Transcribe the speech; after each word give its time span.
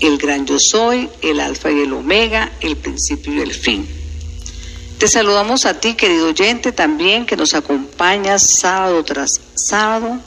El 0.00 0.18
gran 0.18 0.46
yo 0.46 0.58
soy, 0.58 1.08
el 1.22 1.40
alfa 1.40 1.70
y 1.70 1.80
el 1.80 1.92
omega, 1.92 2.52
el 2.60 2.76
principio 2.76 3.34
y 3.34 3.40
el 3.40 3.54
fin. 3.54 3.88
Te 4.98 5.08
saludamos 5.08 5.66
a 5.66 5.80
ti, 5.80 5.94
querido 5.94 6.28
oyente, 6.28 6.72
también 6.72 7.26
que 7.26 7.36
nos 7.36 7.54
acompañas 7.54 8.58
sábado 8.60 9.04
tras 9.04 9.40
sábado 9.54 10.18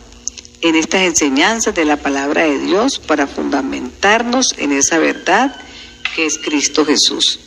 en 0.61 0.75
estas 0.75 1.01
enseñanzas 1.01 1.73
de 1.73 1.85
la 1.85 1.97
palabra 1.97 2.43
de 2.43 2.59
Dios 2.59 2.99
para 2.99 3.27
fundamentarnos 3.27 4.55
en 4.57 4.71
esa 4.71 4.97
verdad 4.97 5.55
que 6.15 6.25
es 6.25 6.37
Cristo 6.37 6.85
Jesús. 6.85 7.39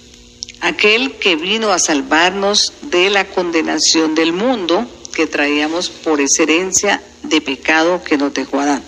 Aquel 0.61 1.13
que 1.17 1.37
vino 1.37 1.73
a 1.73 1.79
salvarnos 1.79 2.73
de 2.83 3.11
la 3.11 3.25
condenación 3.25 4.15
del 4.15 4.33
mundo 4.33 4.89
que 5.15 5.27
traíamos 5.27 5.91
por 5.91 6.21
esa 6.21 6.45
herencia 6.45 7.03
de 7.23 7.41
pecado 7.41 8.03
que 8.03 8.17
nos 8.17 8.33
dejó 8.33 8.61
Adán. 8.61 8.83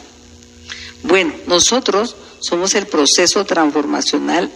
Bueno, 1.03 1.35
nosotros 1.47 2.17
somos 2.45 2.75
el 2.75 2.87
proceso 2.87 3.47
transformacional 3.47 4.51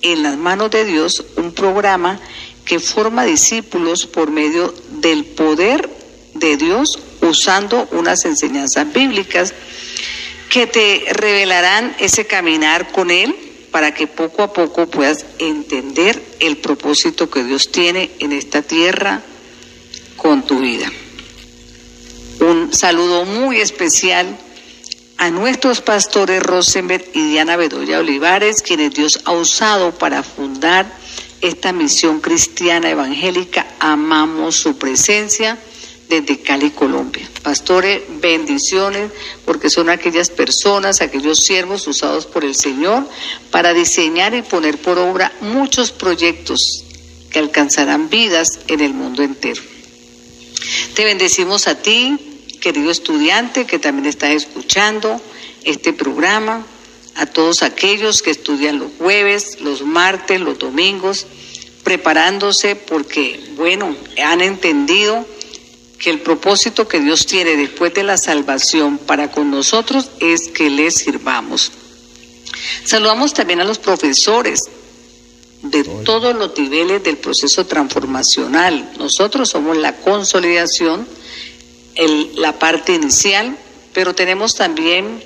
en 0.00 0.22
las 0.22 0.38
manos 0.38 0.70
de 0.70 0.86
Dios, 0.86 1.24
un 1.36 1.52
programa 1.52 2.18
que 2.64 2.80
forma 2.80 3.24
discípulos 3.24 4.06
por 4.06 4.30
medio 4.30 4.72
del 5.00 5.26
poder 5.26 5.90
de 6.34 6.56
Dios 6.56 6.98
usando 7.20 7.86
unas 7.92 8.24
enseñanzas 8.24 8.90
bíblicas 8.92 9.52
que 10.48 10.66
te 10.66 11.04
revelarán 11.12 11.94
ese 11.98 12.26
caminar 12.26 12.92
con 12.92 13.10
Él 13.10 13.36
para 13.70 13.92
que 13.92 14.06
poco 14.06 14.42
a 14.42 14.52
poco 14.54 14.86
puedas 14.86 15.26
entender 15.38 16.22
el 16.40 16.56
propósito 16.56 17.28
que 17.28 17.44
Dios 17.44 17.70
tiene 17.70 18.10
en 18.20 18.32
esta 18.32 18.62
tierra 18.62 19.20
con 20.16 20.46
tu 20.46 20.60
vida. 20.60 20.90
Un 22.40 22.72
saludo 22.72 23.26
muy 23.26 23.60
especial 23.60 24.38
a 25.18 25.30
nuestros 25.30 25.80
pastores 25.80 26.42
Rosenberg 26.42 27.04
y 27.12 27.30
Diana 27.30 27.56
Bedoya 27.56 27.98
Olivares, 27.98 28.62
quienes 28.62 28.94
Dios 28.94 29.20
ha 29.24 29.32
usado 29.32 29.92
para 29.92 30.22
fundar 30.22 30.86
esta 31.40 31.72
misión 31.72 32.20
cristiana 32.20 32.88
evangélica. 32.90 33.66
Amamos 33.80 34.56
su 34.56 34.78
presencia 34.78 35.58
desde 36.08 36.40
Cali, 36.40 36.70
Colombia. 36.70 37.28
Pastores, 37.42 38.02
bendiciones, 38.20 39.10
porque 39.44 39.70
son 39.70 39.90
aquellas 39.90 40.30
personas, 40.30 41.00
aquellos 41.00 41.40
siervos 41.40 41.86
usados 41.88 42.24
por 42.24 42.44
el 42.44 42.54
Señor 42.54 43.06
para 43.50 43.74
diseñar 43.74 44.34
y 44.34 44.42
poner 44.42 44.78
por 44.78 44.98
obra 44.98 45.32
muchos 45.40 45.90
proyectos 45.90 46.84
que 47.30 47.40
alcanzarán 47.40 48.08
vidas 48.08 48.60
en 48.68 48.80
el 48.80 48.94
mundo 48.94 49.22
entero. 49.22 49.60
Te 50.94 51.04
bendecimos 51.04 51.66
a 51.66 51.74
ti, 51.74 52.37
querido 52.60 52.90
estudiante, 52.90 53.66
que 53.66 53.78
también 53.78 54.06
estás 54.06 54.30
escuchando 54.30 55.20
este 55.64 55.92
programa 55.92 56.64
a 57.14 57.26
todos 57.26 57.62
aquellos 57.62 58.22
que 58.22 58.30
estudian 58.30 58.78
los 58.78 58.92
jueves, 58.98 59.60
los 59.60 59.82
martes, 59.82 60.40
los 60.40 60.58
domingos, 60.58 61.26
preparándose 61.82 62.76
porque, 62.76 63.52
bueno, 63.56 63.94
han 64.24 64.40
entendido 64.40 65.26
que 65.98 66.10
el 66.10 66.20
propósito 66.20 66.86
que 66.86 67.00
Dios 67.00 67.26
tiene 67.26 67.56
después 67.56 67.92
de 67.92 68.04
la 68.04 68.16
salvación 68.16 68.98
para 68.98 69.30
con 69.32 69.50
nosotros 69.50 70.10
es 70.20 70.48
que 70.48 70.70
les 70.70 70.94
sirvamos. 70.94 71.72
Saludamos 72.84 73.34
también 73.34 73.60
a 73.60 73.64
los 73.64 73.78
profesores 73.78 74.64
de 75.62 75.82
todos 76.04 76.36
los 76.36 76.56
niveles 76.56 77.02
del 77.02 77.16
proceso 77.16 77.66
transformacional. 77.66 78.92
Nosotros 78.98 79.48
somos 79.48 79.76
la 79.76 79.96
consolidación, 79.96 81.06
la 82.36 82.58
parte 82.58 82.94
inicial, 82.94 83.56
pero 83.92 84.14
tenemos 84.14 84.54
también 84.54 85.22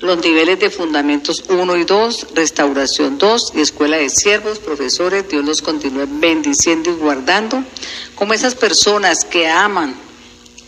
los 0.00 0.18
niveles 0.18 0.58
de 0.58 0.70
fundamentos 0.70 1.44
1 1.48 1.76
y 1.76 1.84
2, 1.84 2.28
restauración 2.34 3.18
2 3.18 3.52
y 3.54 3.60
escuela 3.60 3.96
de 3.96 4.10
siervos, 4.10 4.58
profesores, 4.58 5.28
Dios 5.28 5.44
los 5.44 5.62
continúe 5.62 6.06
bendiciendo 6.08 6.90
y 6.90 6.94
guardando, 6.94 7.62
como 8.14 8.34
esas 8.34 8.54
personas 8.54 9.24
que 9.24 9.48
aman 9.48 9.94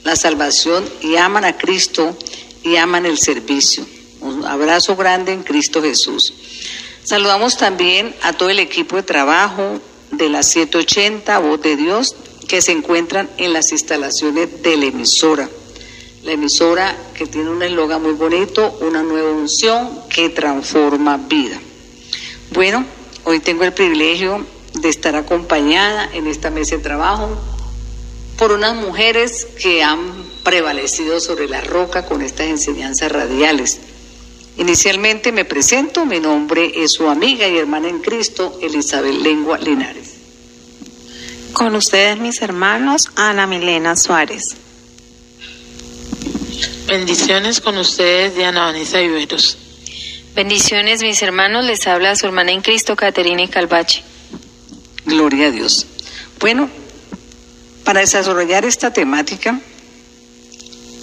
la 0.05 0.17
salvación 0.17 0.89
y 1.03 1.17
aman 1.17 1.45
a 1.45 1.59
Cristo 1.59 2.17
y 2.63 2.77
aman 2.77 3.05
el 3.05 3.19
servicio. 3.19 3.87
Un 4.21 4.47
abrazo 4.47 4.97
grande 4.97 5.33
en 5.33 5.43
Cristo 5.43 5.83
Jesús. 5.83 6.33
Saludamos 7.05 7.57
también 7.57 8.15
a 8.23 8.33
todo 8.33 8.51
el 8.51 8.59
equipo 8.59 8.97
de 8.97 9.03
trabajo 9.03 9.81
de 10.11 10.29
la 10.29 10.43
780 10.43 11.39
Voz 11.39 11.63
de 11.63 11.77
Dios 11.77 12.15
que 12.49 12.61
se 12.61 12.73
encuentran 12.73 13.31
en 13.37 13.53
las 13.53 13.71
instalaciones 13.71 14.63
de 14.63 14.77
la 14.77 14.87
emisora 14.87 15.49
la 16.29 16.33
emisora 16.33 16.97
que 17.15 17.27
tiene 17.27 17.49
un 17.49 17.63
eslogan 17.63 18.03
muy 18.03 18.13
bonito, 18.13 18.77
una 18.81 19.03
nueva 19.03 19.31
unción 19.31 20.01
que 20.09 20.29
transforma 20.29 21.17
vida. 21.17 21.59
Bueno, 22.51 22.85
hoy 23.25 23.41
tengo 23.41 23.65
el 23.65 23.73
privilegio 23.73 24.45
de 24.75 24.89
estar 24.89 25.17
acompañada 25.17 26.11
en 26.13 26.27
esta 26.27 26.51
mesa 26.51 26.77
de 26.77 26.83
trabajo 26.83 27.31
por 28.37 28.53
unas 28.53 28.75
mujeres 28.77 29.47
que 29.61 29.83
han 29.83 29.99
prevalecido 30.45 31.21
sobre 31.21 31.49
la 31.49 31.61
roca 31.61 32.05
con 32.05 32.23
estas 32.23 32.49
enseñanzas 32.49 33.11
radiales. 33.11 33.79
Inicialmente 34.57 35.31
me 35.31 35.45
presento, 35.45 36.05
mi 36.05 36.21
nombre 36.21 36.73
es 36.75 36.93
su 36.93 37.09
amiga 37.09 37.47
y 37.49 37.57
hermana 37.57 37.89
en 37.89 38.01
Cristo, 38.01 38.59
Elizabeth 38.61 39.15
Lengua 39.15 39.57
Linares. 39.59 40.18
Con 41.53 41.75
ustedes 41.75 42.19
mis 42.19 42.41
hermanos, 42.43 43.11
Ana 43.17 43.47
Milena 43.47 43.97
Suárez. 43.97 44.57
Bendiciones 46.87 47.61
con 47.61 47.77
ustedes, 47.77 48.35
Diana 48.35 48.67
Vanessa 48.67 49.01
Iberos. 49.01 49.59
Bendiciones, 50.35 51.03
mis 51.03 51.21
hermanos. 51.23 51.65
Les 51.65 51.87
habla 51.87 52.15
su 52.17 52.27
hermana 52.27 52.53
en 52.53 52.63
Cristo, 52.63 52.97
Caterina 52.97 53.43
y 53.43 53.49
Calvache. 53.49 54.03
Gloria 55.05 55.49
a 55.49 55.51
Dios. 55.51 55.87
Bueno, 56.39 56.71
para 57.85 58.01
desarrollar 58.01 58.65
esta 58.65 58.93
temática, 58.93 59.61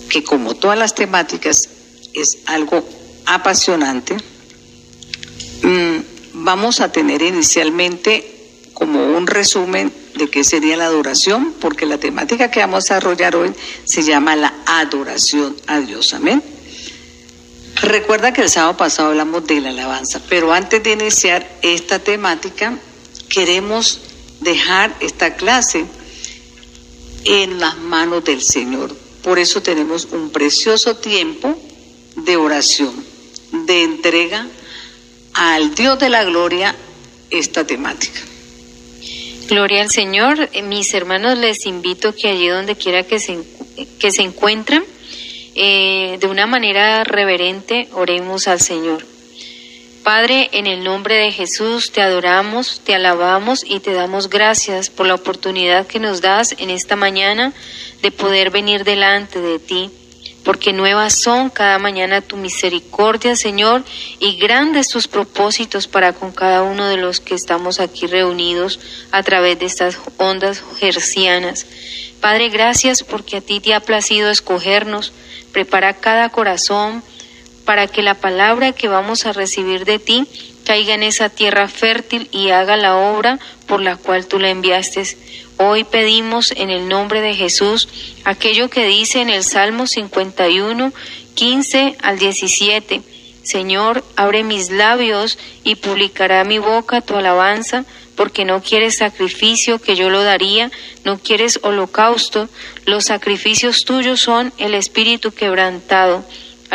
que 0.10 0.24
como 0.24 0.56
todas 0.56 0.78
las 0.78 0.96
temáticas 0.96 1.70
es 2.14 2.38
algo 2.46 2.88
apasionante, 3.26 4.16
mm, 5.64 5.98
vamos 6.34 6.80
a 6.80 6.92
tener 6.92 7.22
inicialmente 7.22 8.35
como 8.76 9.18
un 9.18 9.26
resumen 9.26 9.92
de 10.16 10.30
qué 10.30 10.44
sería 10.44 10.78
la 10.78 10.86
adoración, 10.86 11.56
porque 11.60 11.86
la 11.86 11.98
temática 11.98 12.52
que 12.52 12.60
vamos 12.60 12.92
a 12.92 12.96
desarrollar 12.96 13.36
hoy 13.36 13.52
se 13.86 14.04
llama 14.04 14.36
la 14.36 14.54
adoración 14.66 15.56
a 15.66 15.80
Dios. 15.80 16.14
Amén. 16.14 16.44
Recuerda 17.82 18.34
que 18.34 18.42
el 18.42 18.50
sábado 18.50 18.78
pasado 18.78 19.10
hablamos 19.10 19.48
de 19.48 19.62
la 19.62 19.70
alabanza, 19.70 20.22
pero 20.30 20.54
antes 20.54 20.84
de 20.84 20.92
iniciar 20.92 21.50
esta 21.62 22.00
temática, 22.00 22.78
queremos 23.30 24.02
dejar 24.42 24.96
esta 25.00 25.36
clase 25.36 25.86
en 27.24 27.60
las 27.60 27.78
manos 27.78 28.26
del 28.26 28.42
Señor. 28.42 28.96
Por 29.24 29.40
eso 29.40 29.62
tenemos 29.62 30.06
un 30.12 30.32
precioso 30.32 30.98
tiempo 30.98 31.58
de 32.18 32.36
oración, 32.36 32.94
de 33.66 33.84
entrega 33.84 34.48
al 35.34 35.74
Dios 35.76 35.98
de 35.98 36.10
la 36.10 36.24
gloria 36.26 36.76
esta 37.30 37.66
temática. 37.66 38.20
Gloria 39.48 39.84
al 39.84 39.92
Señor. 39.92 40.50
Eh, 40.54 40.64
mis 40.64 40.94
hermanos, 40.94 41.38
les 41.38 41.66
invito 41.68 42.16
que 42.16 42.30
allí 42.30 42.48
donde 42.48 42.76
quiera 42.76 43.04
que 43.04 43.20
se, 43.20 43.38
que 44.00 44.12
se 44.12 44.24
encuentren, 44.24 44.84
eh, 45.54 46.18
de 46.20 46.28
una 46.28 46.48
manera 46.48 47.04
reverente, 47.04 47.88
oremos 47.94 48.48
al 48.48 48.60
Señor. 48.60 49.06
Padre, 50.04 50.50
en 50.52 50.66
el 50.66 50.84
nombre 50.84 51.16
de 51.16 51.32
Jesús 51.32 51.92
te 51.92 52.02
adoramos, 52.02 52.82
te 52.84 52.96
alabamos 52.96 53.64
y 53.64 53.80
te 53.80 53.94
damos 53.94 54.30
gracias 54.30 54.90
por 54.90 55.08
la 55.08 55.16
oportunidad 55.16 55.88
que 55.88 56.00
nos 56.00 56.22
das 56.22 56.56
en 56.58 56.70
esta 56.70 56.96
mañana 56.96 57.54
de 58.02 58.12
poder 58.12 58.50
venir 58.50 58.84
delante 58.84 59.42
de 59.42 59.60
ti 59.60 59.92
porque 60.46 60.72
nuevas 60.72 61.20
son 61.20 61.50
cada 61.50 61.80
mañana 61.80 62.22
tu 62.22 62.38
misericordia, 62.38 63.36
Señor, 63.36 63.84
y 64.20 64.38
grandes 64.38 64.88
tus 64.88 65.08
propósitos 65.08 65.88
para 65.88 66.14
con 66.14 66.32
cada 66.32 66.62
uno 66.62 66.88
de 66.88 66.98
los 66.98 67.20
que 67.20 67.34
estamos 67.34 67.80
aquí 67.80 68.06
reunidos 68.06 68.80
a 69.12 69.24
través 69.24 69.60
de 69.60 69.66
estas 69.66 69.98
ondas 70.18 70.62
gercianas. 70.78 71.66
Padre, 72.22 72.50
gracias 72.50 73.04
porque 73.04 73.38
a 73.38 73.42
ti 73.42 73.60
te 73.60 73.74
ha 73.74 73.80
placido 73.80 74.30
escogernos, 74.30 75.12
prepara 75.52 75.96
cada 75.96 76.30
corazón 76.30 77.04
para 77.66 77.88
que 77.88 78.04
la 78.04 78.14
palabra 78.14 78.72
que 78.72 78.88
vamos 78.88 79.26
a 79.26 79.34
recibir 79.34 79.84
de 79.84 79.98
ti 79.98 80.28
caiga 80.66 80.96
en 80.96 81.04
esa 81.04 81.30
tierra 81.30 81.70
fértil 81.70 82.28
y 82.32 82.50
haga 82.50 82.76
la 82.76 82.98
obra 82.98 83.40
por 83.68 83.82
la 83.82 83.96
cual 83.96 84.26
tú 84.26 84.40
la 84.40 84.50
enviaste. 84.50 85.04
Hoy 85.58 85.86
pedimos 85.86 86.52
en 86.52 86.70
el 86.70 86.90
nombre 86.90 87.22
de 87.22 87.34
Jesús 87.34 87.88
aquello 88.26 88.70
que 88.70 88.86
dice 88.86 89.22
en 89.22 89.30
el 89.30 89.44
Salmo 89.44 89.88
51, 89.88 90.92
15 91.36 91.96
al 92.02 92.20
17. 92.20 93.02
Señor, 93.44 94.04
abre 94.16 94.44
mis 94.44 94.72
labios 94.72 95.38
y 95.64 95.76
publicará 95.76 96.44
mi 96.44 96.58
boca 96.58 97.02
tu 97.02 97.16
alabanza, 97.16 97.86
porque 98.16 98.44
no 98.44 98.62
quieres 98.62 98.98
sacrificio 98.98 99.80
que 99.80 99.96
yo 99.96 100.10
lo 100.10 100.24
daría, 100.24 100.72
no 101.04 101.20
quieres 101.20 101.60
holocausto, 101.62 102.50
los 102.86 103.06
sacrificios 103.06 103.86
tuyos 103.86 104.22
son 104.22 104.52
el 104.58 104.74
espíritu 104.74 105.32
quebrantado. 105.32 106.26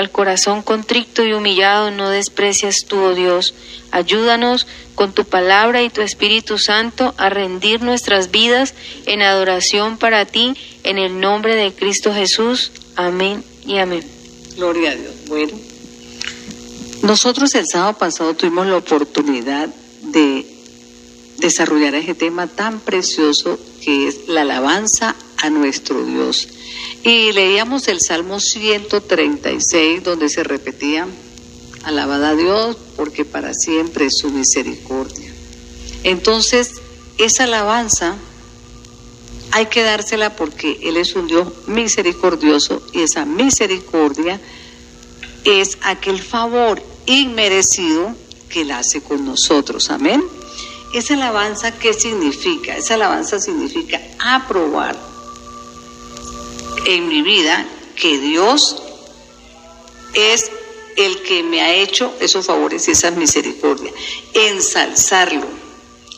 Al 0.01 0.11
corazón 0.11 0.63
contrito 0.63 1.27
y 1.27 1.35
humillado 1.35 1.91
no 1.91 2.09
desprecias 2.09 2.87
tú, 2.87 2.97
oh 2.97 3.15
Dios. 3.15 3.53
Ayúdanos 3.91 4.67
con 4.95 5.13
tu 5.13 5.27
palabra 5.27 5.83
y 5.83 5.91
tu 5.91 6.01
Espíritu 6.01 6.57
Santo 6.57 7.13
a 7.19 7.29
rendir 7.29 7.83
nuestras 7.83 8.31
vidas 8.31 8.73
en 9.05 9.21
adoración 9.21 9.99
para 9.99 10.25
ti, 10.25 10.55
en 10.85 10.97
el 10.97 11.21
nombre 11.21 11.55
de 11.55 11.75
Cristo 11.75 12.15
Jesús. 12.15 12.73
Amén 12.97 13.45
y 13.67 13.77
amén. 13.77 14.03
Gloria 14.57 14.93
a 14.93 14.95
Dios. 14.95 15.13
Bueno, 15.29 15.53
nosotros 17.03 17.55
el 17.55 17.67
sábado 17.67 17.99
pasado 17.99 18.33
tuvimos 18.33 18.69
la 18.69 18.79
oportunidad 18.79 19.69
de 20.01 20.47
desarrollar 21.37 21.95
ese 21.95 22.15
tema 22.15 22.47
tan 22.47 22.81
precioso 22.81 23.59
que 23.85 24.09
es 24.09 24.29
la 24.29 24.41
alabanza 24.41 25.15
a 25.37 25.51
nuestro 25.51 26.03
Dios. 26.07 26.49
Y 27.03 27.33
leíamos 27.33 27.89
el 27.89 28.01
Salmo 28.01 28.41
136 28.41 30.05
donde 30.05 30.29
se 30.29 30.45
repetía, 30.45 31.07
alabada 31.85 32.31
a 32.31 32.37
Dios 32.37 32.77
porque 32.97 33.25
para 33.25 33.55
siempre 33.55 34.07
es 34.07 34.19
su 34.19 34.31
misericordia. 34.31 35.33
Entonces, 36.05 36.75
esa 37.17 37.45
alabanza 37.45 38.17
hay 39.53 39.67
que 39.67 39.83
dársela 39.83 40.37
porque 40.37 40.79
Él 40.83 40.97
es 40.97 41.15
un 41.15 41.27
Dios 41.27 41.49
misericordioso 41.67 42.83
y 42.93 43.01
esa 43.01 43.25
misericordia 43.25 44.41
es 45.45 45.79
aquel 45.83 46.21
favor 46.21 46.83
inmerecido 47.07 48.15
que 48.49 48.63
Él 48.63 48.73
hace 48.73 49.03
con 49.03 49.25
nosotros. 49.25 49.91
Amén. 49.91 50.23
Esa 50.95 51.15
alabanza, 51.15 51.73
¿qué 51.79 51.95
significa? 51.95 52.77
Esa 52.77 52.95
alabanza 52.95 53.39
significa 53.39 54.01
aprobar 54.19 55.10
en 56.87 57.09
mi 57.09 57.23
vida 57.23 57.67
que 57.97 58.19
Dios 58.19 58.83
es 60.15 60.51
el 60.97 61.23
que 61.23 61.43
me 61.43 61.61
ha 61.61 61.73
hecho 61.73 62.13
esos 62.21 62.47
favores 62.47 62.89
y 62.89 62.93
esas 62.93 63.17
misericordias. 63.17 63.95
Ensalzarlo, 64.35 65.47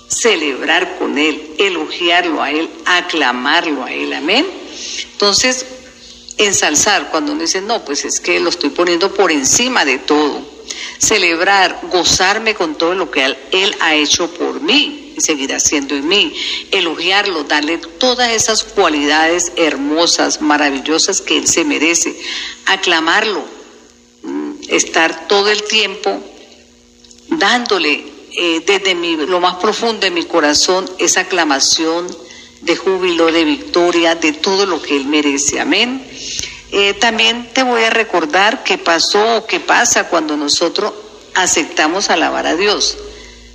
celebrar 0.08 0.98
con 0.98 1.18
Él, 1.18 1.54
elogiarlo 1.58 2.42
a 2.42 2.50
Él, 2.50 2.68
aclamarlo 2.84 3.84
a 3.84 3.92
Él. 3.92 4.12
Amén. 4.12 4.46
Entonces, 5.12 5.66
ensalzar, 6.38 7.10
cuando 7.10 7.32
uno 7.32 7.42
dice, 7.42 7.60
no, 7.60 7.84
pues 7.84 8.04
es 8.04 8.20
que 8.20 8.40
lo 8.40 8.50
estoy 8.50 8.70
poniendo 8.70 9.12
por 9.14 9.30
encima 9.30 9.84
de 9.84 9.98
todo. 9.98 10.40
Celebrar, 10.98 11.80
gozarme 11.90 12.54
con 12.54 12.76
todo 12.76 12.94
lo 12.94 13.10
que 13.10 13.24
Él 13.50 13.76
ha 13.80 13.94
hecho 13.94 14.32
por 14.32 14.60
mí 14.60 15.14
y 15.16 15.20
seguirá 15.20 15.56
haciendo 15.56 15.94
en 15.94 16.08
mí. 16.08 16.34
Elogiarlo, 16.70 17.44
darle 17.44 17.78
todas 17.78 18.30
esas 18.32 18.62
cualidades 18.62 19.52
hermosas, 19.56 20.40
maravillosas 20.40 21.20
que 21.20 21.38
Él 21.38 21.46
se 21.48 21.64
merece. 21.64 22.16
Aclamarlo, 22.66 23.44
mm, 24.22 24.52
estar 24.68 25.28
todo 25.28 25.50
el 25.50 25.62
tiempo 25.64 26.22
dándole 27.28 28.12
eh, 28.34 28.62
desde 28.66 28.94
mi, 28.94 29.16
lo 29.16 29.40
más 29.40 29.56
profundo 29.56 30.00
de 30.00 30.10
mi 30.10 30.24
corazón 30.24 30.88
esa 30.98 31.20
aclamación 31.20 32.06
de 32.62 32.76
júbilo, 32.76 33.30
de 33.30 33.44
victoria, 33.44 34.14
de 34.14 34.32
todo 34.32 34.66
lo 34.66 34.80
que 34.80 34.96
Él 34.96 35.06
merece. 35.06 35.60
Amén. 35.60 36.04
Eh, 36.70 36.94
también 36.94 37.50
te 37.52 37.62
voy 37.62 37.82
a 37.84 37.90
recordar 37.90 38.64
qué 38.64 38.78
pasó 38.78 39.36
o 39.36 39.46
qué 39.46 39.60
pasa 39.60 40.08
cuando 40.08 40.36
nosotros 40.36 40.92
aceptamos 41.34 42.08
alabar 42.08 42.46
a 42.46 42.56
Dios. 42.56 42.96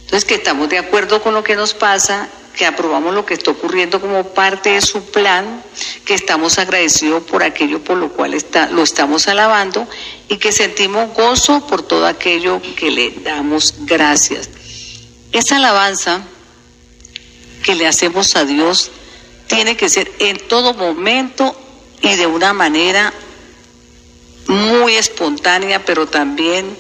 Entonces, 0.02 0.26
que 0.26 0.36
estamos 0.36 0.70
de 0.70 0.78
acuerdo 0.78 1.22
con 1.22 1.34
lo 1.34 1.44
que 1.44 1.56
nos 1.56 1.74
pasa, 1.74 2.30
que 2.56 2.66
aprobamos 2.66 3.14
lo 3.14 3.26
que 3.26 3.36
está 3.36 3.52
ocurriendo 3.52 4.02
como 4.02 4.24
parte 4.34 4.72
de 4.72 4.82
su 4.82 5.04
plan, 5.06 5.64
que 6.06 6.14
estamos 6.14 6.58
agradecidos 6.60 7.24
por 7.24 7.44
aquello 7.44 7.84
por 7.84 7.98
lo 7.98 8.10
cual 8.10 8.34
está, 8.34 8.68
lo 8.70 8.84
estamos 8.84 9.28
alabando 9.28 9.88
y 10.28 10.38
que 10.38 10.52
sentimos 10.52 11.14
gozo 11.14 11.66
por 11.68 11.84
todo 11.84 12.08
aquello 12.08 12.62
que 12.76 12.92
le 12.92 13.12
damos 13.24 13.74
gracias. 13.80 14.50
Esa 15.32 15.58
alabanza 15.58 16.24
que 17.68 17.76
le 17.76 17.86
hacemos 17.86 18.38
a 18.38 18.46
Dios 18.46 18.92
tiene 19.48 19.76
que 19.76 19.90
ser 19.90 20.10
en 20.20 20.38
todo 20.48 20.74
momento 20.74 21.54
y 22.02 22.16
de 22.16 22.26
una 22.26 22.54
manera 22.54 23.14
muy 24.48 24.96
espontánea, 24.96 25.84
pero 25.84 26.08
también 26.08 26.78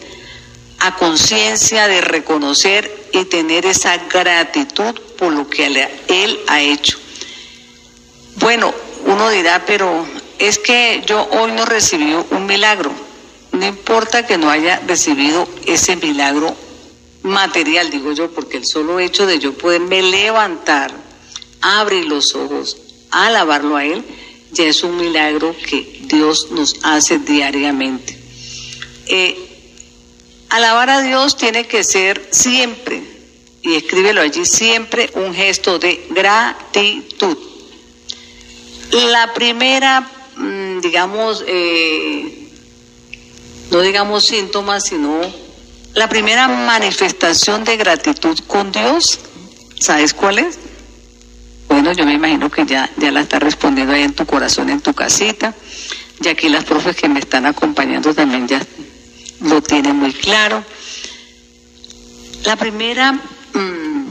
a 0.79 0.95
conciencia 0.95 1.89
de 1.89 1.99
reconocer 1.99 3.09
y 3.11 3.25
tener 3.25 3.65
esa 3.65 3.97
gratitud 3.97 4.97
por 5.17 5.33
lo 5.33 5.49
que 5.49 5.65
Él 5.65 6.39
ha 6.47 6.61
hecho. 6.61 6.97
Bueno, 8.37 8.73
uno 9.07 9.29
dirá, 9.29 9.65
pero 9.65 10.05
es 10.39 10.57
que 10.57 11.03
yo 11.05 11.27
hoy 11.31 11.51
no 11.51 11.65
recibí 11.65 12.15
un 12.31 12.45
milagro. 12.45 12.93
No 13.51 13.65
importa 13.65 14.25
que 14.25 14.37
no 14.37 14.49
haya 14.49 14.81
recibido 14.87 15.49
ese 15.65 15.97
milagro 15.97 16.55
material, 17.27 17.89
digo 17.89 18.11
yo, 18.13 18.31
porque 18.31 18.57
el 18.57 18.65
solo 18.65 18.99
hecho 18.99 19.25
de 19.25 19.39
yo 19.39 19.53
poderme 19.53 20.01
levantar, 20.01 20.91
abrir 21.61 22.05
los 22.05 22.35
ojos, 22.35 22.77
alabarlo 23.11 23.75
a 23.75 23.85
Él, 23.85 24.03
ya 24.51 24.65
es 24.65 24.83
un 24.83 24.97
milagro 24.97 25.55
que 25.67 26.01
Dios 26.03 26.51
nos 26.51 26.75
hace 26.83 27.19
diariamente. 27.19 28.17
Eh, 29.07 29.37
alabar 30.49 30.89
a 30.89 31.01
Dios 31.01 31.37
tiene 31.37 31.67
que 31.67 31.83
ser 31.83 32.29
siempre, 32.31 33.03
y 33.61 33.75
escríbelo 33.75 34.21
allí, 34.21 34.45
siempre 34.45 35.09
un 35.15 35.33
gesto 35.33 35.79
de 35.79 36.07
gratitud. 36.09 37.37
La 38.91 39.33
primera, 39.33 40.09
mm, 40.37 40.79
digamos, 40.79 41.43
eh, 41.45 42.49
no 43.71 43.81
digamos 43.81 44.25
síntomas, 44.25 44.85
sino 44.85 45.21
la 45.97 46.07
primera 46.07 46.47
manifestación 46.47 47.63
de 47.63 47.75
gratitud 47.75 48.37
con 48.45 48.71
Dios, 48.71 49.19
¿sabes 49.79 50.13
cuál 50.13 50.37
es? 50.37 50.59
Bueno, 51.67 51.91
yo 51.91 52.05
me 52.05 52.13
imagino 52.13 52.51
que 52.51 52.67
ya, 52.67 52.87
ya 52.97 53.11
la 53.11 53.21
está 53.21 53.39
respondiendo 53.39 53.93
ahí 53.93 54.03
en 54.03 54.13
tu 54.13 54.23
corazón, 54.27 54.69
en 54.69 54.79
tu 54.79 54.93
casita. 54.93 55.55
Y 56.23 56.27
aquí 56.27 56.49
las 56.49 56.65
profes 56.65 56.95
que 56.95 57.09
me 57.09 57.19
están 57.19 57.47
acompañando 57.47 58.13
también 58.13 58.47
ya 58.47 58.61
lo 59.41 59.59
tienen 59.63 59.95
muy 59.95 60.13
claro. 60.13 60.63
La 62.45 62.55
primera 62.57 63.13
mm, 63.13 64.07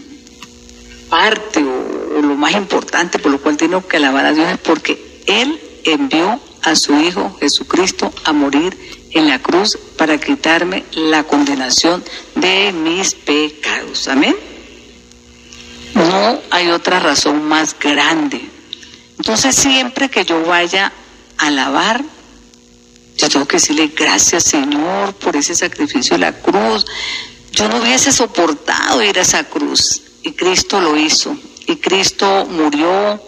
parte 1.09 1.63
o, 1.63 2.17
o, 2.19 2.21
lo 2.21 2.35
más 2.35 2.53
importante 2.55 3.21
por 3.21 3.31
lo 3.31 3.41
cual 3.41 3.57
tengo 3.57 3.87
que 3.87 3.99
alabar 3.99 4.27
a 4.27 4.33
Dios 4.33 4.49
es 4.51 4.59
porque 4.59 5.23
Él 5.29 5.61
envió 5.85 6.41
a 6.63 6.75
su 6.75 6.99
Hijo 6.99 7.37
Jesucristo 7.39 8.13
a 8.25 8.33
morir 8.33 8.77
en 9.19 9.29
la 9.29 9.39
cruz 9.39 9.79
para 9.97 10.19
quitarme 10.19 10.85
la 10.93 11.25
condenación 11.25 12.05
de 12.35 12.73
mis 12.73 13.15
pecados. 13.15 14.09
Amén. 14.09 14.37
No 15.95 16.39
hay 16.51 16.69
otra 16.71 17.01
razón 17.01 17.45
más 17.49 17.75
grande. 17.79 18.51
Entonces 19.19 19.57
siempre 19.57 20.11
que 20.11 20.25
yo 20.25 20.45
vaya 20.45 20.93
a 21.39 21.47
alabar, 21.47 22.05
yo 23.17 23.29
tengo 23.29 23.47
que 23.47 23.57
decirle 23.57 23.91
gracias 23.97 24.45
Señor 24.45 25.15
por 25.15 25.37
ese 25.37 25.55
sacrificio 25.55 26.15
de 26.15 26.21
la 26.21 26.33
cruz. 26.33 26.85
Yo 27.53 27.69
no 27.69 27.79
hubiese 27.79 28.13
soportado 28.13 29.03
ir 29.03 29.19
a 29.19 29.23
esa 29.23 29.45
cruz 29.45 30.03
y 30.23 30.33
Cristo 30.33 30.81
lo 30.81 30.97
hizo. 30.97 31.35
Y 31.67 31.77
Cristo 31.77 32.47
murió, 32.51 33.21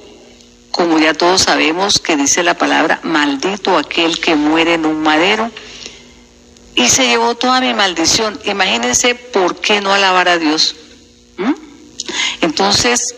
como 0.71 0.99
ya 0.99 1.14
todos 1.14 1.42
sabemos 1.42 1.99
que 1.99 2.16
dice 2.16 2.42
la 2.42 2.59
palabra, 2.59 3.00
maldito 3.02 3.78
aquel 3.78 4.21
que 4.21 4.37
muere 4.37 4.75
en 4.75 4.85
un 4.85 5.02
madero. 5.02 5.50
Y 6.78 6.88
se 6.88 7.08
llevó 7.08 7.35
toda 7.35 7.61
mi 7.61 7.75
maldición. 7.75 8.38
Imagínense 8.44 9.16
por 9.16 9.56
qué 9.56 9.80
no 9.80 9.92
alabar 9.92 10.28
a 10.28 10.38
Dios. 10.38 10.76
Entonces, 12.40 13.16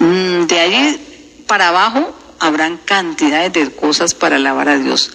mm, 0.00 0.42
de 0.44 0.60
ahí 0.60 1.44
para 1.46 1.68
abajo 1.68 2.14
habrán 2.40 2.76
cantidades 2.76 3.54
de 3.54 3.70
cosas 3.74 4.14
para 4.14 4.36
alabar 4.36 4.68
a 4.68 4.78
Dios. 4.78 5.12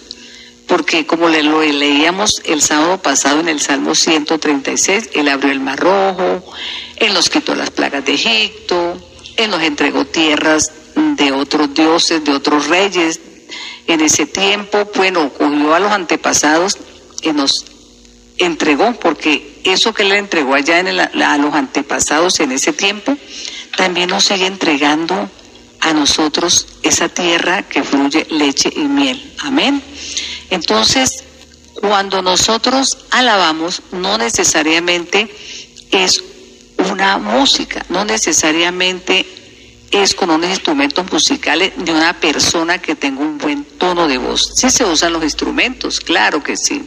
Porque 0.66 1.06
como 1.06 1.28
le, 1.28 1.44
lo 1.44 1.62
leíamos 1.62 2.42
el 2.44 2.60
sábado 2.60 2.98
pasado 2.98 3.38
en 3.38 3.48
el 3.48 3.60
Salmo 3.60 3.94
136, 3.94 5.10
Él 5.14 5.28
abrió 5.28 5.52
el 5.52 5.60
mar 5.60 5.78
rojo, 5.78 6.44
Él 6.96 7.14
nos 7.14 7.30
quitó 7.30 7.54
las 7.54 7.70
plagas 7.70 8.04
de 8.04 8.14
Egipto, 8.14 9.00
Él 9.36 9.48
nos 9.48 9.62
entregó 9.62 10.04
tierras 10.06 10.72
de 10.96 11.30
otros 11.30 11.72
dioses, 11.72 12.24
de 12.24 12.32
otros 12.32 12.66
reyes. 12.66 13.20
En 13.90 14.00
ese 14.02 14.24
tiempo, 14.24 14.88
bueno, 14.94 15.32
cogió 15.32 15.74
a 15.74 15.80
los 15.80 15.90
antepasados 15.90 16.78
y 17.22 17.32
nos 17.32 17.64
entregó, 18.38 18.92
porque 19.00 19.60
eso 19.64 19.92
que 19.92 20.04
le 20.04 20.16
entregó 20.16 20.54
allá 20.54 20.78
a 20.78 21.38
los 21.38 21.54
antepasados 21.54 22.38
en 22.38 22.52
ese 22.52 22.72
tiempo, 22.72 23.16
también 23.76 24.10
nos 24.10 24.26
sigue 24.26 24.46
entregando 24.46 25.28
a 25.80 25.92
nosotros 25.92 26.68
esa 26.84 27.08
tierra 27.08 27.64
que 27.64 27.82
fluye 27.82 28.28
leche 28.30 28.72
y 28.72 28.84
miel. 28.84 29.34
Amén. 29.40 29.82
Entonces, 30.50 31.24
cuando 31.80 32.22
nosotros 32.22 32.96
alabamos, 33.10 33.82
no 33.90 34.18
necesariamente 34.18 35.34
es 35.90 36.22
una 36.92 37.18
música, 37.18 37.84
no 37.88 38.04
necesariamente 38.04 39.26
es 39.90 40.14
con 40.14 40.30
unos 40.30 40.50
instrumentos 40.50 41.10
musicales 41.10 41.72
de 41.76 41.92
una 41.92 42.18
persona 42.20 42.78
que 42.78 42.94
tenga 42.94 43.22
un 43.22 43.38
buen 43.38 43.64
tono 43.64 44.06
de 44.06 44.18
voz. 44.18 44.52
Sí 44.54 44.70
se 44.70 44.84
usan 44.84 45.12
los 45.12 45.24
instrumentos, 45.24 46.00
claro 46.00 46.42
que 46.42 46.56
sí, 46.56 46.82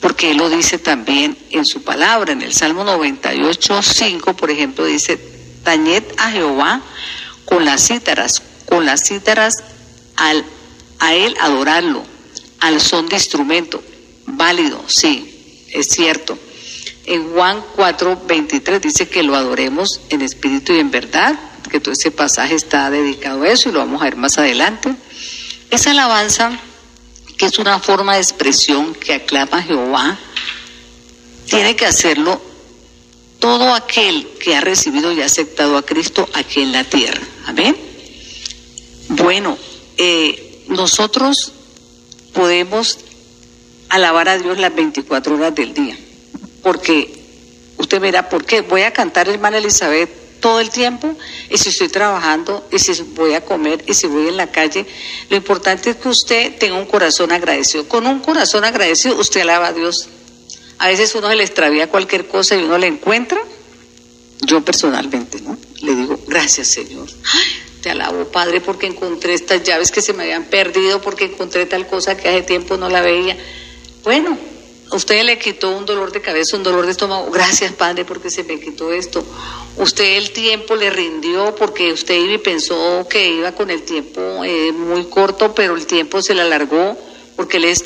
porque 0.00 0.30
él 0.30 0.36
lo 0.36 0.50
dice 0.50 0.78
también 0.78 1.36
en 1.50 1.64
su 1.64 1.82
palabra, 1.82 2.32
en 2.32 2.42
el 2.42 2.52
Salmo 2.52 2.84
98, 2.84 3.82
5, 3.82 4.36
por 4.36 4.50
ejemplo, 4.50 4.84
dice, 4.84 5.18
tañed 5.64 6.04
a 6.18 6.30
Jehová 6.30 6.82
con 7.44 7.64
las 7.64 7.88
cítaras, 7.88 8.42
con 8.66 8.84
las 8.84 9.08
cítaras 9.08 9.64
al, 10.16 10.44
a 10.98 11.14
él 11.14 11.34
adorarlo, 11.40 12.04
al 12.60 12.80
son 12.80 13.08
de 13.08 13.16
instrumento, 13.16 13.82
válido, 14.26 14.84
sí, 14.86 15.64
es 15.72 15.88
cierto. 15.88 16.38
En 17.06 17.32
Juan 17.32 17.64
4, 17.74 18.22
23 18.26 18.82
dice 18.82 19.08
que 19.08 19.22
lo 19.22 19.34
adoremos 19.34 20.02
en 20.10 20.20
espíritu 20.20 20.74
y 20.74 20.80
en 20.80 20.90
verdad, 20.90 21.38
que 21.68 21.80
todo 21.80 21.92
ese 21.92 22.10
pasaje 22.10 22.54
está 22.54 22.90
dedicado 22.90 23.42
a 23.42 23.48
eso 23.48 23.68
y 23.68 23.72
lo 23.72 23.80
vamos 23.80 24.00
a 24.00 24.04
ver 24.04 24.16
más 24.16 24.38
adelante. 24.38 24.94
Esa 25.70 25.90
alabanza, 25.90 26.58
que 27.36 27.46
es 27.46 27.58
una 27.58 27.78
forma 27.78 28.14
de 28.14 28.20
expresión 28.20 28.94
que 28.94 29.14
aclama 29.14 29.58
a 29.58 29.62
Jehová, 29.62 30.18
tiene 31.46 31.76
que 31.76 31.86
hacerlo 31.86 32.40
todo 33.38 33.74
aquel 33.74 34.28
que 34.40 34.56
ha 34.56 34.60
recibido 34.60 35.12
y 35.12 35.20
aceptado 35.20 35.76
a 35.76 35.84
Cristo 35.84 36.28
aquí 36.34 36.60
en 36.60 36.72
la 36.72 36.84
tierra. 36.84 37.20
Amén. 37.46 37.76
Bueno, 39.10 39.56
eh, 39.96 40.64
nosotros 40.68 41.52
podemos 42.32 42.98
alabar 43.88 44.28
a 44.28 44.38
Dios 44.38 44.58
las 44.58 44.74
24 44.74 45.34
horas 45.34 45.54
del 45.54 45.72
día, 45.72 45.96
porque 46.62 47.22
usted 47.78 48.00
verá, 48.00 48.28
¿por 48.28 48.44
qué? 48.44 48.60
Voy 48.60 48.82
a 48.82 48.92
cantar 48.92 49.28
hermana 49.28 49.58
Elizabeth 49.58 50.17
todo 50.40 50.60
el 50.60 50.70
tiempo 50.70 51.14
y 51.50 51.58
si 51.58 51.70
estoy 51.70 51.88
trabajando 51.88 52.66
y 52.70 52.78
si 52.78 53.02
voy 53.02 53.34
a 53.34 53.44
comer 53.44 53.84
y 53.86 53.94
si 53.94 54.06
voy 54.06 54.28
en 54.28 54.36
la 54.36 54.50
calle, 54.50 54.86
lo 55.30 55.36
importante 55.36 55.90
es 55.90 55.96
que 55.96 56.08
usted 56.08 56.58
tenga 56.58 56.76
un 56.76 56.86
corazón 56.86 57.32
agradecido. 57.32 57.88
Con 57.88 58.06
un 58.06 58.20
corazón 58.20 58.64
agradecido 58.64 59.16
usted 59.16 59.42
alaba 59.42 59.68
a 59.68 59.72
Dios. 59.72 60.08
A 60.78 60.88
veces 60.88 61.14
uno 61.14 61.28
se 61.28 61.36
le 61.36 61.44
extravía 61.44 61.88
cualquier 61.88 62.28
cosa 62.28 62.56
y 62.56 62.62
uno 62.62 62.78
le 62.78 62.86
encuentra. 62.86 63.40
Yo 64.42 64.64
personalmente, 64.64 65.40
¿no? 65.40 65.58
Le 65.82 65.94
digo, 65.94 66.18
gracias 66.26 66.68
Señor. 66.68 67.08
te 67.82 67.90
alabo 67.90 68.26
Padre 68.26 68.60
porque 68.60 68.86
encontré 68.86 69.34
estas 69.34 69.62
llaves 69.62 69.90
que 69.90 70.00
se 70.00 70.12
me 70.12 70.24
habían 70.24 70.44
perdido, 70.44 71.00
porque 71.00 71.24
encontré 71.24 71.66
tal 71.66 71.86
cosa 71.86 72.16
que 72.16 72.28
hace 72.28 72.42
tiempo 72.42 72.76
no 72.76 72.88
la 72.88 73.00
veía. 73.00 73.36
Bueno, 74.04 74.38
Usted 74.90 75.22
le 75.24 75.38
quitó 75.38 75.76
un 75.76 75.84
dolor 75.84 76.12
de 76.12 76.20
cabeza, 76.20 76.56
un 76.56 76.62
dolor 76.62 76.86
de 76.86 76.92
estómago. 76.92 77.30
Gracias, 77.30 77.72
Padre, 77.72 78.04
porque 78.04 78.30
se 78.30 78.44
me 78.44 78.58
quitó 78.58 78.92
esto. 78.92 79.24
Usted 79.76 80.16
el 80.16 80.30
tiempo 80.30 80.76
le 80.76 80.90
rindió 80.90 81.54
porque 81.54 81.92
usted 81.92 82.14
iba 82.14 82.34
y 82.34 82.38
pensó 82.38 83.06
que 83.08 83.28
iba 83.28 83.52
con 83.52 83.70
el 83.70 83.82
tiempo 83.82 84.42
eh, 84.44 84.72
muy 84.72 85.04
corto, 85.04 85.54
pero 85.54 85.76
el 85.76 85.86
tiempo 85.86 86.22
se 86.22 86.34
le 86.34 86.42
alargó 86.42 86.96
porque 87.36 87.58
él 87.58 87.64
es 87.66 87.84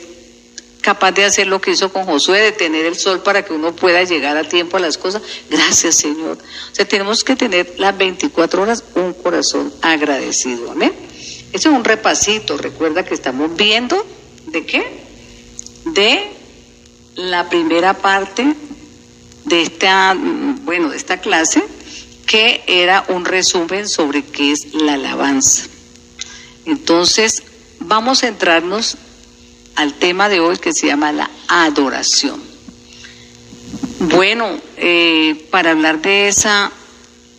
capaz 0.80 1.12
de 1.12 1.24
hacer 1.24 1.46
lo 1.46 1.60
que 1.60 1.72
hizo 1.72 1.92
con 1.92 2.04
Josué, 2.04 2.40
de 2.40 2.52
tener 2.52 2.86
el 2.86 2.96
sol 2.96 3.22
para 3.22 3.44
que 3.44 3.52
uno 3.52 3.74
pueda 3.74 4.02
llegar 4.04 4.36
a 4.36 4.48
tiempo 4.48 4.76
a 4.76 4.80
las 4.80 4.98
cosas. 4.98 5.22
Gracias, 5.50 5.96
Señor. 5.96 6.38
O 6.38 6.74
sea, 6.74 6.86
tenemos 6.86 7.24
que 7.24 7.36
tener 7.36 7.74
las 7.78 7.96
24 7.96 8.62
horas 8.62 8.84
un 8.94 9.12
corazón 9.14 9.72
agradecido. 9.80 10.70
Amén. 10.70 10.92
Eso 11.52 11.68
es 11.68 11.74
un 11.74 11.84
repasito. 11.84 12.58
Recuerda 12.58 13.04
que 13.04 13.14
estamos 13.14 13.54
viendo 13.56 14.04
de 14.46 14.66
qué? 14.66 15.02
De 15.84 16.41
la 17.16 17.48
primera 17.48 17.94
parte 17.94 18.54
de 19.44 19.62
esta, 19.62 20.16
bueno, 20.62 20.90
de 20.90 20.96
esta 20.96 21.18
clase, 21.18 21.62
que 22.26 22.62
era 22.66 23.04
un 23.08 23.24
resumen 23.24 23.88
sobre 23.88 24.24
qué 24.24 24.52
es 24.52 24.74
la 24.74 24.94
alabanza. 24.94 25.66
Entonces, 26.64 27.42
vamos 27.80 28.22
a 28.22 28.28
entrarnos 28.28 28.96
al 29.74 29.94
tema 29.94 30.28
de 30.28 30.40
hoy 30.40 30.58
que 30.58 30.72
se 30.72 30.86
llama 30.86 31.12
la 31.12 31.30
adoración. 31.48 32.40
Bueno, 33.98 34.60
eh, 34.76 35.46
para 35.50 35.72
hablar 35.72 36.00
de 36.02 36.28
esa 36.28 36.72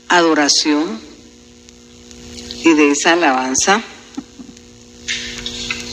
adoración 0.07 0.99
y 2.63 2.73
de 2.73 2.91
esa 2.91 3.13
alabanza, 3.13 3.81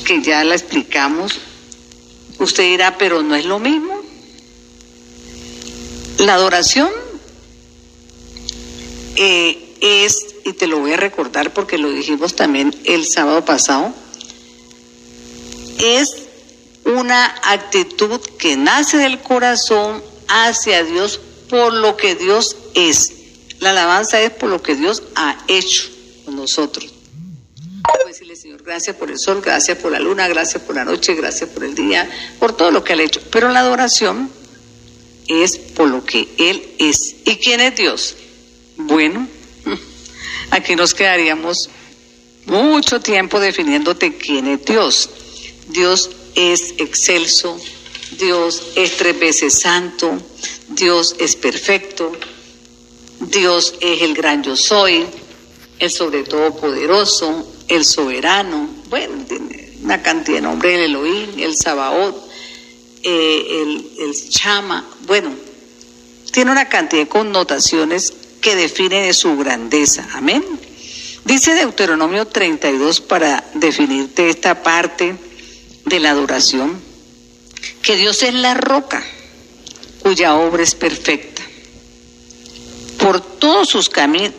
que 0.05 0.23
ya 0.23 0.45
la 0.45 0.55
explicamos, 0.55 1.41
Usted 2.41 2.65
dirá, 2.65 2.97
pero 2.97 3.23
no 3.23 3.37
es 3.37 3.45
lo 3.45 3.59
mismo. 3.59 4.01
La 6.19 6.35
adoración 6.35 6.91
eh, 9.17 9.77
es, 9.81 10.27
y 10.47 10.55
te 10.55 10.67
lo 10.67 10.79
voy 10.79 10.93
a 10.93 10.97
recordar 10.97 11.53
porque 11.53 11.77
lo 11.77 11.91
dijimos 11.91 12.35
también 12.35 12.75
el 12.85 13.07
sábado 13.07 13.45
pasado, 13.45 13.93
es 15.79 16.17
una 16.87 17.27
actitud 17.45 18.21
que 18.39 18.57
nace 18.57 18.97
del 18.97 19.21
corazón 19.21 20.03
hacia 20.29 20.83
Dios 20.83 21.21
por 21.51 21.75
lo 21.75 21.99
que 21.99 22.15
Dios 22.15 22.57
es. 22.75 23.13
La 23.59 23.71
alabanza 23.71 24.19
es 24.19 24.31
por 24.31 24.49
lo 24.49 24.63
que 24.63 24.77
Dios 24.77 25.03
ha 25.15 25.37
hecho 25.47 25.91
con 26.25 26.37
nosotros 26.37 27.00
Señor, 28.21 28.63
gracias 28.63 28.97
por 28.97 29.11
el 29.11 29.19
sol, 29.19 29.41
gracias 29.43 29.79
por 29.79 29.91
la 29.91 29.99
luna, 29.99 30.29
gracias 30.29 30.63
por 30.63 30.77
la 30.77 30.85
noche, 30.85 31.15
gracias 31.15 31.49
por 31.49 31.65
el 31.65 31.75
día, 31.75 32.07
por 32.39 32.55
todo 32.55 32.71
lo 32.71 32.85
que 32.85 32.93
ha 32.93 33.03
hecho. 33.03 33.19
Pero 33.31 33.49
la 33.49 33.61
adoración 33.61 34.31
es 35.27 35.57
por 35.57 35.89
lo 35.89 36.05
que 36.05 36.29
Él 36.37 36.75
es. 36.79 37.17
¿Y 37.25 37.37
quién 37.37 37.61
es 37.61 37.77
Dios? 37.77 38.17
Bueno, 38.77 39.27
aquí 40.51 40.77
nos 40.77 40.93
quedaríamos 40.93 41.71
mucho 42.45 43.01
tiempo 43.01 43.41
definiéndote 43.41 44.15
quién 44.19 44.49
es 44.49 44.67
Dios. 44.67 45.09
Dios 45.69 46.11
es 46.35 46.75
excelso, 46.77 47.59
Dios 48.19 48.63
es 48.77 48.99
tres 48.99 49.19
veces 49.19 49.59
santo, 49.61 50.21
Dios 50.69 51.17
es 51.19 51.37
perfecto, 51.37 52.13
Dios 53.19 53.75
es 53.81 54.03
el 54.03 54.13
gran 54.13 54.43
yo 54.43 54.57
soy, 54.57 55.07
el 55.79 55.91
sobre 55.91 56.23
todo 56.23 56.55
poderoso, 56.55 57.47
el 57.71 57.85
soberano, 57.85 58.69
bueno, 58.89 59.25
tiene 59.27 59.73
una 59.83 60.03
cantidad 60.03 60.39
de 60.39 60.43
nombres, 60.43 60.75
el 60.75 60.83
Elohim, 60.83 61.39
el 61.39 61.57
Sabaoth, 61.57 62.17
eh, 63.03 63.63
el, 63.63 63.91
el 63.99 64.29
Chama, 64.29 64.87
bueno, 65.07 65.31
tiene 66.33 66.51
una 66.51 66.69
cantidad 66.69 67.03
de 67.03 67.09
connotaciones 67.09 68.13
que 68.41 68.57
definen 68.57 69.15
su 69.15 69.37
grandeza, 69.37 70.07
amén. 70.13 70.45
Dice 71.25 71.55
Deuteronomio 71.55 72.27
32 72.27 73.01
para 73.01 73.45
definirte 73.55 74.31
esta 74.31 74.63
parte 74.63 75.17
de 75.87 76.01
la 76.01 76.11
adoración, 76.11 76.81
que 77.83 77.97
Dios 77.97 78.23
es 78.23 78.35
la 78.35 78.55
roca 78.55 79.03
cuya 80.01 80.35
obra 80.35 80.63
es 80.63 80.75
perfecta. 80.75 81.43
Por 82.99 83.21
todos 83.21 83.69
sus 83.69 83.91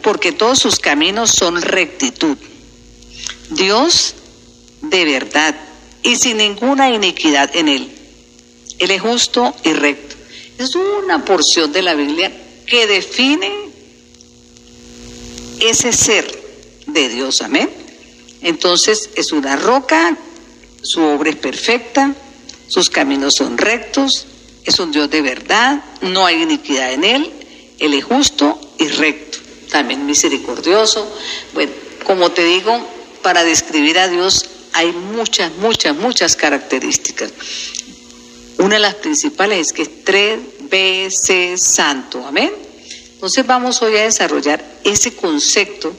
porque 0.01 0.31
todos 0.31 0.59
sus 0.59 0.79
caminos 0.79 1.31
son 1.31 1.61
rectitud. 1.61 2.37
Dios 3.51 4.15
de 4.81 5.05
verdad 5.05 5.55
y 6.03 6.15
sin 6.15 6.37
ninguna 6.37 6.89
iniquidad 6.89 7.55
en 7.55 7.67
él. 7.67 7.91
Él 8.79 8.91
es 8.91 9.01
justo 9.01 9.53
y 9.63 9.73
recto. 9.73 10.15
Es 10.57 10.75
una 10.75 11.23
porción 11.23 11.71
de 11.71 11.81
la 11.81 11.93
Biblia 11.93 12.31
que 12.65 12.87
define 12.87 13.51
ese 15.59 15.93
ser 15.93 16.41
de 16.87 17.09
Dios, 17.09 17.41
amén. 17.41 17.69
Entonces 18.41 19.11
es 19.15 19.31
una 19.31 19.55
roca, 19.55 20.17
su 20.81 21.01
obra 21.01 21.29
es 21.29 21.35
perfecta, 21.35 22.15
sus 22.67 22.89
caminos 22.89 23.35
son 23.35 23.57
rectos, 23.57 24.25
es 24.63 24.79
un 24.79 24.91
Dios 24.91 25.09
de 25.09 25.21
verdad, 25.21 25.83
no 26.01 26.25
hay 26.25 26.41
iniquidad 26.41 26.93
en 26.93 27.03
él, 27.03 27.31
él 27.79 27.93
es 27.93 28.03
justo 28.03 28.59
y 28.79 28.87
recto, 28.87 29.37
también 29.69 30.05
misericordioso. 30.05 31.07
Bueno, 31.53 31.71
como 32.03 32.31
te 32.31 32.43
digo, 32.43 32.79
para 33.21 33.43
describir 33.43 33.99
a 33.99 34.07
Dios 34.07 34.45
hay 34.73 34.91
muchas, 34.91 35.51
muchas, 35.57 35.95
muchas 35.95 36.35
características. 36.35 37.31
Una 38.57 38.75
de 38.75 38.81
las 38.81 38.95
principales 38.95 39.67
es 39.67 39.73
que 39.73 39.81
es 39.83 40.03
tres 40.03 40.39
veces 40.69 41.63
santo. 41.63 42.25
Amén. 42.25 42.51
Entonces 43.13 43.45
vamos 43.45 43.81
hoy 43.81 43.97
a 43.97 44.03
desarrollar 44.03 44.63
ese 44.83 45.15
concepto 45.15 45.93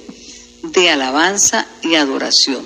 de 0.62 0.90
alabanza 0.90 1.66
y 1.82 1.94
adoración. 1.94 2.64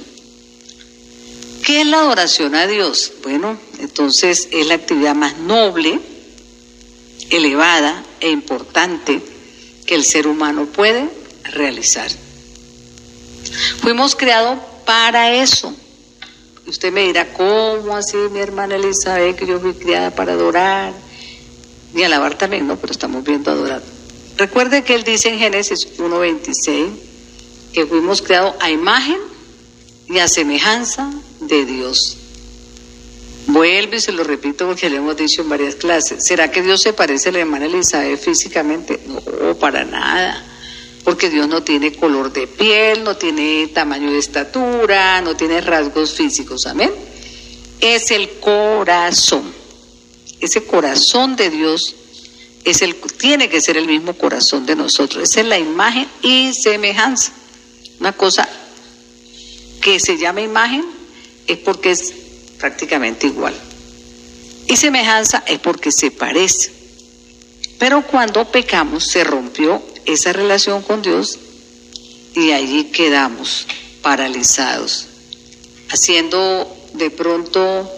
¿Qué 1.65 1.81
es 1.81 1.87
la 1.87 2.01
adoración 2.01 2.55
a 2.55 2.67
Dios? 2.67 3.13
Bueno, 3.23 3.59
entonces 3.81 4.49
es 4.53 4.67
la 4.67 4.75
actividad 4.75 5.15
más 5.15 5.37
noble, 5.39 5.99
elevada 7.31 8.05
e 8.21 8.31
importante 8.31 9.21
que 9.85 9.95
el 9.95 10.05
ser 10.05 10.27
humano 10.27 10.67
puede 10.67 11.09
realizar. 11.45 12.11
Fuimos 13.81 14.17
creados 14.17 14.59
para 14.85 15.33
eso. 15.35 15.75
Usted 16.67 16.93
me 16.93 17.05
dirá, 17.05 17.33
¿cómo 17.33 17.95
así 17.95 18.17
mi 18.33 18.41
hermana 18.41 18.77
Elizabeth, 18.77 19.37
que 19.37 19.47
yo 19.47 19.61
fui 19.61 19.75
criada 19.75 20.11
para 20.11 20.33
adorar? 20.33 20.93
Y 21.95 22.03
alabar 22.03 22.37
también, 22.37 22.67
¿no? 22.67 22.77
Pero 22.77 22.93
estamos 22.93 23.25
viendo 23.25 23.51
adorar. 23.51 23.83
Recuerde 24.37 24.83
que 24.83 24.95
él 24.95 25.05
dice 25.05 25.29
en 25.29 25.39
Génesis 25.39 25.97
1.26 25.99 26.91
que 27.73 27.87
fuimos 27.87 28.21
creados 28.21 28.55
a 28.61 28.71
imagen 28.71 29.19
y 30.09 30.19
a 30.19 30.29
semejanza 30.29 31.11
de 31.41 31.65
Dios. 31.65 32.19
Vuelvo 33.47 33.95
y 33.95 34.01
se 34.01 34.13
lo 34.13 34.25
repito 34.25 34.67
porque 34.67 34.91
le 34.91 34.97
hemos 34.97 35.17
dicho 35.17 35.43
en 35.43 35.49
varias 35.49 35.77
clases. 35.77 36.25
¿Será 36.27 36.51
que 36.51 36.63
Dios 36.63 36.83
se 36.83 36.93
parece 36.93 37.29
a 37.29 37.33
la 37.33 37.39
hermana 37.41 37.67
Elizabeth 37.67 38.19
físicamente? 38.19 39.01
No, 39.07 39.55
para 39.55 39.85
nada. 39.85 40.45
Porque 41.07 41.31
Dios 41.31 41.47
no 41.47 41.63
tiene 41.63 41.93
color 41.93 42.33
de 42.33 42.49
piel, 42.49 43.05
no 43.05 43.17
tiene 43.17 43.69
tamaño 43.69 44.11
de 44.11 44.19
estatura, 44.19 45.21
no 45.21 45.37
tiene 45.37 45.61
rasgos 45.61 46.15
físicos. 46.15 46.67
Amén. 46.67 46.91
Es 47.81 48.11
el 48.11 48.29
corazón. 48.41 49.55
Ese 50.41 50.65
corazón 50.65 51.37
de 51.37 51.49
Dios 51.51 51.95
es 52.65 52.83
el, 52.83 52.97
tiene 52.97 53.49
que 53.49 53.61
ser 53.61 53.77
el 53.77 53.87
mismo 53.87 54.15
corazón 54.15 54.67
de 54.67 54.75
nosotros. 54.75 55.23
Esa 55.23 55.43
es 55.43 55.47
la 55.47 55.61
imagen 55.61 56.09
y 56.23 56.53
semejanza. 56.53 57.31
Una 58.01 58.11
cosa 58.11 58.49
que 59.81 60.01
se 60.01 60.19
llama 60.19 60.41
imagen 60.41 60.85
es 61.47 61.59
porque 61.59 61.93
es 61.93 62.13
prácticamente 62.59 63.29
igual. 63.29 63.55
Y 64.67 64.75
semejanza 64.75 65.45
es 65.47 65.61
porque 65.61 65.93
se 65.93 66.11
parece. 66.11 66.73
Pero 67.79 68.05
cuando 68.09 68.51
pecamos 68.51 69.07
se 69.07 69.23
rompió 69.23 69.81
esa 70.07 70.33
relación 70.33 70.83
con 70.83 71.03
Dios 71.03 71.39
y 72.35 72.53
allí 72.53 72.85
quedamos 72.85 73.67
paralizados, 74.03 75.07
haciendo 75.91 76.67
de 76.95 77.11
pronto 77.11 77.91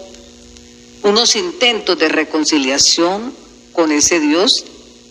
unos 1.03 1.35
intentos 1.35 1.97
de 1.97 2.09
reconciliación 2.09 3.33
con 3.71 3.91
ese 3.91 4.19
Dios 4.19 4.65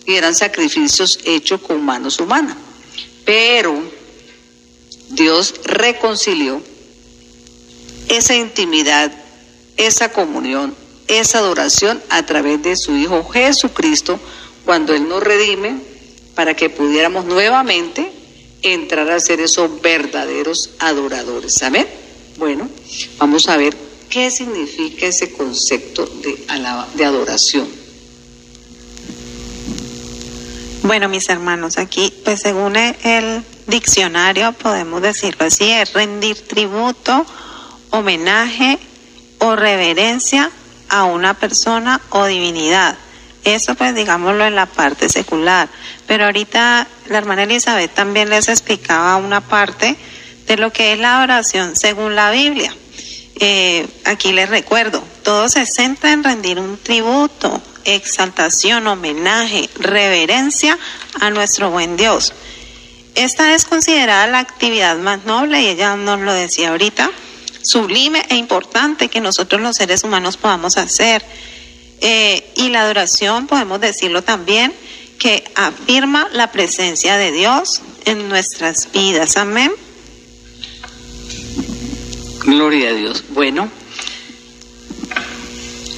y 0.07 0.15
eran 0.15 0.35
sacrificios 0.35 1.21
hechos 1.25 1.61
con 1.61 1.85
manos 1.85 2.21
humanas. 2.21 2.57
Pero 3.25 3.81
Dios 5.11 5.55
reconcilió 5.65 6.61
esa 8.09 8.35
intimidad 8.35 9.13
esa 9.79 10.11
comunión, 10.13 10.75
esa 11.07 11.39
adoración 11.39 12.03
a 12.11 12.27
través 12.27 12.63
de 12.63 12.77
su 12.77 12.95
Hijo 12.97 13.25
Jesucristo, 13.25 14.21
cuando 14.67 14.93
Él 14.93 15.09
nos 15.09 15.23
redime, 15.23 15.81
para 16.39 16.55
que 16.55 16.71
pudiéramos 16.71 17.25
nuevamente 17.25 18.13
entrar 18.63 19.11
a 19.11 19.19
ser 19.19 19.41
esos 19.41 19.83
verdaderos 19.83 20.71
adoradores. 20.79 21.61
Amén. 21.65 21.89
Bueno, 22.37 22.69
vamos 23.19 23.49
a 23.49 23.57
ver 23.57 23.77
qué 24.09 24.31
significa 24.31 25.07
ese 25.07 25.33
concepto 25.33 26.07
de, 26.07 26.39
de 26.95 27.05
adoración. 27.05 27.67
Bueno, 30.85 31.09
mis 31.09 31.29
hermanos, 31.29 31.77
aquí, 31.77 32.15
pues 32.25 32.43
según 32.43 32.77
el 32.77 33.43
diccionario, 33.67 34.53
podemos 34.53 35.03
decirlo 35.03 35.45
así, 35.47 35.69
es 35.73 35.93
rendir 35.93 36.37
tributo, 36.47 37.27
homenaje, 37.91 38.79
o 39.41 39.57
reverencia 39.57 40.53
a 40.89 41.03
una 41.03 41.35
persona 41.35 42.01
o 42.11 42.27
divinidad. 42.27 42.97
Eso 43.45 43.75
pues 43.75 43.95
digámoslo 43.95 44.45
en 44.45 44.55
la 44.55 44.67
parte 44.67 45.09
secular. 45.09 45.69
Pero 46.07 46.27
ahorita 46.27 46.87
la 47.09 47.19
hermana 47.19 47.45
Elizabeth 47.45 47.93
también 47.95 48.31
les 48.31 48.49
explicaba 48.49 49.17
una 49.17 49.41
parte 49.41 49.97
de 50.47 50.57
lo 50.57 50.73
que 50.73 50.93
es 50.93 50.99
la 50.99 51.23
oración 51.23 51.77
según 51.77 52.15
la 52.15 52.31
Biblia. 52.31 52.75
Eh, 53.41 53.87
aquí 54.05 54.33
les 54.33 54.49
recuerdo, 54.49 55.03
todo 55.23 55.49
se 55.49 55.65
centra 55.65 56.13
en 56.13 56.25
rendir 56.25 56.59
un 56.59 56.77
tributo, 56.77 57.63
exaltación, 57.85 58.87
homenaje, 58.87 59.71
reverencia 59.79 60.77
a 61.21 61.31
nuestro 61.31 61.71
buen 61.71 61.97
Dios. 61.97 62.33
Esta 63.15 63.55
es 63.55 63.65
considerada 63.65 64.27
la 64.27 64.41
actividad 64.41 64.97
más 64.97 65.25
noble 65.25 65.63
y 65.63 65.67
ella 65.69 65.97
nos 65.97 66.21
lo 66.21 66.33
decía 66.33 66.71
ahorita 66.71 67.11
sublime 67.63 68.25
e 68.29 68.37
importante 68.37 69.09
que 69.09 69.21
nosotros 69.21 69.61
los 69.61 69.77
seres 69.77 70.05
humanos 70.05 70.37
podamos 70.37 70.77
hacer. 70.77 71.25
Eh, 72.01 72.53
y 72.57 72.69
la 72.69 72.83
adoración, 72.83 73.47
podemos 73.47 73.81
decirlo 73.81 74.23
también, 74.23 74.73
que 75.19 75.45
afirma 75.55 76.29
la 76.33 76.53
presencia 76.53 77.17
de 77.17 77.33
Dios 77.33 77.83
en 78.05 78.29
nuestras 78.29 78.91
vidas. 78.93 79.37
Amén. 79.37 79.73
Gloria 82.45 82.91
a 82.91 82.93
Dios. 82.93 83.25
Bueno, 83.31 83.69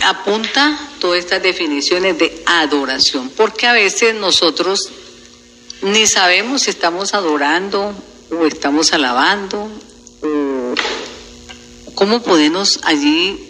apunta 0.05 0.79
todas 0.99 1.19
estas 1.19 1.43
definiciones 1.43 2.19
de 2.19 2.43
adoración, 2.47 3.31
porque 3.37 3.67
a 3.67 3.73
veces 3.73 4.15
nosotros 4.15 4.91
ni 5.83 6.07
sabemos 6.07 6.63
si 6.63 6.71
estamos 6.71 7.15
adorando 7.15 7.95
o 8.31 8.47
estamos 8.47 8.93
alabando 8.93 9.71
o 10.23 10.75
¿Cómo 12.01 12.23
podemos 12.23 12.81
allí 12.85 13.50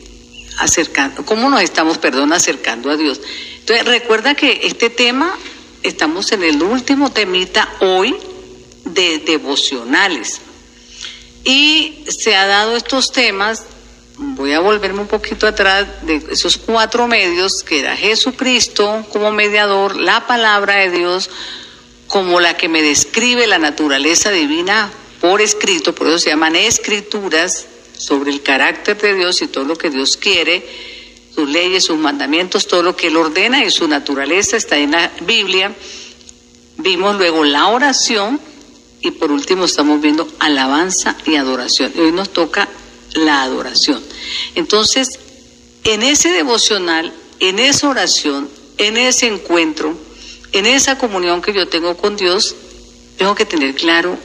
acercar, 0.60 1.12
cómo 1.24 1.50
nos 1.50 1.62
estamos, 1.62 1.98
perdón, 1.98 2.32
acercando 2.32 2.90
a 2.90 2.96
Dios? 2.96 3.20
Entonces, 3.60 3.86
recuerda 3.86 4.34
que 4.34 4.60
este 4.64 4.90
tema, 4.90 5.36
estamos 5.82 6.32
en 6.32 6.42
el 6.42 6.62
último 6.62 7.10
temita 7.10 7.68
hoy 7.80 8.16
de 8.84 9.18
devocionales. 9.18 10.40
Y 11.44 12.04
se 12.08 12.36
ha 12.36 12.46
dado 12.46 12.76
estos 12.76 13.12
temas, 13.12 13.64
voy 14.16 14.52
a 14.52 14.60
volverme 14.60 15.00
un 15.00 15.06
poquito 15.06 15.46
atrás 15.46 15.86
de 16.02 16.22
esos 16.30 16.56
cuatro 16.58 17.06
medios, 17.06 17.62
que 17.62 17.80
era 17.80 17.96
Jesucristo 17.96 19.06
como 19.10 19.30
mediador, 19.30 19.96
la 19.96 20.26
palabra 20.26 20.76
de 20.76 20.90
Dios 20.90 21.30
como 22.06 22.40
la 22.40 22.56
que 22.56 22.68
me 22.68 22.82
describe 22.82 23.46
la 23.46 23.58
naturaleza 23.58 24.30
divina 24.30 24.90
por 25.20 25.40
escrito, 25.40 25.94
por 25.94 26.08
eso 26.08 26.18
se 26.18 26.30
llaman 26.30 26.56
escrituras, 26.56 27.66
sobre 28.00 28.30
el 28.30 28.42
carácter 28.42 28.98
de 28.98 29.14
Dios 29.14 29.42
y 29.42 29.48
todo 29.48 29.64
lo 29.64 29.76
que 29.76 29.90
Dios 29.90 30.16
quiere, 30.16 30.66
sus 31.34 31.48
leyes, 31.48 31.84
sus 31.84 31.98
mandamientos, 31.98 32.66
todo 32.66 32.82
lo 32.82 32.96
que 32.96 33.08
Él 33.08 33.16
ordena 33.16 33.62
y 33.62 33.70
su 33.70 33.86
naturaleza 33.86 34.56
está 34.56 34.78
en 34.78 34.92
la 34.92 35.12
Biblia. 35.20 35.74
Vimos 36.78 37.16
luego 37.16 37.44
la 37.44 37.68
oración 37.68 38.40
y 39.02 39.10
por 39.12 39.30
último 39.30 39.66
estamos 39.66 40.00
viendo 40.00 40.26
alabanza 40.38 41.14
y 41.26 41.36
adoración. 41.36 41.92
hoy 41.98 42.10
nos 42.12 42.30
toca 42.30 42.68
la 43.12 43.42
adoración. 43.42 44.02
Entonces, 44.54 45.18
en 45.84 46.02
ese 46.02 46.30
devocional, 46.30 47.12
en 47.38 47.58
esa 47.58 47.88
oración, 47.88 48.48
en 48.78 48.96
ese 48.96 49.26
encuentro, 49.26 49.94
en 50.52 50.64
esa 50.64 50.96
comunión 50.96 51.42
que 51.42 51.52
yo 51.52 51.68
tengo 51.68 51.96
con 51.98 52.16
Dios, 52.16 52.56
tengo 53.18 53.34
que 53.34 53.44
tener 53.44 53.74
claro 53.74 54.18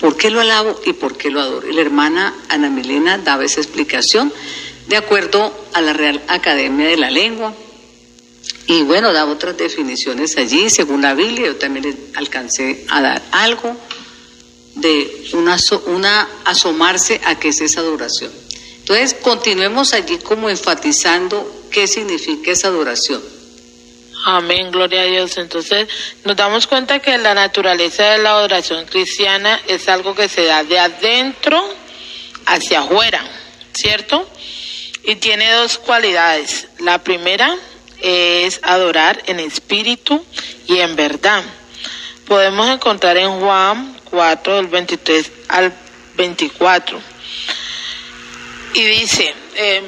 ¿Por 0.00 0.16
qué 0.16 0.30
lo 0.30 0.40
alabo 0.40 0.78
y 0.84 0.92
por 0.92 1.16
qué 1.16 1.30
lo 1.30 1.40
adoro? 1.40 1.68
Y 1.68 1.72
la 1.72 1.80
hermana 1.80 2.34
Ana 2.48 2.68
Milena 2.68 3.18
daba 3.18 3.44
esa 3.44 3.60
explicación 3.60 4.32
de 4.88 4.96
acuerdo 4.96 5.52
a 5.72 5.80
la 5.80 5.92
Real 5.92 6.22
Academia 6.28 6.88
de 6.88 6.96
la 6.96 7.10
Lengua. 7.10 7.54
Y 8.66 8.82
bueno, 8.82 9.12
daba 9.12 9.32
otras 9.32 9.56
definiciones 9.56 10.36
allí, 10.36 10.70
según 10.70 11.02
la 11.02 11.14
Biblia, 11.14 11.46
yo 11.46 11.56
también 11.56 11.96
alcancé 12.14 12.84
a 12.88 13.00
dar 13.00 13.22
algo 13.30 13.76
de 14.74 15.28
una, 15.32 15.56
una 15.86 16.28
asomarse 16.44 17.20
a 17.24 17.38
qué 17.38 17.48
es 17.48 17.60
esa 17.60 17.80
adoración. 17.80 18.30
Entonces, 18.78 19.14
continuemos 19.14 19.92
allí 19.92 20.18
como 20.18 20.50
enfatizando 20.50 21.66
qué 21.70 21.86
significa 21.86 22.52
esa 22.52 22.68
adoración. 22.68 23.22
Amén, 24.24 24.70
gloria 24.70 25.02
a 25.02 25.04
Dios. 25.04 25.36
Entonces 25.36 25.88
nos 26.24 26.36
damos 26.36 26.66
cuenta 26.66 26.98
que 27.00 27.16
la 27.18 27.34
naturaleza 27.34 28.10
de 28.10 28.18
la 28.18 28.30
adoración 28.30 28.84
cristiana 28.86 29.60
es 29.68 29.88
algo 29.88 30.14
que 30.14 30.28
se 30.28 30.44
da 30.44 30.64
de 30.64 30.78
adentro 30.78 31.62
hacia 32.46 32.80
afuera, 32.80 33.22
¿cierto? 33.72 34.28
Y 35.04 35.16
tiene 35.16 35.50
dos 35.52 35.78
cualidades. 35.78 36.68
La 36.78 37.02
primera 37.02 37.56
es 38.00 38.60
adorar 38.62 39.22
en 39.26 39.40
espíritu 39.40 40.24
y 40.66 40.78
en 40.78 40.96
verdad. 40.96 41.42
Podemos 42.26 42.68
encontrar 42.68 43.16
en 43.16 43.38
Juan 43.38 43.96
4, 44.10 44.56
del 44.56 44.66
23 44.66 45.32
al 45.48 45.72
24. 46.16 47.00
Y 48.74 48.84
dice, 48.84 49.34
eh, 49.54 49.82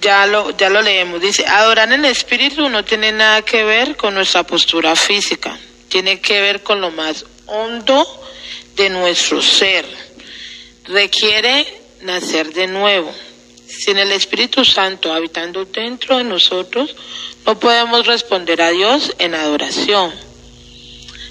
ya 0.00 0.26
lo, 0.26 0.56
ya 0.56 0.68
lo 0.68 0.82
leemos. 0.82 1.20
Dice, 1.20 1.46
adorar 1.46 1.92
en 1.92 2.04
el 2.04 2.10
espíritu 2.10 2.68
no 2.68 2.84
tiene 2.84 3.12
nada 3.12 3.42
que 3.42 3.64
ver 3.64 3.96
con 3.96 4.14
nuestra 4.14 4.44
postura 4.44 4.96
física, 4.96 5.58
tiene 5.88 6.20
que 6.20 6.40
ver 6.40 6.62
con 6.62 6.80
lo 6.80 6.90
más 6.90 7.24
hondo 7.46 8.06
de 8.74 8.90
nuestro 8.90 9.42
ser. 9.42 9.86
Requiere 10.84 11.66
nacer 12.02 12.52
de 12.52 12.66
nuevo. 12.66 13.12
Sin 13.66 13.98
el 13.98 14.12
Espíritu 14.12 14.64
Santo 14.64 15.12
habitando 15.12 15.64
dentro 15.64 16.18
de 16.18 16.24
nosotros, 16.24 16.94
no 17.44 17.58
podemos 17.58 18.06
responder 18.06 18.62
a 18.62 18.70
Dios 18.70 19.14
en 19.18 19.34
adoración. 19.34 20.12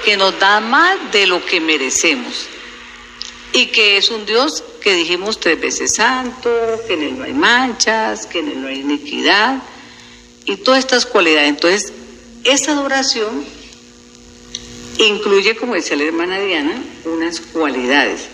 que 0.05 0.17
nos 0.17 0.39
da 0.39 0.59
más 0.59 1.11
de 1.11 1.27
lo 1.27 1.45
que 1.45 1.59
merecemos. 1.59 2.47
Y 3.51 3.67
que 3.67 3.97
es 3.97 4.09
un 4.09 4.25
Dios 4.25 4.63
que 4.81 4.93
dijimos 4.93 5.39
tres 5.39 5.59
veces 5.59 5.95
santo, 5.95 6.49
que 6.87 6.93
en 6.93 7.03
él 7.03 7.17
no 7.17 7.25
hay 7.25 7.33
manchas, 7.33 8.27
que 8.27 8.39
en 8.39 8.49
él 8.49 8.61
no 8.61 8.67
hay 8.67 8.79
iniquidad, 8.79 9.61
y 10.45 10.57
todas 10.57 10.79
estas 10.79 11.05
cualidades. 11.05 11.49
Entonces, 11.49 11.93
esa 12.43 12.73
adoración 12.73 13.45
incluye, 14.99 15.55
como 15.55 15.73
decía 15.73 15.97
la 15.97 16.03
hermana 16.03 16.39
Diana, 16.39 16.81
unas 17.05 17.41
cualidades. 17.41 18.27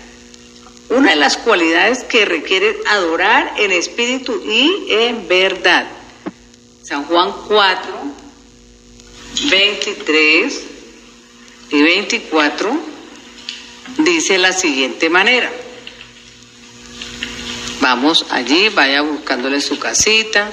Una 0.90 1.12
de 1.12 1.16
las 1.16 1.38
cualidades 1.38 2.04
que 2.04 2.26
requiere 2.26 2.78
adorar 2.88 3.54
en 3.58 3.72
espíritu 3.72 4.44
y 4.46 4.88
en 4.90 5.28
verdad. 5.28 5.88
San 6.84 7.06
Juan 7.06 7.32
4, 7.48 7.94
23 9.50 10.62
y 11.72 11.82
24 11.82 12.80
dice 14.00 14.38
la 14.38 14.52
siguiente 14.52 15.10
manera. 15.10 15.52
Vamos 17.80 18.26
allí, 18.30 18.70
vaya 18.70 19.02
buscándole 19.02 19.62
su 19.62 19.80
casita, 19.80 20.52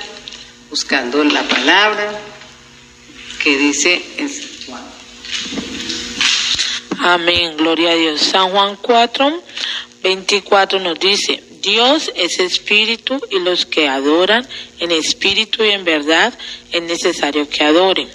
buscando 0.71 1.23
la 1.25 1.43
palabra 1.43 2.19
que 3.43 3.57
dice 3.57 4.03
en 4.17 4.31
Juan. 4.67 4.85
Amén, 7.01 7.57
gloria 7.57 7.91
a 7.91 7.95
Dios. 7.95 8.21
San 8.21 8.51
Juan 8.51 8.77
4, 8.81 9.43
24 10.03 10.81
nos 10.81 10.99
dice, 10.99 11.43
Dios 11.69 12.11
es 12.17 12.39
espíritu 12.39 13.21
y 13.31 13.41
los 13.41 13.67
que 13.67 13.89
adoran 13.89 14.49
en 14.79 14.91
espíritu 14.91 15.63
y 15.63 15.69
en 15.69 15.85
verdad 15.85 16.33
es 16.73 16.83
necesario 16.83 17.47
que 17.47 17.63
adoren. 17.63 18.09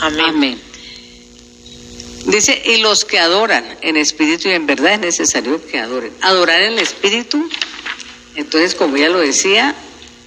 Amén. 0.00 0.60
Dice, 2.26 2.60
y 2.66 2.76
los 2.78 3.06
que 3.06 3.18
adoran 3.18 3.78
en 3.80 3.96
espíritu 3.96 4.48
y 4.48 4.52
en 4.52 4.66
verdad 4.66 4.92
es 4.92 5.00
necesario 5.00 5.66
que 5.66 5.78
adoren. 5.78 6.12
Adorar 6.20 6.60
en 6.60 6.74
el 6.74 6.78
espíritu, 6.80 7.48
entonces 8.36 8.74
como 8.74 8.98
ya 8.98 9.08
lo 9.08 9.20
decía, 9.20 9.74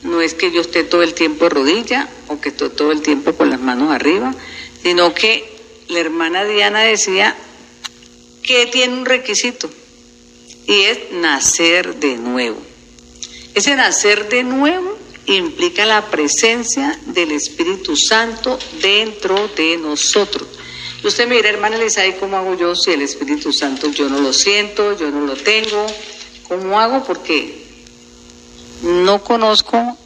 no 0.02 0.22
es 0.22 0.34
que 0.34 0.52
yo 0.52 0.62
esté 0.62 0.84
todo 0.84 1.04
el 1.04 1.13
tiempo 1.13 1.44
de 1.46 1.50
rodilla 1.52 2.10
o 2.28 2.42
que 2.42 2.50
esté 2.50 2.70
todo 2.70 2.92
el 2.92 3.04
tiempo 3.04 3.34
con 3.34 3.52
las 3.52 3.60
manos 3.60 3.92
arriba, 3.92 4.34
sino 4.82 5.13
que 5.13 5.48
la 5.90 6.00
hermana 6.00 6.44
Diana 6.44 6.82
decía 6.82 7.36
que 8.42 8.66
tiene 8.66 8.94
un 8.96 9.06
requisito 9.06 9.70
y 10.67 10.82
es 10.82 11.12
nacer 11.13 11.95
de 11.95 12.17
nuevo. 12.17 12.62
Ese 13.56 13.75
nacer 13.75 14.30
de 14.30 14.43
nuevo 14.43 14.97
implica 15.25 15.86
la 15.86 16.06
presencia 16.12 16.99
del 17.08 17.32
Espíritu 17.32 17.95
Santo 17.95 18.60
dentro 18.82 19.47
de 19.56 19.77
nosotros. 19.77 20.47
Y 21.03 21.08
usted 21.08 21.27
me 21.27 21.36
dirá, 21.36 21.49
hermana 21.49 21.77
¿y 21.77 22.13
cómo 22.19 22.38
hago 22.38 22.56
yo 22.56 22.75
si 22.75 22.91
el 22.91 23.01
Espíritu 23.01 23.53
Santo 23.53 23.89
yo 23.91 24.10
no 24.10 24.19
lo 24.19 24.34
siento, 24.34 24.97
yo 24.97 25.10
no 25.10 25.21
lo 25.21 25.36
tengo? 25.36 25.86
¿Cómo 26.47 26.80
hago? 26.80 27.03
Porque 27.03 27.65
no 28.84 29.23
conozco 29.23 29.97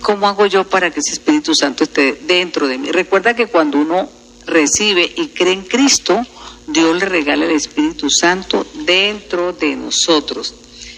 cómo 0.00 0.28
hago 0.28 0.46
yo 0.46 0.64
para 0.64 0.90
que 0.90 1.00
ese 1.00 1.12
Espíritu 1.12 1.54
Santo 1.54 1.84
esté 1.84 2.12
dentro 2.22 2.68
de 2.68 2.78
mí. 2.78 2.90
Recuerda 2.90 3.34
que 3.34 3.46
cuando 3.46 3.78
uno 3.78 4.08
recibe 4.46 5.12
y 5.16 5.28
cree 5.28 5.52
en 5.52 5.62
Cristo, 5.62 6.24
Dios 6.66 6.96
le 6.98 7.06
regala 7.06 7.44
el 7.44 7.52
Espíritu 7.52 8.10
Santo 8.10 8.66
dentro 8.74 9.52
de 9.52 9.76
nosotros. 9.76 10.54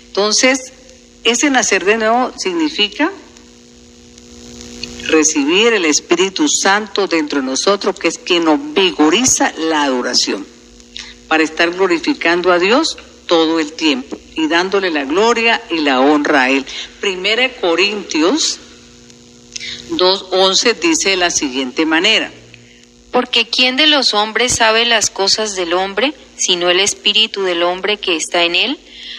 Entonces, 0.07 0.73
ese 1.25 1.51
nacer 1.51 1.85
de 1.85 1.99
nuevo 1.99 2.33
significa 2.37 3.11
recibir 5.09 5.73
el 5.73 5.85
Espíritu 5.85 6.49
Santo 6.49 7.07
dentro 7.07 7.41
de 7.41 7.47
nosotros, 7.47 7.99
que 7.99 8.09
es 8.09 8.19
quien 8.19 8.45
nos 8.45 8.59
vigoriza 8.75 9.53
la 9.59 9.85
adoración, 9.85 10.47
para 11.29 11.43
estar 11.43 11.71
glorificando 11.71 12.53
a 12.53 12.59
Dios 12.59 12.97
todo 13.27 13.61
el 13.61 13.73
tiempo 13.73 14.19
y 14.35 14.49
dándole 14.49 14.91
la 14.91 15.05
gloria 15.05 15.63
y 15.71 15.81
la 15.81 16.01
honra 16.01 16.45
a 16.45 16.51
Él. 16.51 16.65
Primera 17.01 17.53
Corintios 17.61 18.59
2.11 19.91 20.79
dice 20.81 21.11
de 21.11 21.17
la 21.17 21.31
siguiente 21.31 21.85
manera. 21.85 22.33
Porque 23.11 23.49
¿quién 23.49 23.77
de 23.77 23.87
los 23.87 24.15
hombres 24.15 24.55
sabe 24.55 24.85
las 24.85 25.11
cosas 25.11 25.57
del 25.57 25.73
hombre, 25.73 26.15
sino 26.37 26.71
el 26.71 26.81
espíritu 26.81 27.43
del 27.43 27.63
hombre 27.63 27.99
que 27.99 28.17
está 28.17 28.45
en 28.45 28.55
él? 28.55 28.79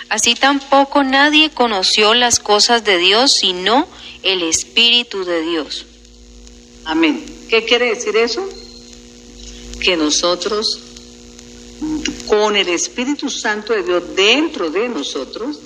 Así 0.10 0.36
tampoco 0.36 1.04
nadie 1.04 1.52
conoció 1.52 2.14
las 2.14 2.40
cosas 2.40 2.84
de 2.84 2.98
Dios, 2.98 3.32
sino 3.32 3.88
el 4.24 4.44
espíritu 4.44 5.24
de 5.24 5.42
Dios. 5.42 5.86
Amén. 6.86 7.24
¿Qué 7.50 7.66
quiere 7.66 7.94
decir 7.94 8.16
eso? 8.18 8.48
Que 9.82 9.96
nosotros, 9.96 10.80
con 12.28 12.56
el 12.56 12.68
Espíritu 12.70 13.30
Santo 13.30 13.74
de 13.74 13.84
Dios 13.84 14.16
dentro 14.16 14.70
de 14.70 14.90
nosotros, 14.90 15.60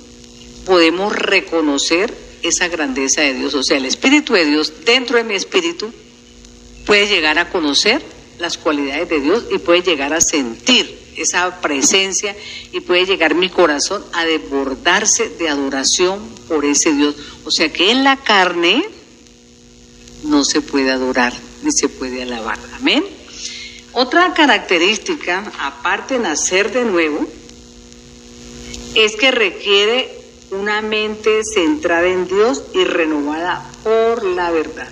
podemos 0.66 1.14
reconocer 1.14 2.14
esa 2.42 2.68
grandeza 2.68 3.22
de 3.22 3.34
Dios. 3.34 3.54
O 3.54 3.64
sea, 3.64 3.78
el 3.78 3.86
Espíritu 3.86 4.34
de 4.34 4.46
Dios 4.46 4.74
dentro 4.86 5.18
de 5.18 5.24
mi 5.24 5.36
espíritu 5.36 5.92
puede 6.86 7.08
llegar 7.08 7.40
a 7.40 7.50
conocer 7.50 8.04
las 8.44 8.58
cualidades 8.58 9.08
de 9.08 9.22
Dios 9.22 9.46
y 9.52 9.58
puede 9.58 9.82
llegar 9.82 10.14
a 10.14 10.20
sentir 10.20 11.00
esa 11.16 11.62
presencia 11.62 12.36
y 12.74 12.82
puede 12.82 13.06
llegar 13.06 13.36
mi 13.36 13.50
corazón 13.50 14.04
a 14.12 14.26
desbordarse 14.26 15.30
de 15.30 15.48
adoración 15.48 16.20
por 16.50 16.66
ese 16.66 16.92
Dios. 16.94 17.16
O 17.46 17.52
sea 17.52 17.72
que 17.72 17.90
en 17.90 18.04
la 18.04 18.18
carne 18.18 18.86
no 20.24 20.44
se 20.44 20.60
puede 20.60 20.92
adorar 20.92 21.34
ni 21.64 21.72
se 21.72 21.88
puede 21.88 22.22
alabar. 22.22 22.60
Amén. 22.76 23.06
Otra 23.94 24.34
característica, 24.34 25.50
aparte 25.60 26.16
de 26.16 26.20
nacer 26.20 26.74
de 26.74 26.84
nuevo, 26.84 27.26
es 28.96 29.16
que 29.16 29.32
requiere 29.32 30.12
una 30.52 30.82
mente 30.82 31.44
centrada 31.46 32.08
en 32.08 32.28
Dios 32.28 32.62
y 32.74 32.84
renovada 32.84 33.66
por 33.84 34.26
la 34.26 34.52
verdad. 34.52 34.90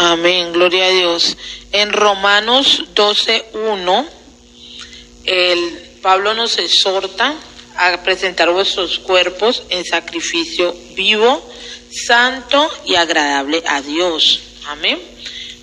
Amén, 0.00 0.52
gloria 0.52 0.86
a 0.86 0.90
Dios. 0.90 1.36
En 1.72 1.92
Romanos 1.92 2.84
12.1, 2.94 4.06
el 5.24 5.98
Pablo 6.00 6.34
nos 6.34 6.56
exhorta 6.58 7.34
a 7.76 8.00
presentar 8.04 8.48
vuestros 8.52 9.00
cuerpos 9.00 9.64
en 9.70 9.84
sacrificio 9.84 10.72
vivo, 10.94 11.44
santo 11.90 12.70
y 12.86 12.94
agradable 12.94 13.64
a 13.66 13.82
Dios. 13.82 14.38
Amén. 14.66 15.00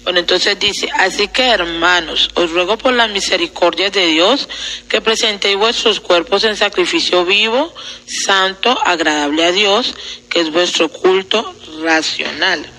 Bueno, 0.04 0.20
entonces 0.20 0.60
dice, 0.60 0.90
así 0.96 1.30
que 1.30 1.44
hermanos, 1.44 2.30
os 2.34 2.52
ruego 2.52 2.78
por 2.78 2.92
la 2.92 3.08
misericordia 3.08 3.90
de 3.90 4.08
Dios 4.08 4.50
que 4.90 5.00
presentéis 5.00 5.56
vuestros 5.56 6.02
cuerpos 6.02 6.44
en 6.44 6.58
sacrificio 6.58 7.24
vivo, 7.24 7.74
santo, 8.06 8.78
agradable 8.84 9.46
a 9.46 9.54
Dios, 9.54 9.96
que 10.30 10.42
es 10.42 10.52
vuestro 10.52 10.90
culto 10.90 11.56
racional. 11.82 12.70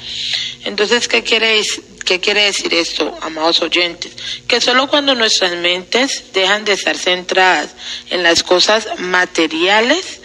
Entonces, 0.66 1.06
¿qué 1.06 1.22
quiere, 1.22 1.62
¿qué 2.04 2.18
quiere 2.18 2.42
decir 2.42 2.74
esto, 2.74 3.16
amados 3.22 3.62
oyentes? 3.62 4.12
Que 4.48 4.60
solo 4.60 4.88
cuando 4.88 5.14
nuestras 5.14 5.52
mentes 5.52 6.32
dejan 6.32 6.64
de 6.64 6.72
estar 6.72 6.98
centradas 6.98 7.70
en 8.10 8.24
las 8.24 8.42
cosas 8.42 8.88
materiales 8.98 10.20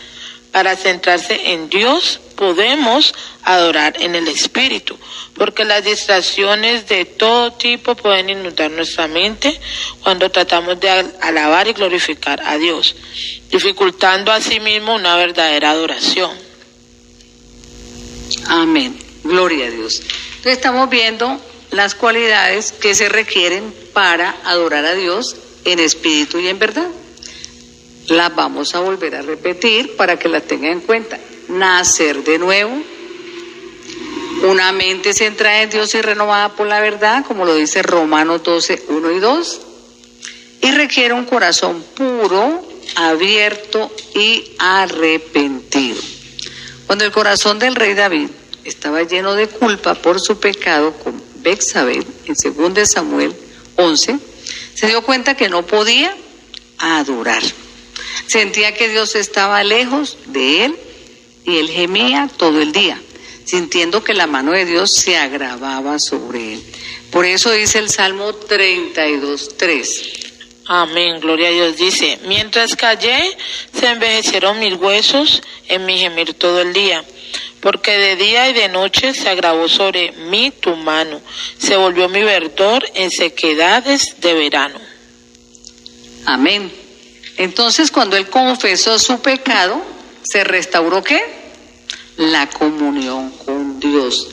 para 0.51 0.75
centrarse 0.75 1.51
en 1.51 1.69
Dios, 1.69 2.19
podemos 2.35 3.13
adorar 3.43 4.01
en 4.01 4.15
el 4.15 4.27
Espíritu, 4.27 4.97
porque 5.35 5.63
las 5.63 5.85
distracciones 5.85 6.87
de 6.87 7.05
todo 7.05 7.53
tipo 7.53 7.93
pueden 7.93 8.31
inundar 8.31 8.71
nuestra 8.71 9.07
mente 9.07 9.61
cuando 10.01 10.31
tratamos 10.31 10.79
de 10.79 10.89
alabar 11.21 11.67
y 11.67 11.73
glorificar 11.73 12.41
a 12.43 12.57
Dios, 12.57 12.95
dificultando 13.51 14.31
asimismo 14.31 14.95
una 14.95 15.15
verdadera 15.17 15.69
adoración. 15.69 16.31
Amén. 18.47 18.97
Gloria 19.23 19.67
a 19.67 19.69
Dios. 19.69 20.01
Entonces 20.41 20.57
estamos 20.57 20.89
viendo 20.89 21.39
las 21.69 21.93
cualidades 21.93 22.71
que 22.71 22.95
se 22.95 23.09
requieren 23.09 23.71
para 23.93 24.35
adorar 24.43 24.83
a 24.85 24.95
Dios 24.95 25.35
en 25.65 25.77
espíritu 25.77 26.39
y 26.39 26.47
en 26.47 26.57
verdad. 26.57 26.87
Las 28.07 28.35
vamos 28.35 28.73
a 28.73 28.79
volver 28.79 29.13
a 29.13 29.21
repetir 29.21 29.95
para 29.95 30.17
que 30.17 30.29
las 30.29 30.41
tengan 30.47 30.71
en 30.71 30.79
cuenta. 30.79 31.19
Nacer 31.47 32.23
de 32.23 32.39
nuevo, 32.39 32.71
una 34.49 34.71
mente 34.71 35.13
centrada 35.13 35.61
en 35.61 35.69
Dios 35.69 35.93
y 35.93 36.01
renovada 36.01 36.49
por 36.55 36.65
la 36.65 36.79
verdad, 36.79 37.23
como 37.23 37.45
lo 37.45 37.53
dice 37.53 37.83
Romanos 37.83 38.41
12, 38.41 38.85
1 38.87 39.11
y 39.11 39.19
2, 39.19 39.61
y 40.61 40.71
requiere 40.71 41.13
un 41.13 41.25
corazón 41.25 41.85
puro, 41.95 42.67
abierto 42.95 43.91
y 44.15 44.55
arrepentido. 44.57 46.01
Cuando 46.87 47.05
el 47.05 47.11
corazón 47.11 47.59
del 47.59 47.75
rey 47.75 47.93
David 47.93 48.29
estaba 48.65 49.03
lleno 49.03 49.35
de 49.35 49.47
culpa 49.47 49.95
por 49.95 50.19
su 50.19 50.39
pecado 50.39 50.93
con 50.93 51.21
Bexabel 51.41 52.05
en 52.25 52.73
2 52.73 52.89
Samuel 52.89 53.33
11, 53.75 54.19
se 54.75 54.87
dio 54.87 55.01
cuenta 55.01 55.35
que 55.35 55.49
no 55.49 55.65
podía 55.65 56.15
adorar. 56.77 57.43
Sentía 58.27 58.73
que 58.73 58.89
Dios 58.89 59.15
estaba 59.15 59.63
lejos 59.63 60.17
de 60.27 60.65
él 60.65 60.75
y 61.45 61.57
él 61.57 61.69
gemía 61.69 62.29
todo 62.37 62.61
el 62.61 62.71
día, 62.71 63.01
sintiendo 63.45 64.03
que 64.03 64.13
la 64.13 64.27
mano 64.27 64.51
de 64.51 64.65
Dios 64.65 64.93
se 64.93 65.17
agravaba 65.17 65.99
sobre 65.99 66.53
él. 66.53 66.63
Por 67.11 67.25
eso 67.25 67.51
dice 67.51 67.79
el 67.79 67.89
Salmo 67.89 68.33
32, 68.33 69.57
3. 69.57 70.01
Amén, 70.67 71.19
gloria 71.19 71.49
a 71.49 71.51
Dios. 71.51 71.75
Dice, 71.75 72.19
mientras 72.27 72.75
callé, 72.75 73.19
se 73.77 73.87
envejecieron 73.87 74.59
mis 74.59 74.75
huesos 74.75 75.41
en 75.67 75.85
mi 75.85 75.97
gemir 75.97 76.33
todo 76.35 76.61
el 76.61 76.71
día, 76.71 77.03
porque 77.61 77.91
de 77.91 78.15
día 78.15 78.49
y 78.49 78.53
de 78.53 78.69
noche 78.69 79.13
se 79.13 79.29
agravó 79.29 79.69
sobre 79.69 80.11
mí 80.11 80.51
tu 80.51 80.75
mano, 80.75 81.21
se 81.57 81.75
volvió 81.75 82.09
mi 82.09 82.23
verdor 82.23 82.83
en 82.95 83.11
sequedades 83.11 84.19
de 84.19 84.33
verano. 84.33 84.79
Amén. 86.25 86.71
Entonces, 87.37 87.91
cuando 87.91 88.17
él 88.17 88.27
confesó 88.29 88.99
su 88.99 89.21
pecado, 89.21 89.81
se 90.23 90.43
restauró 90.43 91.03
qué? 91.03 91.21
La 92.17 92.47
comunión 92.49 93.31
con 93.31 93.79
Dios. 93.79 94.27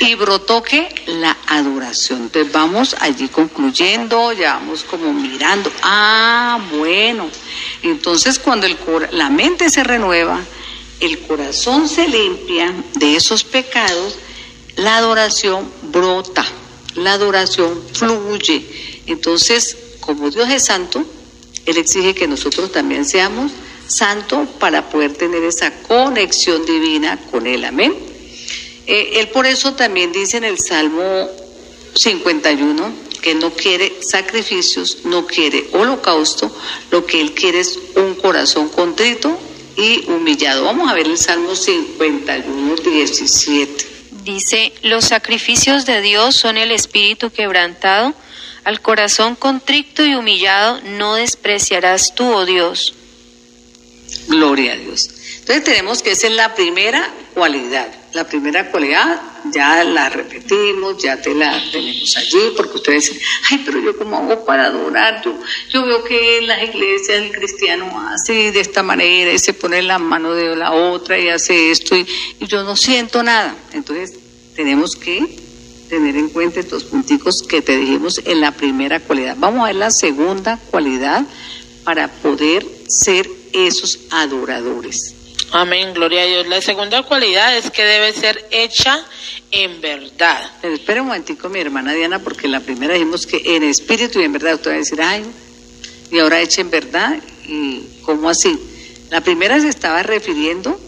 Y 0.00 0.14
brotó 0.14 0.62
que 0.62 0.88
la 1.06 1.36
adoración. 1.46 2.22
Entonces 2.22 2.52
vamos 2.52 2.96
allí 2.98 3.28
concluyendo, 3.28 4.32
ya 4.32 4.54
vamos 4.54 4.82
como 4.84 5.12
mirando. 5.12 5.70
Ah, 5.82 6.58
bueno. 6.72 7.28
Entonces 7.82 8.38
cuando 8.38 8.66
el, 8.66 8.76
la 9.12 9.28
mente 9.28 9.70
se 9.70 9.84
renueva, 9.84 10.40
el 11.02 11.18
corazón 11.18 11.88
se 11.88 12.06
limpia 12.06 12.72
de 12.94 13.16
esos 13.16 13.42
pecados, 13.42 14.16
la 14.76 14.98
adoración 14.98 15.68
brota, 15.90 16.46
la 16.94 17.14
adoración 17.14 17.82
fluye. 17.92 18.64
Entonces, 19.06 19.76
como 19.98 20.30
Dios 20.30 20.48
es 20.48 20.64
santo, 20.66 21.04
Él 21.66 21.76
exige 21.76 22.14
que 22.14 22.28
nosotros 22.28 22.70
también 22.70 23.04
seamos 23.04 23.50
santo 23.88 24.46
para 24.60 24.90
poder 24.90 25.14
tener 25.14 25.42
esa 25.42 25.72
conexión 25.82 26.64
divina 26.64 27.18
con 27.32 27.48
Él. 27.48 27.64
Amén. 27.64 27.94
Eh, 28.86 29.20
él 29.20 29.28
por 29.28 29.46
eso 29.46 29.74
también 29.74 30.12
dice 30.12 30.36
en 30.36 30.44
el 30.44 30.58
Salmo 30.58 31.28
51 31.94 32.92
que 33.20 33.34
no 33.34 33.50
quiere 33.50 33.92
sacrificios, 34.02 34.98
no 35.04 35.26
quiere 35.26 35.68
holocausto, 35.72 36.54
lo 36.92 37.04
que 37.06 37.20
Él 37.20 37.32
quiere 37.34 37.60
es 37.60 37.78
un 37.96 38.14
corazón 38.14 38.68
contrito 38.68 39.36
y 39.76 40.04
humillado. 40.10 40.64
Vamos 40.64 40.90
a 40.90 40.94
ver 40.94 41.06
el 41.06 41.18
Salmo 41.18 41.54
51, 41.54 42.74
17. 42.76 43.86
Dice, 44.24 44.72
los 44.82 45.06
sacrificios 45.06 45.86
de 45.86 46.00
Dios 46.00 46.36
son 46.36 46.56
el 46.56 46.70
espíritu 46.70 47.30
quebrantado, 47.30 48.14
al 48.64 48.80
corazón 48.80 49.34
contrito 49.34 50.04
y 50.06 50.14
humillado 50.14 50.80
no 50.82 51.16
despreciarás 51.16 52.14
tú, 52.14 52.24
oh 52.24 52.46
Dios. 52.46 52.94
Gloria 54.28 54.74
a 54.74 54.76
Dios. 54.76 55.10
Entonces 55.40 55.64
tenemos 55.64 56.02
que 56.02 56.12
esa 56.12 56.28
es 56.28 56.34
la 56.34 56.54
primera 56.54 57.12
cualidad. 57.34 57.88
La 58.12 58.28
primera 58.28 58.70
cualidad 58.70 59.20
ya 59.50 59.84
la 59.84 60.08
repetimos, 60.08 61.02
ya 61.02 61.20
te 61.20 61.34
la 61.34 61.62
tenemos 61.70 62.16
allí, 62.16 62.52
porque 62.56 62.76
ustedes 62.76 63.10
dicen, 63.10 63.22
ay, 63.50 63.62
pero 63.64 63.80
yo 63.80 63.96
cómo 63.96 64.16
hago 64.18 64.44
para 64.44 64.66
adorar, 64.66 65.22
yo, 65.24 65.34
yo 65.68 65.84
veo 65.84 66.04
que 66.04 66.38
en 66.38 66.46
las 66.46 66.62
iglesias 66.62 67.18
el 67.18 67.32
cristiano 67.32 68.00
hace 68.08 68.52
de 68.52 68.60
esta 68.60 68.82
manera 68.82 69.32
y 69.32 69.38
se 69.38 69.54
pone 69.54 69.82
la 69.82 69.98
mano 69.98 70.34
de 70.34 70.54
la 70.56 70.72
otra 70.72 71.18
y 71.18 71.28
hace 71.28 71.70
esto 71.70 71.96
y, 71.96 72.06
y 72.40 72.46
yo 72.46 72.62
no 72.62 72.76
siento 72.76 73.22
nada. 73.22 73.56
Entonces 73.72 74.18
tenemos 74.54 74.96
que 74.96 75.26
tener 75.88 76.16
en 76.16 76.30
cuenta 76.30 76.60
estos 76.60 76.84
punticos 76.84 77.42
que 77.42 77.60
te 77.60 77.76
dijimos 77.76 78.20
en 78.24 78.40
la 78.40 78.52
primera 78.52 79.00
cualidad. 79.00 79.36
Vamos 79.38 79.62
a 79.62 79.66
ver 79.66 79.76
la 79.76 79.90
segunda 79.90 80.58
cualidad 80.70 81.26
para 81.84 82.08
poder 82.08 82.66
ser 82.88 83.28
esos 83.52 83.98
adoradores. 84.10 85.21
Amén, 85.54 85.92
gloria 85.92 86.22
a 86.22 86.24
Dios. 86.24 86.46
La 86.46 86.62
segunda 86.62 87.02
cualidad 87.02 87.54
es 87.54 87.70
que 87.70 87.84
debe 87.84 88.14
ser 88.14 88.42
hecha 88.50 89.04
en 89.50 89.82
verdad. 89.82 90.50
Pero 90.62 90.74
espera 90.74 91.02
un 91.02 91.08
momentico, 91.08 91.50
mi 91.50 91.60
hermana 91.60 91.92
Diana, 91.92 92.20
porque 92.20 92.48
la 92.48 92.60
primera 92.60 92.94
dijimos 92.94 93.26
que 93.26 93.56
en 93.56 93.62
espíritu 93.62 94.18
y 94.18 94.24
en 94.24 94.32
verdad. 94.32 94.54
Usted 94.54 94.70
va 94.70 94.74
a 94.76 94.78
decir, 94.78 95.02
ay, 95.02 95.26
y 96.10 96.18
ahora 96.20 96.40
hecha 96.40 96.62
en 96.62 96.70
verdad. 96.70 97.22
¿Y 97.46 97.82
cómo 98.00 98.30
así? 98.30 98.58
La 99.10 99.20
primera 99.20 99.60
se 99.60 99.68
estaba 99.68 100.02
refiriendo 100.02 100.80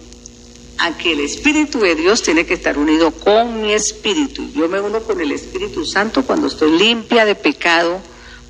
a 0.78 0.96
que 0.96 1.12
el 1.12 1.20
Espíritu 1.20 1.80
de 1.80 1.94
Dios 1.94 2.22
tiene 2.22 2.46
que 2.46 2.54
estar 2.54 2.78
unido 2.78 3.10
con 3.10 3.60
mi 3.60 3.74
espíritu. 3.74 4.50
Yo 4.54 4.66
me 4.70 4.80
uno 4.80 5.00
con 5.00 5.20
el 5.20 5.30
Espíritu 5.32 5.84
Santo 5.84 6.24
cuando 6.24 6.46
estoy 6.46 6.78
limpia 6.78 7.26
de 7.26 7.34
pecado, 7.34 8.00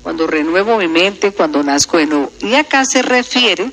cuando 0.01 0.27
renuevo 0.27 0.77
mi 0.77 0.87
mente, 0.87 1.31
cuando 1.31 1.61
nazco 1.61 1.97
de 1.97 2.05
nuevo. 2.05 2.31
Y 2.39 2.53
acá 2.55 2.85
se 2.85 3.01
refiere 3.01 3.69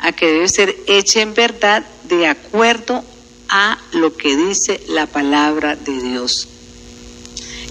a 0.00 0.12
que 0.12 0.26
debe 0.26 0.48
ser 0.48 0.76
hecha 0.86 1.20
en 1.20 1.34
verdad 1.34 1.84
de 2.04 2.26
acuerdo 2.26 3.04
a 3.48 3.78
lo 3.92 4.16
que 4.16 4.36
dice 4.36 4.80
la 4.88 5.06
palabra 5.06 5.76
de 5.76 6.02
Dios. 6.02 6.48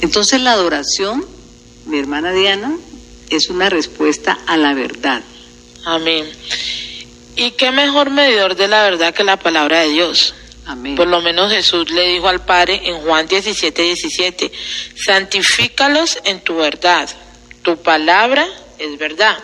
Entonces 0.01 0.41
la 0.41 0.51
adoración, 0.51 1.25
mi 1.85 1.99
hermana 1.99 2.31
Diana, 2.31 2.75
es 3.29 3.49
una 3.49 3.69
respuesta 3.69 4.37
a 4.45 4.57
la 4.57 4.73
verdad. 4.73 5.21
Amén. 5.85 6.29
¿Y 7.35 7.51
qué 7.51 7.71
mejor 7.71 8.09
medidor 8.09 8.55
de 8.55 8.67
la 8.67 8.83
verdad 8.83 9.13
que 9.13 9.23
la 9.23 9.37
palabra 9.37 9.81
de 9.81 9.89
Dios? 9.89 10.33
Amén. 10.65 10.95
Por 10.95 11.07
lo 11.07 11.21
menos 11.21 11.51
Jesús 11.51 11.89
le 11.91 12.07
dijo 12.07 12.27
al 12.27 12.43
Padre 12.43 12.81
en 12.83 12.97
Juan 13.01 13.27
17, 13.27 13.81
17, 13.81 14.51
santifícalos 14.95 16.17
en 16.25 16.41
tu 16.41 16.55
verdad, 16.55 17.09
tu 17.61 17.77
palabra 17.77 18.47
es 18.79 18.97
verdad. 18.97 19.37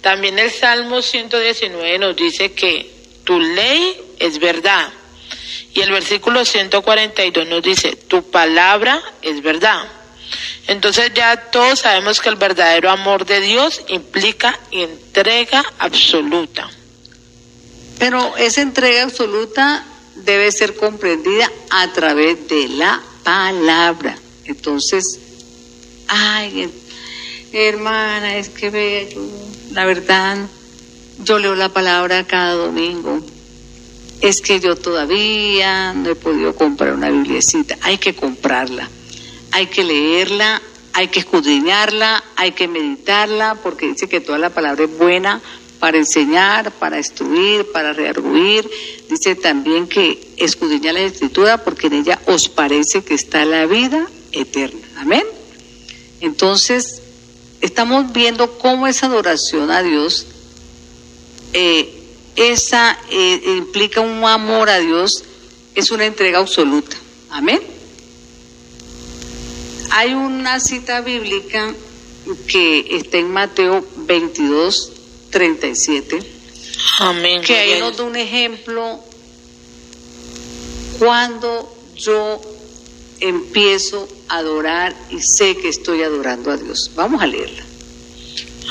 También 0.00 0.38
el 0.38 0.50
Salmo 0.50 1.02
119 1.02 1.98
nos 1.98 2.16
dice 2.16 2.52
que 2.52 2.90
tu 3.24 3.38
ley 3.38 4.00
es 4.18 4.38
verdad. 4.38 4.90
Y 5.74 5.80
el 5.80 5.90
versículo 5.90 6.44
142 6.44 7.46
nos 7.46 7.62
dice, 7.62 7.96
tu 7.96 8.30
palabra 8.30 9.00
es 9.22 9.42
verdad. 9.42 9.86
Entonces 10.66 11.12
ya 11.14 11.50
todos 11.50 11.80
sabemos 11.80 12.20
que 12.20 12.28
el 12.28 12.36
verdadero 12.36 12.90
amor 12.90 13.26
de 13.26 13.40
Dios 13.40 13.82
implica 13.88 14.58
entrega 14.70 15.64
absoluta. 15.78 16.68
Pero 17.98 18.36
esa 18.36 18.62
entrega 18.62 19.02
absoluta 19.02 19.84
debe 20.16 20.50
ser 20.52 20.76
comprendida 20.76 21.50
a 21.70 21.92
través 21.92 22.48
de 22.48 22.68
la 22.68 23.02
palabra. 23.22 24.16
Entonces, 24.44 25.18
ay, 26.08 26.70
hermana, 27.52 28.36
es 28.36 28.48
que 28.48 28.70
vea, 28.70 29.08
yo, 29.08 29.20
la 29.72 29.84
verdad, 29.84 30.38
yo 31.24 31.38
leo 31.38 31.54
la 31.54 31.68
palabra 31.68 32.26
cada 32.26 32.54
domingo. 32.54 33.20
Es 34.20 34.40
que 34.40 34.60
yo 34.60 34.76
todavía 34.76 35.94
no 35.94 36.10
he 36.10 36.14
podido 36.14 36.54
comprar 36.54 36.92
una 36.92 37.08
bibliecita. 37.08 37.78
Hay 37.80 37.98
que 37.98 38.14
comprarla, 38.14 38.88
hay 39.52 39.66
que 39.66 39.82
leerla, 39.82 40.60
hay 40.92 41.08
que 41.08 41.20
escudriñarla, 41.20 42.22
hay 42.36 42.52
que 42.52 42.68
meditarla, 42.68 43.54
porque 43.62 43.86
dice 43.86 44.08
que 44.08 44.20
toda 44.20 44.38
la 44.38 44.50
palabra 44.50 44.84
es 44.84 44.98
buena 44.98 45.40
para 45.78 45.96
enseñar, 45.96 46.70
para 46.72 46.98
instruir, 46.98 47.72
para 47.72 47.92
rearguir. 47.92 48.70
Dice 49.08 49.34
también 49.36 49.88
que 49.88 50.34
escudriña 50.36 50.92
la 50.92 51.00
escritura 51.00 51.64
porque 51.64 51.86
en 51.86 51.94
ella 51.94 52.20
os 52.26 52.48
parece 52.48 53.02
que 53.02 53.14
está 53.14 53.44
la 53.46 53.66
vida 53.66 54.06
eterna. 54.32 54.86
Amén. 54.98 55.24
Entonces, 56.20 56.99
estamos 57.60 58.12
viendo 58.12 58.58
cómo 58.58 58.86
esa 58.86 59.06
adoración 59.06 59.70
a 59.70 59.82
Dios, 59.82 60.26
eh, 61.52 61.94
esa 62.36 62.98
eh, 63.10 63.42
implica 63.56 64.00
un 64.00 64.24
amor 64.24 64.70
a 64.70 64.78
Dios 64.78 65.24
es 65.74 65.90
una 65.90 66.06
entrega 66.06 66.38
absoluta. 66.38 66.96
Amén. 67.30 67.60
Hay 69.90 70.14
una 70.14 70.60
cita 70.60 71.00
bíblica 71.00 71.74
que 72.46 72.96
está 72.96 73.18
en 73.18 73.32
Mateo 73.32 73.84
22, 73.96 74.92
37, 75.30 76.18
Amén. 76.98 77.42
que 77.42 77.56
ahí 77.56 77.80
nos 77.80 77.96
da 77.96 78.04
un 78.04 78.16
ejemplo 78.16 79.00
cuando 80.98 81.76
yo 81.96 82.40
empiezo 83.20 84.06
a 84.06 84.19
adorar 84.30 84.94
y 85.10 85.20
sé 85.20 85.56
que 85.56 85.68
estoy 85.68 86.02
adorando 86.02 86.50
a 86.50 86.56
Dios. 86.56 86.90
Vamos 86.94 87.22
a 87.22 87.26
leerla. 87.26 87.64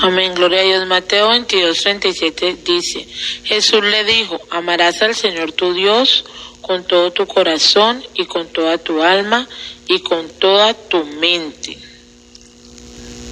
Amén, 0.01 0.33
gloria 0.33 0.61
a 0.61 0.63
Dios. 0.63 0.87
Mateo 0.87 1.29
22, 1.29 1.77
37 1.77 2.57
dice, 2.63 3.05
Jesús 3.43 3.83
le 3.83 4.05
dijo, 4.05 4.39
amarás 4.49 5.01
al 5.01 5.13
Señor 5.13 5.51
tu 5.51 5.73
Dios 5.73 6.23
con 6.61 6.85
todo 6.85 7.11
tu 7.11 7.27
corazón 7.27 8.01
y 8.13 8.25
con 8.25 8.47
toda 8.47 8.77
tu 8.77 9.01
alma 9.01 9.47
y 9.87 9.99
con 9.99 10.29
toda 10.39 10.73
tu 10.73 11.03
mente. 11.03 11.77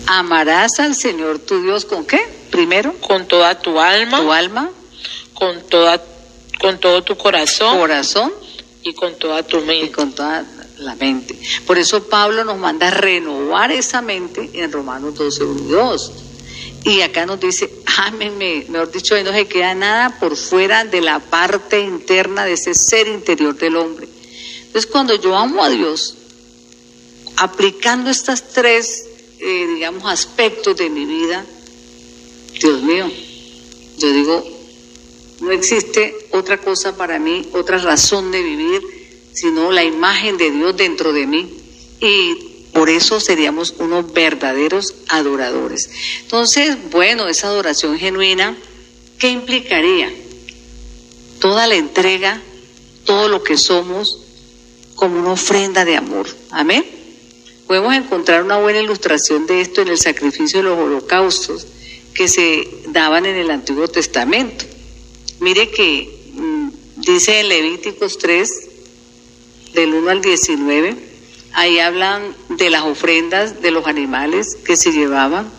Amarás 0.08 0.80
al 0.80 0.96
Señor 0.96 1.40
tu 1.40 1.62
Dios 1.62 1.86
con 1.86 2.06
qué? 2.06 2.20
Primero, 2.52 2.94
Con 3.00 3.28
toda 3.28 3.60
tu 3.60 3.80
alma, 3.80 4.20
tu 4.20 4.32
alma, 4.32 4.70
con, 5.34 5.62
toda, 5.70 6.04
con 6.60 6.80
todo 6.80 7.04
tu 7.04 7.16
corazón 7.16 7.78
corazón 7.78 8.34
y 8.84 8.94
con 8.94 9.16
toda 9.16 9.44
tu 9.44 9.60
y 9.60 9.62
mente. 9.62 9.92
con 9.92 10.13
toda 10.13 10.46
la 10.80 10.96
mente. 10.96 11.38
Por 11.66 11.78
eso 11.78 12.08
Pablo 12.08 12.44
nos 12.44 12.58
manda 12.58 12.90
renovar 12.90 13.72
esa 13.72 14.02
mente 14.02 14.50
en 14.54 14.72
Romanos 14.72 15.16
12, 15.16 15.44
1 15.44 15.60
y 15.60 15.72
2. 15.72 16.12
Y 16.84 17.02
acá 17.02 17.26
nos 17.26 17.40
dice, 17.40 17.70
ámenme, 17.98 18.66
mejor 18.70 18.92
dicho, 18.92 19.22
no 19.24 19.34
se 19.34 19.48
queda 19.48 19.76
nada 19.76 20.18
por 20.20 20.38
fuera 20.38 20.86
de 20.86 21.02
la 21.02 21.20
parte 21.20 21.82
interna 21.82 22.46
de 22.46 22.54
ese 22.54 22.74
ser 22.76 23.08
interior 23.08 23.58
del 23.58 23.76
hombre. 23.76 24.08
Entonces, 24.68 24.90
cuando 24.90 25.16
yo 25.16 25.36
amo 25.36 25.63
a 25.63 25.70
Dios, 25.70 26.16
aplicando 27.38 28.10
estas 28.10 28.50
tres, 28.50 29.06
eh, 29.40 29.68
digamos, 29.74 30.06
aspectos 30.06 30.78
de 30.78 30.90
mi 30.90 31.06
vida, 31.06 31.46
Dios 32.62 32.82
mío, 32.84 33.12
yo 33.98 34.12
digo, 34.13 34.58
no 35.42 35.52
existe 35.52 36.16
otra 36.32 36.58
cosa 36.58 36.96
para 36.96 37.20
mí, 37.20 37.48
otra 37.54 37.78
razón 37.78 38.32
de 38.32 38.42
vivir, 38.42 38.97
sino 39.38 39.71
la 39.71 39.84
imagen 39.84 40.38
de 40.38 40.50
Dios 40.50 40.76
dentro 40.76 41.13
de 41.13 41.28
mí. 41.28 41.47
Y 42.02 42.69
por 42.73 42.89
eso 42.89 43.19
seríamos 43.19 43.76
unos 43.78 44.12
verdaderos 44.12 44.95
adoradores. 45.10 45.91
Entonces, 46.21 46.76
bueno, 46.89 47.28
esa 47.28 47.47
adoración 47.47 48.00
genuina, 48.00 48.58
¿qué 49.19 49.30
implicaría? 49.30 50.12
Toda 51.39 51.67
la 51.67 51.76
entrega, 51.76 52.41
todo 53.06 53.28
lo 53.28 53.43
que 53.43 53.58
somos, 53.58 54.21
como 54.95 55.19
una 55.19 55.34
ofrenda 55.34 55.86
de 55.86 55.97
amor. 55.97 56.28
Amén. 56.50 56.84
Podemos 57.67 57.93
encontrar 57.93 58.43
una 58.43 58.58
buena 58.58 58.80
ilustración 58.80 59.45
de 59.45 59.62
esto 59.62 59.84
en 59.84 59.89
el 59.89 60.00
sacrificio 60.00 60.60
de 60.60 60.69
los 60.69 60.80
holocaustos 60.80 61.67
que 62.15 62.28
se 62.28 62.67
daban 62.88 63.28
en 63.28 63.36
el 63.36 63.52
Antiguo 63.52 63.88
Testamento. 63.88 64.65
Mire 65.41 65.69
que 65.69 66.32
mm, 66.34 66.69
dice 67.02 67.39
en 67.39 67.50
Levíticos 67.50 68.17
3, 68.17 68.67
del 69.78 69.94
1 69.94 70.10
al 70.10 70.22
19, 70.22 70.96
ahí 71.54 71.78
hablan 71.78 72.36
de 72.50 72.72
las 72.72 72.82
ofrendas 72.82 73.62
de 73.62 73.70
los 73.70 73.86
animales 73.86 74.58
que 74.66 74.76
se 74.76 74.92
llevaban 74.92 75.52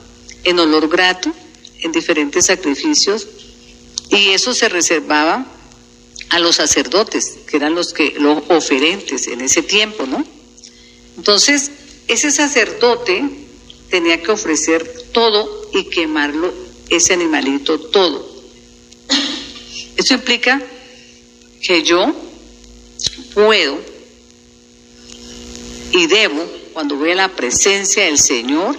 en 0.43 0.59
olor 0.59 0.89
grato 0.89 1.33
en 1.83 1.93
diferentes 1.93 2.47
sacrificios 2.47 3.29
y 4.11 4.31
eso 4.31 4.55
se 4.55 4.69
reservaba 4.69 5.47
a 6.31 6.39
los 6.41 6.57
sacerdotes, 6.57 7.39
que 7.47 7.59
eran 7.59 7.77
los 7.77 7.93
que 7.93 8.15
los 8.19 8.43
oferentes 8.49 9.29
en 9.29 9.41
ese 9.41 9.63
tiempo, 9.63 10.05
¿no? 10.05 10.25
Entonces, 11.17 11.71
ese 12.09 12.33
sacerdote 12.33 13.25
tenía 13.89 14.21
que 14.21 14.33
ofrecer 14.33 14.85
todo 15.13 15.71
y 15.73 15.85
quemarlo, 15.85 16.53
ese 16.91 17.13
animalito, 17.13 17.79
todo. 17.79 18.29
Eso 19.97 20.15
implica 20.15 20.61
que 21.63 21.85
yo 21.85 22.13
puedo 23.33 23.98
y 25.93 26.07
debo, 26.07 26.45
cuando 26.73 26.97
voy 26.97 27.13
a 27.13 27.15
la 27.15 27.29
presencia 27.29 28.05
del 28.05 28.19
Señor, 28.19 28.77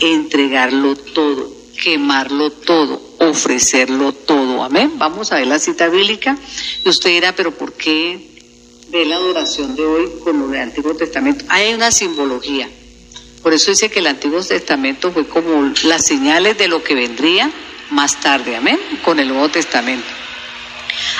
entregarlo 0.00 0.96
todo, 0.96 1.52
quemarlo 1.82 2.50
todo, 2.50 3.00
ofrecerlo 3.18 4.12
todo. 4.12 4.62
Amén. 4.62 4.92
Vamos 4.96 5.32
a 5.32 5.36
ver 5.36 5.46
la 5.46 5.58
cita 5.58 5.88
bíblica. 5.88 6.36
Y 6.84 6.88
usted 6.88 7.10
dirá, 7.10 7.34
pero 7.34 7.52
¿por 7.52 7.72
qué 7.72 8.28
ve 8.88 9.04
la 9.04 9.16
adoración 9.16 9.76
de 9.76 9.84
hoy 9.84 10.10
con 10.22 10.38
lo 10.38 10.48
del 10.48 10.62
Antiguo 10.62 10.94
Testamento? 10.94 11.44
Hay 11.48 11.74
una 11.74 11.90
simbología. 11.90 12.68
Por 13.42 13.54
eso 13.54 13.70
dice 13.70 13.90
que 13.90 14.00
el 14.00 14.06
Antiguo 14.06 14.42
Testamento 14.42 15.12
fue 15.12 15.26
como 15.26 15.72
las 15.84 16.06
señales 16.06 16.58
de 16.58 16.68
lo 16.68 16.82
que 16.82 16.94
vendría 16.94 17.50
más 17.90 18.20
tarde. 18.20 18.56
Amén. 18.56 18.78
Con 19.02 19.18
el 19.18 19.28
Nuevo 19.28 19.48
Testamento. 19.48 20.19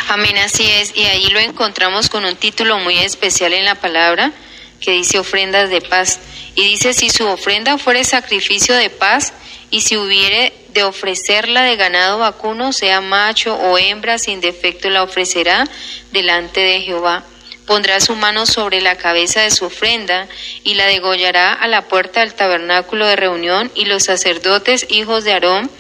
Amén, 0.09 0.37
así 0.38 0.69
es. 0.71 0.97
Y 0.97 1.05
ahí 1.05 1.29
lo 1.31 1.40
encontramos 1.40 2.09
con 2.09 2.25
un 2.25 2.37
título 2.37 2.79
muy 2.79 2.99
especial 2.99 3.53
en 3.53 3.64
la 3.64 3.75
palabra 3.75 4.33
que 4.81 4.93
dice 4.93 5.19
ofrendas 5.19 5.71
de 5.71 5.81
paz. 5.81 6.21
Y 6.55 6.64
dice, 6.64 6.95
si 6.95 7.11
su 7.11 7.27
ofrenda 7.27 7.79
fuere 7.79 8.05
sacrificio 8.05 8.75
de 8.75 8.90
paz, 8.90 9.33
y 9.71 9.83
si 9.83 9.97
hubiere 9.97 10.53
de 10.73 10.83
ofrecerla 10.83 11.62
de 11.62 11.77
ganado 11.77 12.19
vacuno, 12.19 12.73
sea 12.73 13.01
macho 13.01 13.55
o 13.55 13.79
hembra, 13.79 14.19
sin 14.19 14.40
defecto 14.40 14.90
la 14.90 15.03
ofrecerá 15.03 15.64
delante 16.12 16.61
de 16.61 16.81
Jehová. 16.81 17.25
Pondrá 17.66 18.01
su 18.01 18.16
mano 18.16 18.47
sobre 18.47 18.81
la 18.81 18.97
cabeza 18.97 19.43
de 19.43 19.53
su 19.53 19.66
ofrenda 19.66 20.27
y 20.64 20.75
la 20.75 20.87
degollará 20.87 21.53
a 21.53 21.69
la 21.69 21.83
puerta 21.87 22.21
del 22.21 22.35
tabernáculo 22.35 23.07
de 23.07 23.14
reunión, 23.14 23.71
y 23.77 23.85
los 23.85 24.05
sacerdotes, 24.05 24.87
hijos 24.90 25.23
de 25.23 25.35
Aarón, 25.35 25.71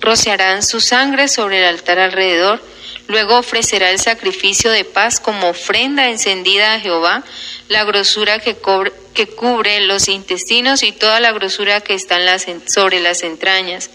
rociarán 0.00 0.64
su 0.64 0.80
sangre 0.80 1.28
sobre 1.28 1.58
el 1.60 1.66
altar 1.66 2.00
alrededor. 2.00 2.60
Luego 3.08 3.38
ofrecerá 3.38 3.90
el 3.90 4.00
sacrificio 4.00 4.70
de 4.70 4.84
paz 4.84 5.20
como 5.20 5.50
ofrenda 5.50 6.10
encendida 6.10 6.74
a 6.74 6.80
Jehová, 6.80 7.24
la 7.68 7.84
grosura 7.84 8.40
que, 8.40 8.56
cubre 8.56 9.80
los 9.80 10.08
intestinos 10.08 10.82
y 10.82 10.92
toda 10.92 11.20
la 11.20 11.32
grosura 11.32 11.80
que 11.80 11.94
está 11.94 12.16
en 12.16 12.26
las 12.26 12.46
sobre 12.66 13.00
las 13.00 13.22
entrañas. 13.22 13.90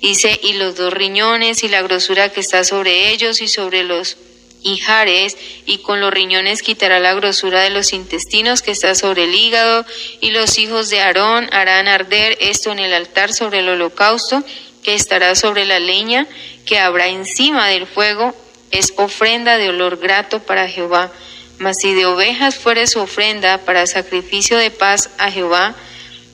Dice, 0.00 0.38
y 0.42 0.52
los 0.54 0.76
dos 0.76 0.92
riñones 0.92 1.64
y 1.64 1.68
la 1.68 1.82
grosura 1.82 2.28
que 2.30 2.40
está 2.40 2.64
sobre 2.64 3.10
ellos 3.10 3.40
y 3.40 3.48
sobre 3.48 3.82
los 3.82 4.16
ijares, 4.62 5.36
y 5.66 5.78
con 5.78 6.00
los 6.00 6.12
riñones 6.12 6.62
quitará 6.62 7.00
la 7.00 7.14
grosura 7.14 7.62
de 7.62 7.70
los 7.70 7.92
intestinos 7.92 8.62
que 8.62 8.72
está 8.72 8.94
sobre 8.94 9.24
el 9.24 9.34
hígado, 9.34 9.84
y 10.20 10.30
los 10.30 10.58
hijos 10.58 10.90
de 10.90 11.00
Aarón 11.00 11.48
harán 11.52 11.88
arder 11.88 12.36
esto 12.40 12.72
en 12.72 12.78
el 12.78 12.92
altar 12.92 13.32
sobre 13.32 13.60
el 13.60 13.68
holocausto, 13.68 14.44
que 14.82 14.94
estará 14.94 15.34
sobre 15.34 15.64
la 15.64 15.78
leña 15.78 16.26
que 16.66 16.78
habrá 16.78 17.08
encima 17.08 17.68
del 17.68 17.86
fuego, 17.86 18.34
es 18.70 18.92
ofrenda 18.96 19.56
de 19.56 19.70
olor 19.70 19.98
grato 19.98 20.40
para 20.40 20.68
Jehová. 20.68 21.10
Mas 21.58 21.78
si 21.80 21.94
de 21.94 22.06
ovejas 22.06 22.56
fuere 22.56 22.86
su 22.86 23.00
ofrenda 23.00 23.58
para 23.58 23.86
sacrificio 23.86 24.56
de 24.58 24.70
paz 24.70 25.10
a 25.18 25.30
Jehová, 25.30 25.74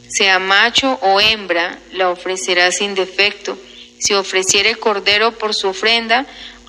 sea 0.08 0.38
macho 0.38 0.98
o 1.02 1.20
hembra, 1.20 1.78
la 1.92 2.10
ofrecerá 2.10 2.70
sin 2.72 2.94
defecto. 2.94 3.56
Si 3.98 4.12
ofreciere 4.14 4.74
cordero 4.74 5.32
por 5.32 5.54
su 5.54 5.68
ofrenda, 5.68 6.26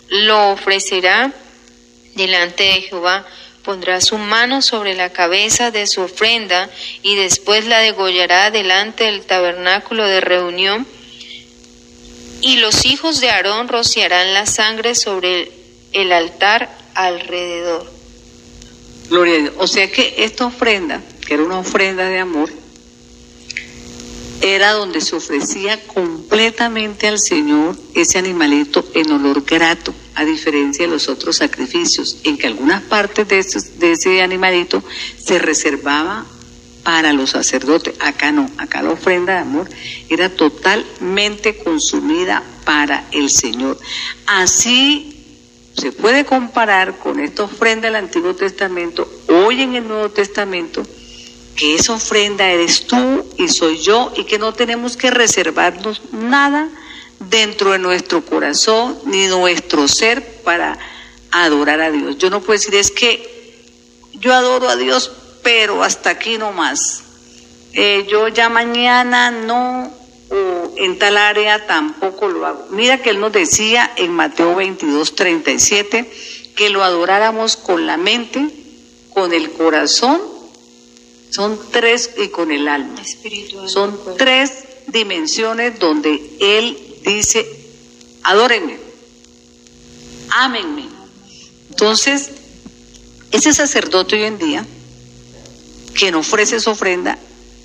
lo 0.10 0.52
ofrecerá 0.52 1.32
delante 2.16 2.64
de 2.64 2.82
Jehová. 2.82 3.26
Pondrá 3.64 4.00
su 4.00 4.18
mano 4.18 4.62
sobre 4.62 4.94
la 4.94 5.10
cabeza 5.12 5.72
de 5.72 5.88
su 5.88 6.02
ofrenda 6.02 6.70
y 7.02 7.16
después 7.16 7.66
la 7.66 7.80
degollará 7.80 8.52
delante 8.52 9.06
del 9.06 9.26
tabernáculo 9.26 10.08
de 10.08 10.22
reunión. 10.22 10.88
Y 12.46 12.58
los 12.58 12.86
hijos 12.86 13.22
de 13.22 13.32
Aarón 13.32 13.68
rociarán 13.68 14.36
la 14.36 14.46
sangre 14.46 14.94
sobre 14.94 15.52
el, 15.94 16.12
altar 16.12 16.70
alrededor. 16.94 17.92
Gloria 19.10 19.34
a 19.34 19.38
Dios. 19.40 19.54
O 19.58 19.66
sea 19.66 19.92
que 19.92 20.14
esta 20.20 20.46
ofrenda, 20.46 21.02
que 21.26 21.34
era 21.34 21.44
una 21.44 21.58
ofrenda 21.58 22.08
de 22.08 22.20
amor, 22.20 22.52
era 24.42 24.74
donde 24.74 25.02
se 25.02 25.16
ofrecía 25.16 25.88
completamente 25.88 27.08
al 27.08 27.18
Señor 27.18 27.76
ese 27.96 28.20
animalito 28.20 28.86
en 28.94 29.12
olor 29.12 29.44
grato, 29.44 29.96
a 30.14 30.24
diferencia 30.24 30.86
de 30.86 30.92
los 30.92 31.10
otros 31.10 31.38
sacrificios, 31.38 32.18
en 32.26 32.38
que 32.38 32.46
algunas 32.46 32.84
partes 32.84 33.28
de, 33.28 33.44
de 33.80 33.94
ese 33.94 34.22
animalito 34.22 34.84
se 35.18 35.40
reservaba 35.40 36.28
para 36.86 37.14
los 37.14 37.32
sacerdotes. 37.32 37.96
Acá 38.00 38.32
no, 38.32 38.48
acá 38.60 38.84
la 38.84 38.92
ofrenda 38.92 39.34
de 39.34 39.40
amor 39.40 39.68
era 40.08 40.30
totalmente 40.30 41.58
consumida 41.58 42.44
para 42.64 43.06
el 43.12 43.32
Señor. 43.32 43.78
Así 44.28 45.12
se 45.76 45.92
puede 45.92 46.26
comparar 46.26 47.00
con 47.00 47.20
esta 47.20 47.44
ofrenda 47.44 47.88
del 47.88 47.96
Antiguo 47.96 48.36
Testamento, 48.36 49.10
hoy 49.28 49.64
en 49.64 49.76
el 49.76 49.88
Nuevo 49.88 50.10
Testamento, 50.10 50.84
que 51.56 51.74
esa 51.74 51.94
ofrenda 51.94 52.48
eres 52.50 52.86
tú 52.86 53.26
y 53.38 53.48
soy 53.48 53.80
yo 53.80 54.14
y 54.16 54.26
que 54.26 54.38
no 54.38 54.54
tenemos 54.54 54.96
que 54.96 55.10
reservarnos 55.10 56.02
nada 56.12 56.70
dentro 57.32 57.72
de 57.72 57.80
nuestro 57.80 58.24
corazón 58.24 58.96
ni 59.06 59.26
nuestro 59.26 59.88
ser 59.88 60.24
para 60.44 60.78
adorar 61.32 61.82
a 61.82 61.90
Dios. 61.90 62.20
Yo 62.20 62.30
no 62.30 62.42
puedo 62.42 62.60
decir 62.60 62.76
es 62.76 62.92
que 62.92 63.34
yo 64.14 64.34
adoro 64.34 64.70
a 64.70 64.76
Dios, 64.76 65.12
pero 65.46 65.84
hasta 65.84 66.10
aquí 66.10 66.40
no 66.40 66.52
más. 66.52 67.04
Eh, 67.74 68.08
yo 68.10 68.30
ya 68.30 68.50
mañana 68.50 69.30
no, 69.30 69.94
o 70.32 70.74
en 70.76 70.98
tal 70.98 71.18
área 71.18 71.68
tampoco 71.68 72.28
lo 72.30 72.48
hago. 72.48 72.66
Mira 72.72 73.00
que 73.04 73.12
Él 73.12 73.20
nos 73.20 73.32
decía 73.32 73.94
en 73.96 74.12
Mateo 74.12 74.56
22, 74.56 75.14
37, 75.14 76.12
que 76.56 76.72
lo 76.72 76.84
adoráramos 76.84 77.58
con 77.58 77.86
la 77.86 77.96
mente, 77.96 78.44
con 79.14 79.34
el 79.34 79.52
corazón, 79.52 80.20
son 81.30 81.60
tres, 81.72 82.10
y 82.18 82.30
con 82.30 82.52
el 82.52 82.68
alma. 82.68 83.04
Son 83.68 84.00
tres 84.18 84.64
dimensiones 84.88 85.78
donde 85.78 86.38
Él 86.40 86.76
dice, 87.06 87.46
adórenme, 88.24 88.80
ámenme. 90.32 90.88
Entonces, 91.70 92.32
ese 93.30 93.54
sacerdote 93.54 94.16
hoy 94.16 94.24
en 94.24 94.40
día, 94.40 94.66
quien 95.96 96.16
ofrece 96.16 96.60
su 96.60 96.70
ofrenda, 96.72 97.18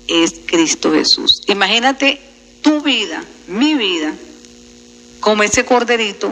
es 0.07 0.33
Cristo 0.45 0.91
Jesús. 0.91 1.41
Imagínate 1.47 2.19
tu 2.61 2.81
vida, 2.81 3.23
mi 3.47 3.75
vida, 3.75 4.13
como 5.19 5.43
ese 5.43 5.65
corderito 5.65 6.31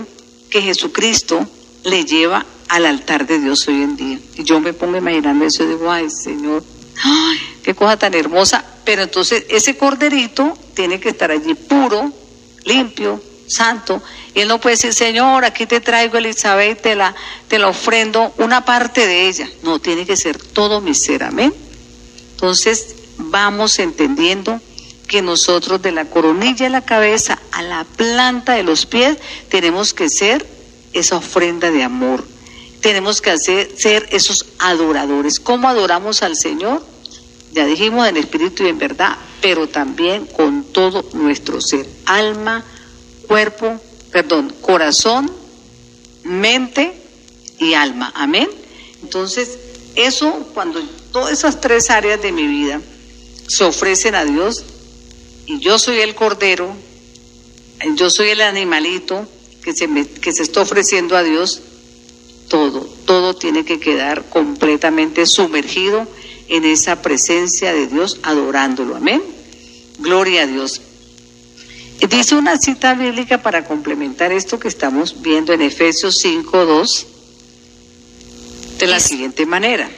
que 0.49 0.61
Jesucristo 0.61 1.47
le 1.83 2.05
lleva 2.05 2.45
al 2.69 2.85
altar 2.85 3.27
de 3.27 3.39
Dios 3.39 3.67
hoy 3.67 3.81
en 3.83 3.95
día. 3.95 4.19
Y 4.35 4.43
yo 4.43 4.59
me 4.59 4.73
pongo 4.73 4.97
imaginando 4.97 5.45
eso 5.45 5.63
y 5.63 5.67
digo, 5.67 5.91
ay 5.91 6.09
Señor, 6.09 6.63
qué 7.63 7.75
cosa 7.75 7.97
tan 7.97 8.13
hermosa. 8.13 8.63
Pero 8.83 9.03
entonces 9.03 9.45
ese 9.49 9.77
corderito 9.77 10.57
tiene 10.73 10.99
que 10.99 11.09
estar 11.09 11.31
allí 11.31 11.53
puro, 11.53 12.11
limpio, 12.65 13.21
santo. 13.47 14.01
Y 14.33 14.41
él 14.41 14.47
no 14.47 14.59
puede 14.59 14.75
decir, 14.75 14.93
Señor, 14.93 15.45
aquí 15.45 15.65
te 15.65 15.81
traigo 15.81 16.17
Elizabeth, 16.17 16.81
te 16.81 16.95
la, 16.95 17.15
te 17.47 17.59
la 17.59 17.67
ofrendo 17.67 18.33
una 18.37 18.65
parte 18.65 19.05
de 19.05 19.27
ella. 19.27 19.49
No, 19.63 19.79
tiene 19.79 20.05
que 20.05 20.15
ser 20.15 20.37
todo 20.37 20.81
mi 20.81 20.93
ser, 20.93 21.23
amén. 21.23 21.53
Entonces 22.39 22.95
vamos 23.17 23.79
entendiendo 23.79 24.61
que 25.09 25.21
nosotros 25.21 25.81
de 25.81 25.91
la 25.91 26.05
coronilla 26.05 26.67
de 26.67 26.69
la 26.69 26.85
cabeza 26.85 27.37
a 27.51 27.61
la 27.61 27.83
planta 27.83 28.53
de 28.53 28.63
los 28.63 28.85
pies 28.85 29.17
tenemos 29.49 29.93
que 29.93 30.07
ser 30.07 30.47
esa 30.93 31.17
ofrenda 31.17 31.69
de 31.69 31.83
amor. 31.83 32.23
Tenemos 32.79 33.19
que 33.19 33.31
hacer, 33.31 33.69
ser 33.75 34.07
esos 34.11 34.45
adoradores. 34.57 35.41
¿Cómo 35.41 35.67
adoramos 35.67 36.23
al 36.23 36.37
Señor? 36.37 36.81
Ya 37.51 37.65
dijimos 37.65 38.07
en 38.07 38.15
espíritu 38.15 38.63
y 38.63 38.69
en 38.69 38.77
verdad, 38.77 39.17
pero 39.41 39.67
también 39.67 40.25
con 40.25 40.63
todo 40.63 41.03
nuestro 41.11 41.59
ser, 41.59 41.85
alma, 42.05 42.63
cuerpo, 43.27 43.81
perdón, 44.13 44.55
corazón, 44.61 45.29
mente 46.23 46.93
y 47.57 47.73
alma. 47.73 48.13
Amén. 48.15 48.49
Entonces, 49.03 49.59
eso 49.95 50.47
cuando 50.53 50.81
todas 51.11 51.31
esas 51.31 51.61
tres 51.61 51.89
áreas 51.89 52.21
de 52.21 52.31
mi 52.31 52.47
vida 52.47 52.81
se 53.47 53.63
ofrecen 53.63 54.15
a 54.15 54.25
Dios 54.25 54.63
y 55.45 55.59
yo 55.59 55.79
soy 55.79 55.99
el 55.99 56.15
cordero, 56.15 56.75
yo 57.95 58.09
soy 58.09 58.29
el 58.29 58.41
animalito 58.41 59.27
que 59.63 59.73
se, 59.73 59.87
me, 59.87 60.07
que 60.07 60.31
se 60.31 60.43
está 60.43 60.61
ofreciendo 60.61 61.17
a 61.17 61.23
Dios, 61.23 61.61
todo, 62.47 62.81
todo 63.05 63.35
tiene 63.35 63.65
que 63.65 63.79
quedar 63.79 64.23
completamente 64.29 65.25
sumergido 65.25 66.07
en 66.47 66.65
esa 66.65 67.01
presencia 67.01 67.73
de 67.73 67.87
Dios, 67.87 68.19
adorándolo. 68.23 68.95
Amén. 68.95 69.21
Gloria 69.99 70.43
a 70.43 70.47
Dios. 70.47 70.81
Dice 72.07 72.35
una 72.35 72.57
cita 72.57 72.93
bíblica 72.95 73.41
para 73.41 73.65
complementar 73.65 74.31
esto 74.31 74.59
que 74.59 74.67
estamos 74.67 75.21
viendo 75.21 75.53
en 75.53 75.61
Efesios 75.61 76.23
5.2 76.23 77.05
de 78.79 78.87
la 78.87 78.99
siguiente 78.99 79.45
manera. 79.45 79.89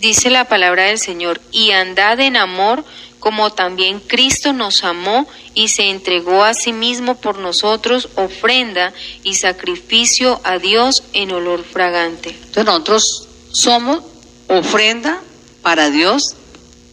Dice 0.00 0.30
la 0.30 0.48
palabra 0.48 0.84
del 0.84 0.98
Señor, 0.98 1.40
y 1.52 1.72
andad 1.72 2.18
en 2.20 2.36
amor 2.36 2.84
como 3.18 3.52
también 3.52 4.00
Cristo 4.00 4.54
nos 4.54 4.82
amó 4.82 5.28
y 5.54 5.68
se 5.68 5.90
entregó 5.90 6.42
a 6.42 6.54
sí 6.54 6.72
mismo 6.72 7.16
por 7.20 7.38
nosotros, 7.38 8.08
ofrenda 8.16 8.94
y 9.22 9.34
sacrificio 9.34 10.40
a 10.42 10.58
Dios 10.58 11.02
en 11.12 11.32
olor 11.32 11.62
fragante. 11.62 12.30
Entonces 12.30 12.64
nosotros 12.64 13.28
somos 13.52 14.02
ofrenda 14.48 15.20
para 15.60 15.90
Dios 15.90 16.34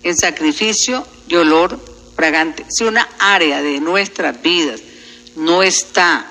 en 0.03 0.17
sacrificio 0.17 1.07
y 1.29 1.35
olor 1.35 1.79
fragante. 2.15 2.65
Si 2.67 2.83
una 2.83 3.07
área 3.19 3.61
de 3.61 3.79
nuestras 3.79 4.41
vidas 4.41 4.81
no 5.37 5.63
está 5.63 6.27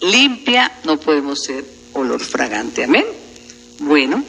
limpia, 0.00 0.72
no 0.84 0.98
podemos 0.98 1.44
ser 1.44 1.66
olor 1.92 2.20
fragante. 2.20 2.84
Amén. 2.84 3.04
Bueno, 3.80 4.24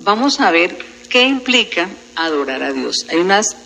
vamos 0.00 0.40
a 0.40 0.50
ver 0.50 0.93
qué 1.08 1.22
implica 1.22 1.88
adorar 2.16 2.62
a 2.62 2.72
Dios. 2.72 3.06
Hay 3.10 3.18
unas 3.18 3.56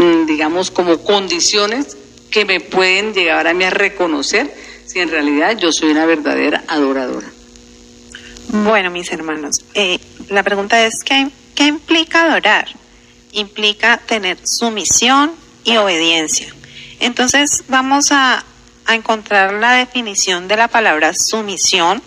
Mm, 0.00 0.26
digamos, 0.26 0.70
como 0.70 0.98
condiciones 0.98 1.96
que 2.30 2.44
me 2.44 2.60
pueden 2.60 3.12
llegar 3.12 3.46
a 3.46 3.54
mí 3.54 3.64
a 3.64 3.70
reconocer 3.70 4.50
si 4.86 5.00
en 5.00 5.10
realidad 5.10 5.58
yo 5.58 5.72
soy 5.72 5.90
una 5.90 6.06
verdadera 6.06 6.64
adoradora. 6.68 7.28
Bueno, 8.48 8.90
mis 8.90 9.12
hermanos, 9.12 9.56
eh, 9.74 9.98
la 10.28 10.42
pregunta 10.42 10.84
es, 10.84 10.94
¿qué, 11.04 11.28
¿qué 11.54 11.66
implica 11.66 12.24
adorar? 12.24 12.68
Implica 13.32 13.98
tener 13.98 14.38
sumisión 14.44 15.32
y 15.64 15.76
obediencia. 15.76 16.52
Entonces 16.98 17.64
vamos 17.68 18.10
a, 18.10 18.44
a 18.86 18.94
encontrar 18.94 19.52
la 19.52 19.72
definición 19.72 20.48
de 20.48 20.56
la 20.56 20.68
palabra 20.68 21.12
sumisión 21.14 22.02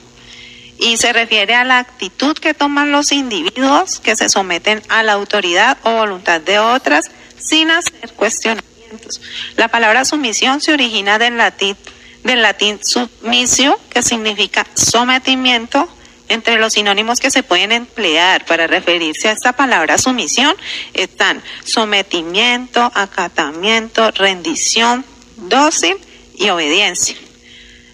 y 0.83 0.97
se 0.97 1.13
refiere 1.13 1.55
a 1.55 1.63
la 1.63 1.77
actitud 1.79 2.37
que 2.37 2.53
toman 2.53 2.91
los 2.91 3.13
individuos 3.13 4.01
que 4.01 4.17
se 4.17 4.27
someten 4.27 4.83
a 4.89 5.01
la 5.01 5.13
autoridad 5.13 5.77
o 5.83 5.93
voluntad 5.93 6.41
de 6.41 6.59
otras 6.59 7.09
sin 7.39 7.71
hacer 7.71 8.11
cuestionamientos. 8.17 9.21
La 9.55 9.69
palabra 9.69 10.03
sumisión 10.03 10.59
se 10.59 10.73
origina 10.73 11.17
del 11.19 11.37
latín, 11.37 11.77
del 12.23 12.41
latín 12.41 12.79
submisio, 12.83 13.79
que 13.89 14.03
significa 14.03 14.67
sometimiento. 14.73 15.87
Entre 16.29 16.57
los 16.57 16.73
sinónimos 16.73 17.19
que 17.19 17.31
se 17.31 17.43
pueden 17.43 17.71
emplear 17.71 18.45
para 18.45 18.65
referirse 18.67 19.29
a 19.29 19.33
esta 19.33 19.53
palabra 19.53 19.97
sumisión 19.97 20.55
están 20.93 21.41
sometimiento, 21.63 22.91
acatamiento, 22.93 24.09
rendición, 24.11 25.05
dócil 25.35 25.97
y 26.35 26.49
obediencia. 26.49 27.15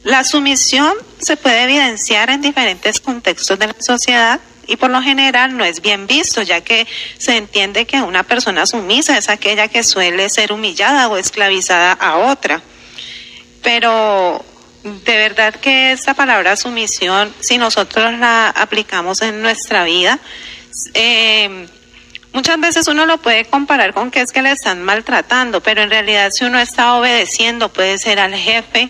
La 0.03 0.23
sumisión 0.23 0.93
se 1.19 1.37
puede 1.37 1.63
evidenciar 1.63 2.29
en 2.29 2.41
diferentes 2.41 2.99
contextos 2.99 3.59
de 3.59 3.67
la 3.67 3.75
sociedad 3.79 4.39
y 4.67 4.77
por 4.77 4.91
lo 4.91 5.01
general 5.01 5.57
no 5.57 5.65
es 5.65 5.81
bien 5.81 6.05
visto, 6.05 6.41
ya 6.43 6.61
que 6.61 6.87
se 7.17 7.37
entiende 7.37 7.85
que 7.85 8.01
una 8.01 8.23
persona 8.23 8.65
sumisa 8.65 9.17
es 9.17 9.27
aquella 9.27 9.67
que 9.67 9.83
suele 9.83 10.29
ser 10.29 10.53
humillada 10.53 11.07
o 11.07 11.17
esclavizada 11.17 11.93
a 11.93 12.17
otra. 12.17 12.61
Pero 13.63 14.45
de 14.83 15.17
verdad 15.17 15.55
que 15.55 15.91
esta 15.91 16.13
palabra 16.13 16.55
sumisión, 16.55 17.33
si 17.39 17.57
nosotros 17.57 18.13
la 18.19 18.49
aplicamos 18.49 19.21
en 19.21 19.41
nuestra 19.41 19.83
vida, 19.83 20.19
eh, 20.93 21.67
muchas 22.33 22.59
veces 22.59 22.87
uno 22.87 23.05
lo 23.05 23.17
puede 23.17 23.45
comparar 23.45 23.93
con 23.93 24.11
que 24.11 24.21
es 24.21 24.31
que 24.31 24.41
le 24.41 24.51
están 24.51 24.83
maltratando, 24.83 25.61
pero 25.61 25.81
en 25.81 25.89
realidad 25.89 26.31
si 26.31 26.45
uno 26.45 26.59
está 26.59 26.95
obedeciendo, 26.95 27.69
puede 27.69 27.97
ser 27.97 28.19
al 28.19 28.35
jefe, 28.35 28.89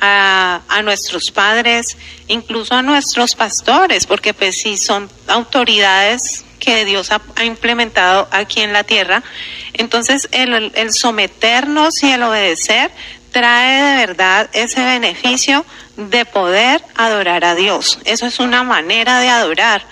a, 0.00 0.60
nuestros 0.84 1.30
padres, 1.30 1.96
incluso 2.28 2.74
a 2.74 2.82
nuestros 2.82 3.34
pastores, 3.34 4.06
porque 4.06 4.34
pues 4.34 4.56
si 4.56 4.76
son 4.76 5.10
autoridades 5.26 6.44
que 6.60 6.84
Dios 6.84 7.10
ha, 7.12 7.20
implementado 7.44 8.28
aquí 8.30 8.60
en 8.60 8.72
la 8.72 8.84
tierra, 8.84 9.22
entonces 9.72 10.28
el 10.32 10.92
someternos 10.92 12.02
y 12.02 12.10
el 12.10 12.22
obedecer 12.22 12.90
trae 13.36 13.82
de 13.82 14.06
verdad 14.06 14.48
ese 14.54 14.82
beneficio 14.82 15.66
de 15.96 16.24
poder 16.24 16.82
adorar 16.94 17.44
a 17.44 17.54
Dios. 17.54 17.98
Eso 18.04 18.26
es 18.26 18.38
una 18.38 18.62
manera 18.62 19.20
de 19.20 19.28
adorar. 19.28 19.84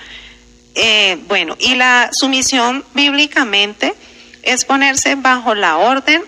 Eh, 0.74 1.18
bueno, 1.28 1.56
y 1.58 1.76
la 1.76 2.10
sumisión 2.12 2.84
bíblicamente 2.94 3.94
es 4.42 4.64
ponerse 4.64 5.14
bajo 5.14 5.54
la 5.54 5.76
orden, 5.76 6.22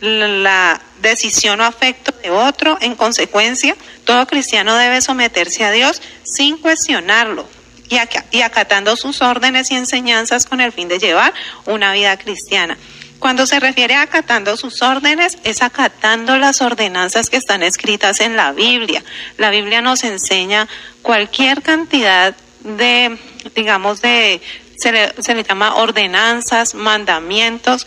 la 0.00 0.80
decisión 1.00 1.60
o 1.60 1.64
afecto 1.64 2.12
de 2.22 2.30
otro. 2.30 2.78
En 2.80 2.94
consecuencia, 2.94 3.76
todo 4.04 4.26
cristiano 4.26 4.76
debe 4.76 5.00
someterse 5.00 5.64
a 5.64 5.70
Dios 5.70 6.00
sin 6.24 6.56
cuestionarlo 6.58 7.46
y, 7.88 7.96
y 8.30 8.42
acatando 8.42 8.96
sus 8.96 9.20
órdenes 9.20 9.70
y 9.70 9.74
enseñanzas 9.74 10.46
con 10.46 10.60
el 10.60 10.72
fin 10.72 10.88
de 10.88 10.98
llevar 10.98 11.34
una 11.66 11.92
vida 11.92 12.16
cristiana. 12.16 12.76
Cuando 13.18 13.46
se 13.46 13.58
refiere 13.58 13.94
a 13.94 14.02
acatando 14.02 14.56
sus 14.56 14.80
órdenes, 14.80 15.38
es 15.42 15.60
acatando 15.60 16.38
las 16.38 16.62
ordenanzas 16.62 17.30
que 17.30 17.36
están 17.36 17.64
escritas 17.64 18.20
en 18.20 18.36
la 18.36 18.52
Biblia. 18.52 19.02
La 19.38 19.50
Biblia 19.50 19.82
nos 19.82 20.04
enseña 20.04 20.68
cualquier 21.02 21.62
cantidad 21.62 22.36
de, 22.60 23.16
digamos, 23.54 24.00
de, 24.02 24.40
se 24.76 24.92
le, 24.92 25.22
se 25.22 25.34
le 25.34 25.44
llama 25.44 25.76
ordenanzas, 25.76 26.74
mandamientos, 26.74 27.86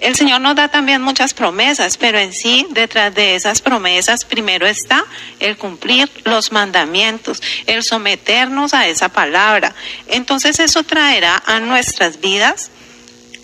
el 0.00 0.16
Señor 0.16 0.40
nos 0.40 0.56
da 0.56 0.68
también 0.68 1.02
muchas 1.02 1.34
promesas, 1.34 1.98
pero 1.98 2.18
en 2.18 2.32
sí, 2.32 2.66
detrás 2.70 3.14
de 3.14 3.34
esas 3.34 3.60
promesas, 3.60 4.24
primero 4.24 4.66
está 4.66 5.04
el 5.40 5.58
cumplir 5.58 6.10
los 6.24 6.52
mandamientos, 6.52 7.42
el 7.66 7.82
someternos 7.82 8.72
a 8.72 8.88
esa 8.88 9.10
palabra. 9.10 9.74
Entonces 10.06 10.58
eso 10.58 10.82
traerá 10.84 11.42
a 11.44 11.60
nuestras 11.60 12.18
vidas 12.18 12.70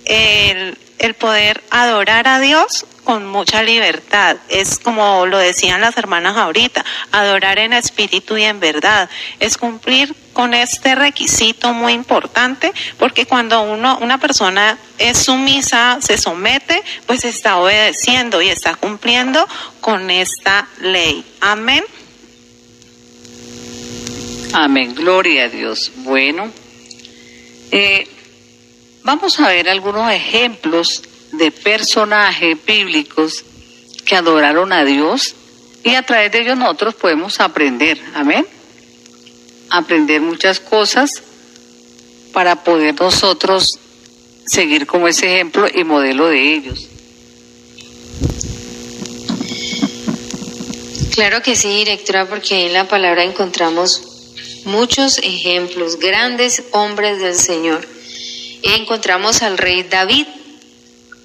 el, 0.07 0.79
el 0.99 1.15
poder 1.15 1.63
adorar 1.71 2.27
a 2.27 2.41
Dios 2.41 2.87
con 3.07 3.25
mucha 3.25 3.63
libertad. 3.63 4.37
Es 4.49 4.81
como 4.81 5.27
lo 5.27 5.39
decían 5.39 5.81
las 5.81 5.97
hermanas 5.97 6.37
ahorita, 6.37 6.85
adorar 7.13 7.61
en 7.61 7.73
espíritu 7.73 8.37
y 8.37 8.43
en 8.43 8.59
verdad. 8.59 9.09
Es 9.39 9.57
cumplir 9.57 10.13
con 10.33 10.53
este 10.53 10.97
requisito 10.97 11.73
muy 11.73 11.93
importante, 11.93 12.73
porque 12.99 13.25
cuando 13.25 13.63
uno, 13.63 13.97
una 14.03 14.19
persona 14.19 14.77
es 14.99 15.19
sumisa, 15.19 15.99
se 16.03 16.19
somete, 16.19 16.83
pues 17.07 17.25
está 17.25 17.59
obedeciendo 17.59 18.43
y 18.43 18.49
está 18.49 18.75
cumpliendo 18.75 19.47
con 19.81 20.11
esta 20.11 20.69
ley. 20.81 21.25
Amén. 21.41 21.85
Amén, 24.53 24.95
gloria 24.97 25.45
a 25.45 25.49
Dios. 25.49 25.93
Bueno, 25.99 26.51
eh, 27.71 28.09
vamos 29.05 29.39
a 29.39 29.49
ver 29.49 29.69
algunos 29.69 30.11
ejemplos 30.11 31.03
de 31.37 31.51
personajes 31.51 32.57
bíblicos 32.65 33.45
que 34.05 34.17
adoraron 34.17 34.73
a 34.73 34.85
Dios 34.85 35.35
y 35.85 35.95
a 35.95 36.03
través 36.03 36.33
de 36.33 36.41
ellos 36.41 36.59
nosotros 36.59 36.95
podemos 36.95 37.41
aprender, 37.41 38.01
amén. 38.15 38.47
Aprender 39.71 40.21
muchas 40.21 40.61
cosas 40.61 41.11
para 42.33 42.65
poder 42.65 42.95
nosotros 43.01 43.79
seguir 44.47 44.87
como 44.87 45.09
ese 45.09 45.27
ejemplo 45.27 45.67
y 45.73 45.85
modelo 45.85 46.29
de 46.29 46.55
ellos. 46.55 46.89
Claro 51.17 51.43
que 51.43 51.57
sí, 51.57 51.69
directora, 51.69 52.27
porque 52.29 52.67
en 52.67 52.75
la 52.75 52.89
palabra 52.89 53.25
encontramos 53.25 54.03
muchos 54.67 55.19
ejemplos, 55.19 55.99
grandes 55.99 56.65
hombres 56.73 57.21
del 57.21 57.37
Señor. 57.37 57.89
Encontramos 58.63 59.41
al 59.43 59.57
rey 59.57 59.85
David, 59.85 60.27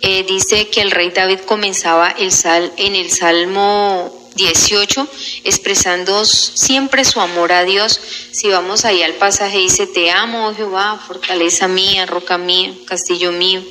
eh, 0.02 0.24
dice 0.24 0.70
que 0.70 0.82
el 0.82 0.92
rey 0.92 1.12
David 1.12 1.42
comenzaba 1.42 2.10
el 2.10 2.32
sal, 2.32 2.74
en 2.78 2.96
el 2.96 3.12
Salmo 3.12 4.12
18 4.36 5.08
expresando 5.44 6.26
siempre 6.26 7.06
su 7.06 7.20
amor 7.20 7.52
a 7.52 7.64
Dios. 7.64 8.00
Si 8.32 8.50
vamos 8.50 8.86
ahí 8.86 9.04
al 9.04 9.14
pasaje 9.16 9.58
dice, 9.58 9.88
te 9.88 10.12
amo, 10.12 10.48
oh 10.48 10.56
Jehová, 10.56 11.00
fortaleza 11.06 11.68
mía, 11.68 12.06
roca 12.06 12.38
mía, 12.38 12.74
castillo 12.86 13.32
mío, 13.32 13.64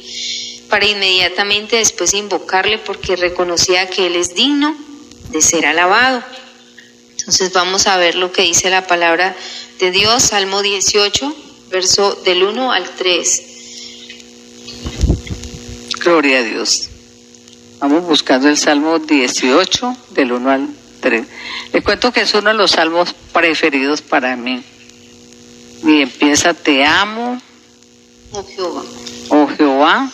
para 0.68 0.87
inmediatamente 0.87 1.76
después 1.76 2.14
invocarle 2.14 2.78
porque 2.78 3.16
reconocía 3.16 3.89
que 3.89 4.07
Él 4.07 4.16
es 4.16 4.35
digno 4.35 4.76
de 5.31 5.43
ser 5.43 5.66
alabado. 5.66 6.22
Entonces 7.18 7.53
vamos 7.53 7.87
a 7.87 7.97
ver 7.97 8.14
lo 8.14 8.33
que 8.33 8.43
dice 8.43 8.70
la 8.70 8.87
palabra 8.87 9.37
de 9.78 9.91
Dios, 9.91 10.22
Salmo 10.22 10.62
18, 10.62 11.35
verso 11.70 12.14
del 12.24 12.43
1 12.43 12.72
al 12.72 12.89
3. 12.91 13.49
Gloria 16.03 16.38
a 16.38 16.42
Dios. 16.42 16.88
Vamos 17.78 18.05
buscando 18.05 18.48
el 18.48 18.57
Salmo 18.57 18.98
18, 18.98 19.96
del 20.11 20.32
1 20.32 20.51
al 20.51 20.68
3. 21.01 21.26
Le 21.72 21.82
cuento 21.82 22.12
que 22.12 22.22
es 22.22 22.34
uno 22.34 22.51
de 22.51 22.57
los 22.57 22.72
salmos 22.72 23.14
preferidos 23.32 24.03
para 24.03 24.36
mí. 24.36 24.62
Y 25.84 26.03
empieza, 26.03 26.53
te 26.55 26.84
amo, 26.84 27.40
Oh 28.32 28.44
Jehová. 28.44 28.82
oh 29.30 29.48
Jehová, 29.48 30.11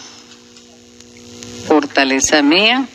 fortaleza 1.67 2.41
mía, 2.43 2.87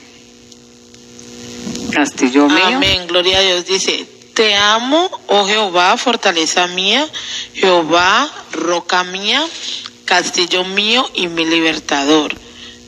castillo 1.93 2.47
mío. 2.47 2.65
Amén, 2.65 3.07
gloria 3.07 3.37
a 3.37 3.41
Dios. 3.41 3.65
Dice, 3.65 4.07
te 4.33 4.55
amo, 4.55 5.09
oh 5.27 5.45
Jehová, 5.45 5.95
fortaleza 5.97 6.65
mía, 6.67 7.07
Jehová, 7.53 8.31
roca 8.51 9.03
mía, 9.03 9.45
castillo 10.05 10.63
mío 10.63 11.07
y 11.13 11.27
mi 11.27 11.45
libertador. 11.45 12.33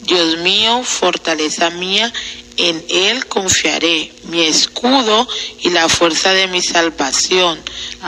Dios 0.05 0.37
mío, 0.39 0.83
fortaleza 0.83 1.69
mía, 1.71 2.11
en 2.57 2.83
Él 2.89 3.25
confiaré, 3.25 4.11
mi 4.25 4.43
escudo 4.43 5.27
y 5.61 5.69
la 5.71 5.89
fuerza 5.89 6.33
de 6.33 6.47
mi 6.47 6.61
salvación, 6.61 7.59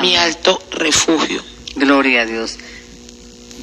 mi 0.02 0.16
alto 0.16 0.62
refugio. 0.72 1.44
Gloria 1.76 2.22
a 2.22 2.26
Dios. 2.26 2.58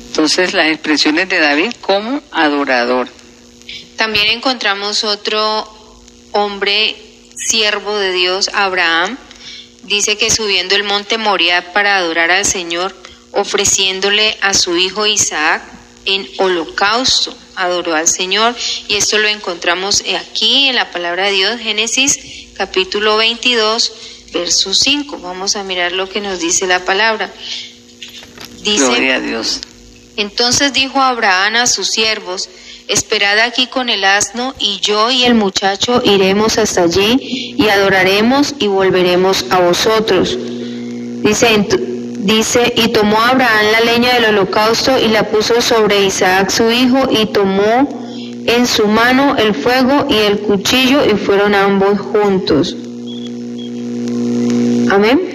Entonces 0.08 0.52
las 0.52 0.66
expresiones 0.66 1.28
de 1.28 1.38
David 1.38 1.72
como 1.80 2.20
adorador. 2.32 3.08
También 3.96 4.28
encontramos 4.28 5.04
otro 5.04 5.66
hombre, 6.32 6.96
siervo 7.36 7.96
de 7.96 8.12
Dios, 8.12 8.50
Abraham. 8.52 9.16
Dice 9.84 10.16
que 10.16 10.30
subiendo 10.30 10.74
el 10.74 10.84
monte 10.84 11.18
Moriah 11.18 11.72
para 11.72 11.96
adorar 11.96 12.30
al 12.30 12.44
Señor, 12.44 12.94
ofreciéndole 13.32 14.36
a 14.40 14.54
su 14.54 14.76
hijo 14.76 15.06
Isaac 15.06 15.62
en 16.04 16.28
holocausto, 16.38 17.34
adoró 17.56 17.94
al 17.94 18.08
Señor. 18.08 18.54
Y 18.88 18.96
esto 18.96 19.18
lo 19.18 19.28
encontramos 19.28 20.02
aquí 20.18 20.68
en 20.68 20.76
la 20.76 20.90
palabra 20.90 21.26
de 21.26 21.32
Dios, 21.32 21.60
Génesis 21.60 22.42
capítulo 22.54 23.16
22, 23.16 23.92
verso 24.32 24.74
5. 24.74 25.18
Vamos 25.18 25.56
a 25.56 25.64
mirar 25.64 25.92
lo 25.92 26.08
que 26.08 26.20
nos 26.20 26.40
dice 26.40 26.66
la 26.66 26.84
palabra. 26.84 27.32
Dice, 28.62 28.86
Gloria 28.86 29.16
a 29.16 29.20
Dios. 29.20 29.60
entonces 30.16 30.72
dijo 30.72 31.00
Abraham 31.00 31.56
a 31.56 31.66
sus 31.66 31.90
siervos, 31.90 32.48
esperad 32.86 33.40
aquí 33.40 33.66
con 33.66 33.88
el 33.88 34.04
asno 34.04 34.54
y 34.58 34.78
yo 34.80 35.10
y 35.10 35.24
el 35.24 35.34
muchacho 35.34 36.00
iremos 36.04 36.58
hasta 36.58 36.82
allí 36.82 37.56
y 37.58 37.68
adoraremos 37.68 38.54
y 38.58 38.68
volveremos 38.68 39.46
a 39.50 39.58
vosotros. 39.58 40.36
Dice, 40.38 41.48
dice, 42.22 42.72
y 42.76 42.88
tomó 42.88 43.20
Abraham 43.20 43.66
la 43.72 43.80
leña 43.80 44.14
del 44.14 44.26
holocausto 44.26 44.98
y 44.98 45.08
la 45.08 45.28
puso 45.28 45.60
sobre 45.60 46.04
Isaac 46.04 46.50
su 46.50 46.70
hijo 46.70 47.08
y 47.10 47.26
tomó 47.26 48.00
en 48.46 48.66
su 48.66 48.86
mano 48.86 49.36
el 49.36 49.54
fuego 49.54 50.06
y 50.08 50.14
el 50.14 50.40
cuchillo 50.40 51.04
y 51.04 51.16
fueron 51.16 51.54
ambos 51.54 52.00
juntos. 52.00 52.76
Amén. 54.90 55.32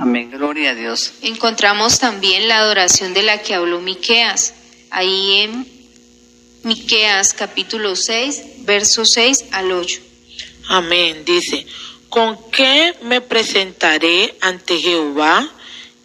Amén, 0.00 0.30
gloria 0.30 0.70
a 0.70 0.74
Dios. 0.74 1.12
encontramos 1.22 1.98
también 1.98 2.48
la 2.48 2.58
adoración 2.58 3.14
de 3.14 3.22
la 3.22 3.38
que 3.38 3.54
habló 3.54 3.80
Miqueas, 3.80 4.54
ahí 4.90 5.40
en 5.40 5.66
Miqueas 6.62 7.32
capítulo 7.32 7.96
6, 7.96 8.64
versos 8.64 9.12
6 9.12 9.46
al 9.52 9.72
8. 9.72 10.00
Amén. 10.68 11.24
Dice, 11.24 11.66
¿con 12.08 12.38
qué 12.50 12.94
me 13.02 13.20
presentaré 13.20 14.34
ante 14.40 14.78
Jehová 14.78 15.48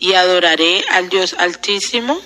y 0.02 0.16
adoraré 0.16 0.84
al 0.90 1.10
Dios 1.10 1.36
Altísimo? 1.38 2.20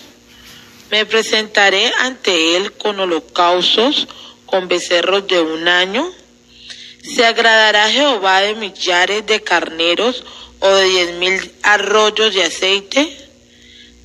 Me 0.89 1.05
presentaré 1.05 1.91
ante 1.99 2.55
Él 2.55 2.71
con 2.71 2.99
holocaustos, 2.99 4.07
con 4.45 4.69
becerros 4.69 5.27
de 5.27 5.41
un 5.41 5.67
año. 5.67 6.09
¿Se 7.03 7.25
agradará 7.25 7.91
Jehová 7.91 8.41
de 8.41 8.55
millares 8.55 9.25
de 9.25 9.43
carneros 9.43 10.23
o 10.61 10.69
de 10.69 10.85
diez 10.85 11.13
mil 11.15 11.51
arroyos 11.63 12.33
de 12.33 12.45
aceite? 12.45 13.17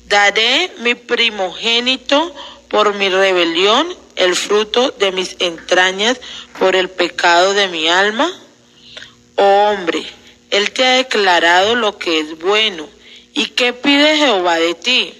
Daré 0.05 0.71
mi 0.79 0.93
primogénito 0.95 2.35
por 2.67 2.93
mi 2.95 3.07
rebelión, 3.07 3.95
el 4.17 4.35
fruto 4.35 4.91
de 4.91 5.13
mis 5.13 5.37
entrañas 5.39 6.19
por 6.59 6.75
el 6.75 6.89
pecado 6.89 7.53
de 7.53 7.69
mi 7.69 7.87
alma. 7.87 8.29
Oh 9.37 9.69
hombre, 9.69 10.05
Él 10.49 10.71
te 10.71 10.83
ha 10.83 10.91
declarado 10.97 11.75
lo 11.75 11.97
que 11.97 12.19
es 12.19 12.37
bueno. 12.37 13.00
¿Y 13.33 13.45
qué 13.47 13.73
pide 13.73 14.17
Jehová 14.17 14.59
de 14.59 14.73
ti? 14.75 15.13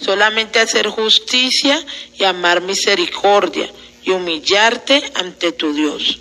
Solamente 0.00 0.60
hacer 0.60 0.88
justicia 0.88 1.84
y 2.18 2.24
amar 2.24 2.60
misericordia 2.60 3.70
y 4.02 4.10
humillarte 4.10 5.02
ante 5.14 5.52
tu 5.52 5.72
Dios. 5.72 6.18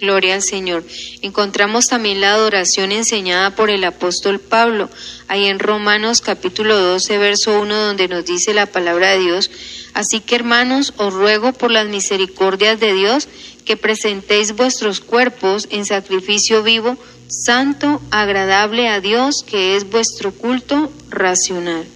Gloria 0.00 0.34
al 0.34 0.42
Señor. 0.42 0.84
Encontramos 1.22 1.88
también 1.88 2.20
la 2.20 2.32
adoración 2.32 2.92
enseñada 2.92 3.56
por 3.56 3.68
el 3.68 3.82
apóstol 3.82 4.38
Pablo, 4.38 4.88
ahí 5.26 5.46
en 5.46 5.58
Romanos 5.58 6.20
capítulo 6.20 6.76
12, 6.76 7.18
verso 7.18 7.60
1, 7.60 7.86
donde 7.86 8.06
nos 8.06 8.24
dice 8.24 8.54
la 8.54 8.66
palabra 8.66 9.10
de 9.10 9.18
Dios. 9.18 9.50
Así 9.94 10.20
que 10.20 10.36
hermanos, 10.36 10.94
os 10.98 11.12
ruego 11.12 11.52
por 11.52 11.72
las 11.72 11.88
misericordias 11.88 12.78
de 12.78 12.94
Dios 12.94 13.28
que 13.64 13.76
presentéis 13.76 14.52
vuestros 14.52 15.00
cuerpos 15.00 15.66
en 15.70 15.84
sacrificio 15.84 16.62
vivo, 16.62 16.96
santo, 17.28 18.00
agradable 18.10 18.88
a 18.88 19.00
Dios, 19.00 19.44
que 19.46 19.76
es 19.76 19.88
vuestro 19.88 20.32
culto 20.32 20.90
racional. 21.10 21.86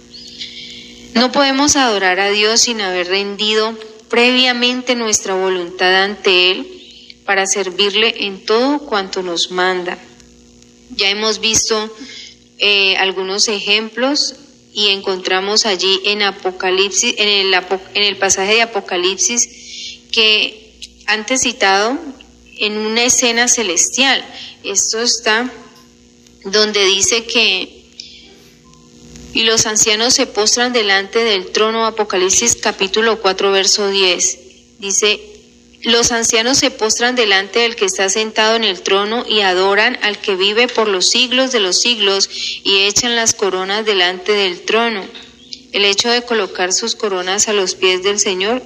No 1.15 1.31
podemos 1.31 1.75
adorar 1.75 2.19
a 2.19 2.31
Dios 2.31 2.61
sin 2.61 2.81
haber 2.81 3.07
rendido 3.07 3.77
previamente 4.09 4.95
nuestra 4.95 5.35
voluntad 5.35 6.03
ante 6.03 6.51
Él 6.51 6.67
para 7.25 7.47
servirle 7.47 8.25
en 8.25 8.45
todo 8.45 8.79
cuanto 8.79 9.23
nos 9.23 9.51
manda. 9.51 9.97
Ya 10.91 11.09
hemos 11.09 11.39
visto 11.39 11.93
eh, 12.59 12.95
algunos 12.97 13.47
ejemplos 13.47 14.35
y 14.73 14.89
encontramos 14.89 15.65
allí 15.65 15.99
en 16.05 16.23
Apocalipsis, 16.23 17.15
en 17.17 17.27
el, 17.27 17.53
en 17.53 18.03
el 18.03 18.17
pasaje 18.17 18.55
de 18.55 18.61
Apocalipsis, 18.63 19.99
que 20.11 20.73
antes 21.05 21.41
citado 21.41 21.97
en 22.57 22.77
una 22.77 23.03
escena 23.03 23.47
celestial. 23.47 24.23
Esto 24.63 25.01
está 25.01 25.51
donde 26.45 26.85
dice 26.85 27.25
que 27.25 27.83
y 29.33 29.43
los 29.43 29.65
ancianos 29.65 30.13
se 30.13 30.25
postran 30.25 30.71
delante 30.71 31.19
del 31.19 31.51
trono, 31.51 31.85
Apocalipsis 31.85 32.55
capítulo 32.55 33.19
4, 33.19 33.51
verso 33.51 33.89
10. 33.89 34.39
Dice, 34.79 35.19
los 35.81 36.11
ancianos 36.11 36.59
se 36.59 36.71
postran 36.71 37.15
delante 37.15 37.59
del 37.59 37.75
que 37.75 37.85
está 37.85 38.07
sentado 38.09 38.55
en 38.55 38.63
el 38.63 38.81
trono 38.83 39.25
y 39.27 39.41
adoran 39.41 39.97
al 40.01 40.19
que 40.19 40.35
vive 40.35 40.67
por 40.67 40.87
los 40.87 41.09
siglos 41.09 41.51
de 41.51 41.59
los 41.59 41.81
siglos 41.81 42.29
y 42.63 42.83
echan 42.83 43.15
las 43.15 43.33
coronas 43.33 43.85
delante 43.85 44.31
del 44.31 44.61
trono. 44.61 45.03
El 45.73 45.83
hecho 45.83 46.09
de 46.09 46.21
colocar 46.21 46.71
sus 46.71 46.95
coronas 46.95 47.49
a 47.49 47.53
los 47.53 47.75
pies 47.75 48.03
del 48.03 48.19
Señor 48.19 48.61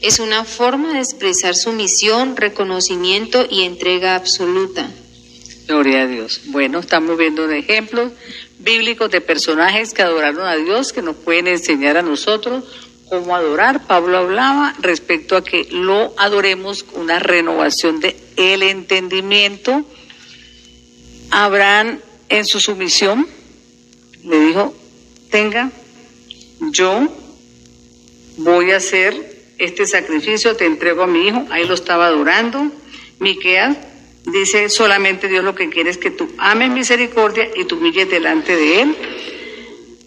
es 0.00 0.18
una 0.18 0.44
forma 0.44 0.94
de 0.94 1.00
expresar 1.00 1.56
su 1.56 1.72
misión, 1.72 2.36
reconocimiento 2.36 3.44
y 3.50 3.64
entrega 3.64 4.14
absoluta. 4.14 4.88
Gloria 5.66 6.02
a 6.02 6.06
Dios. 6.06 6.42
Bueno, 6.46 6.78
estamos 6.78 7.18
viendo 7.18 7.50
ejemplos 7.50 8.12
bíblicos 8.58 9.10
de 9.10 9.20
personajes 9.20 9.92
que 9.92 10.02
adoraron 10.02 10.46
a 10.46 10.54
Dios, 10.56 10.92
que 10.92 11.02
nos 11.02 11.16
pueden 11.16 11.48
enseñar 11.48 11.96
a 11.96 12.02
nosotros 12.02 12.62
cómo 13.08 13.34
adorar. 13.34 13.84
Pablo 13.86 14.18
hablaba 14.18 14.76
respecto 14.80 15.36
a 15.36 15.42
que 15.42 15.66
lo 15.72 16.14
adoremos 16.18 16.84
con 16.84 17.02
una 17.02 17.18
renovación 17.18 17.98
de 17.98 18.16
el 18.36 18.62
entendimiento. 18.62 19.84
Abraham 21.30 21.98
en 22.28 22.44
su 22.44 22.60
sumisión 22.60 23.26
le 24.22 24.38
dijo, 24.38 24.72
tenga, 25.30 25.72
yo 26.60 27.08
voy 28.36 28.70
a 28.70 28.76
hacer 28.76 29.36
este 29.58 29.86
sacrificio, 29.86 30.54
te 30.56 30.66
entrego 30.66 31.02
a 31.02 31.06
mi 31.08 31.26
hijo, 31.26 31.44
ahí 31.50 31.66
lo 31.66 31.74
estaba 31.74 32.06
adorando. 32.06 32.70
Miqueas 33.18 33.76
Dice 34.26 34.68
solamente 34.70 35.28
Dios 35.28 35.44
lo 35.44 35.54
que 35.54 35.68
quiere 35.68 35.88
es 35.88 35.98
que 35.98 36.10
tú 36.10 36.28
ames 36.38 36.70
misericordia 36.70 37.48
y 37.54 37.64
tú 37.64 37.76
humilles 37.76 38.10
delante 38.10 38.56
de 38.56 38.82
Él. 38.82 38.96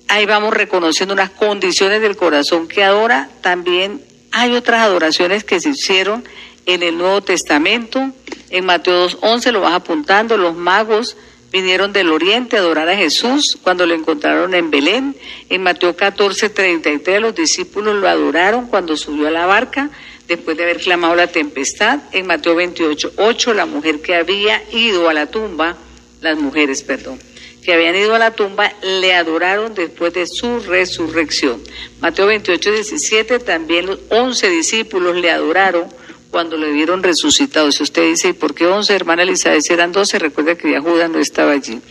Ahí 0.10 0.26
vamos 0.26 0.54
reconociendo 0.54 1.14
unas 1.14 1.30
condiciones 1.30 2.02
del 2.02 2.18
corazón 2.18 2.68
que 2.68 2.84
adora. 2.84 3.30
También 3.42 4.02
hay 4.32 4.56
otras 4.56 4.82
adoraciones 4.82 5.46
que 5.46 5.62
se 5.62 5.70
hicieron 5.70 6.26
en 6.66 6.84
el 6.84 6.98
Nuevo 6.98 7.22
Testamento. 7.22 8.12
En 8.50 8.66
Mateo 8.66 9.08
2.11 9.08 9.52
lo 9.54 9.62
vas 9.62 9.74
apuntando, 9.74 10.36
los 10.36 10.56
magos 10.56 11.16
vinieron 11.52 11.94
del 11.94 12.10
oriente 12.10 12.58
a 12.58 12.60
adorar 12.60 12.90
a 12.90 12.98
Jesús 12.98 13.58
cuando 13.64 13.86
lo 13.86 13.94
encontraron 13.94 14.54
en 14.54 14.70
Belén. 14.70 15.16
En 15.48 15.64
Mateo 15.64 15.96
14.33 15.96 17.22
los 17.22 17.36
discípulos 17.36 17.96
lo 17.96 18.10
adoraron 18.10 18.68
cuando 18.68 18.98
subió 18.98 19.30
a 19.30 19.32
la 19.32 19.46
barca 19.46 19.90
después 20.30 20.56
de 20.56 20.64
haber 20.64 20.78
clamado 20.78 21.16
la 21.16 21.28
tempestad. 21.28 22.00
En 22.14 22.28
Mateo 22.28 22.56
28, 22.56 23.14
8, 23.18 23.54
la 23.54 23.66
mujer 23.66 24.00
que 24.02 24.16
había 24.16 24.62
ido 24.72 25.10
a 25.10 25.14
la 25.14 25.26
tumba, 25.26 25.76
las 26.22 26.38
mujeres, 26.38 26.84
perdón, 26.84 27.20
que 27.64 27.74
habían 27.74 27.96
ido 27.96 28.16
a 28.16 28.20
la 28.20 28.32
tumba, 28.32 28.72
le 28.82 29.16
adoraron 29.16 29.74
después 29.74 30.14
de 30.14 30.28
su 30.28 30.60
resurrección. 30.60 31.62
Mateo 32.00 32.28
28, 32.28 32.72
17, 32.72 33.40
también 33.40 33.88
los 33.88 34.00
11 34.10 34.50
discípulos 34.50 35.16
le 35.18 35.32
adoraron 35.32 35.88
cuando 36.30 36.58
le 36.58 36.72
vieron 36.72 37.02
resucitado. 37.02 37.72
Si 37.72 37.82
usted 37.82 38.04
dice, 38.04 38.30
¿y 38.30 38.34
por 38.34 38.54
qué 38.54 38.68
11, 38.68 38.96
hermana 38.96 39.24
Elizabeth? 39.24 39.70
Eran 39.72 39.92
12, 39.92 40.20
recuerda 40.20 40.56
que 40.56 40.72
ya 40.72 40.80
Judas 40.80 41.10
no 41.10 41.20
estaba 41.20 41.52
allí. 41.52 41.82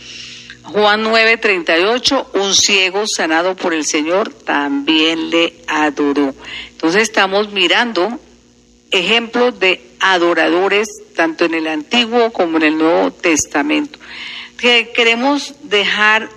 Juan 0.63 1.03
9:38, 1.03 2.27
un 2.35 2.53
ciego 2.53 3.07
sanado 3.07 3.55
por 3.55 3.73
el 3.73 3.85
Señor 3.85 4.31
también 4.31 5.29
le 5.31 5.55
adoró. 5.67 6.33
Entonces 6.71 7.01
estamos 7.01 7.51
mirando 7.51 8.19
ejemplos 8.91 9.59
de 9.59 9.81
adoradores 9.99 10.89
tanto 11.15 11.45
en 11.45 11.53
el 11.53 11.67
Antiguo 11.67 12.31
como 12.31 12.57
en 12.57 12.63
el 12.63 12.77
Nuevo 12.77 13.11
Testamento. 13.11 13.99
Que 14.57 14.91
queremos 14.93 15.53
dejar 15.63 16.29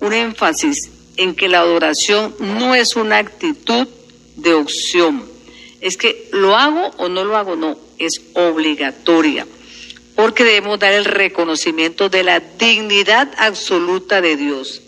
un 0.00 0.12
énfasis 0.12 0.90
en 1.16 1.34
que 1.34 1.48
la 1.48 1.60
adoración 1.60 2.34
no 2.38 2.74
es 2.74 2.96
una 2.96 3.18
actitud 3.18 3.88
de 4.36 4.54
opción. 4.54 5.24
Es 5.80 5.96
que 5.96 6.28
lo 6.32 6.56
hago 6.56 6.90
o 6.98 7.08
no 7.08 7.24
lo 7.24 7.36
hago, 7.36 7.56
no, 7.56 7.78
es 7.98 8.20
obligatoria. 8.34 9.46
Porque 10.14 10.44
debemos 10.44 10.78
dar 10.78 10.92
el 10.92 11.04
reconocimiento 11.04 12.08
de 12.08 12.22
la 12.22 12.40
dignidad 12.40 13.32
absoluta 13.38 14.20
de 14.20 14.36
Dios. 14.36 14.82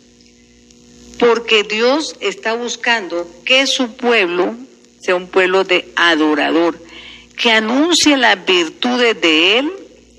Porque 1.18 1.64
Dios 1.64 2.16
está 2.20 2.54
buscando 2.54 3.28
que 3.44 3.66
su 3.66 3.96
pueblo 3.96 4.54
sea 5.00 5.16
un 5.16 5.26
pueblo 5.26 5.64
de 5.64 5.90
adorador 5.96 6.78
que 7.38 7.52
anuncie 7.52 8.16
las 8.16 8.44
virtudes 8.44 9.18
de 9.20 9.58
Él, 9.58 9.72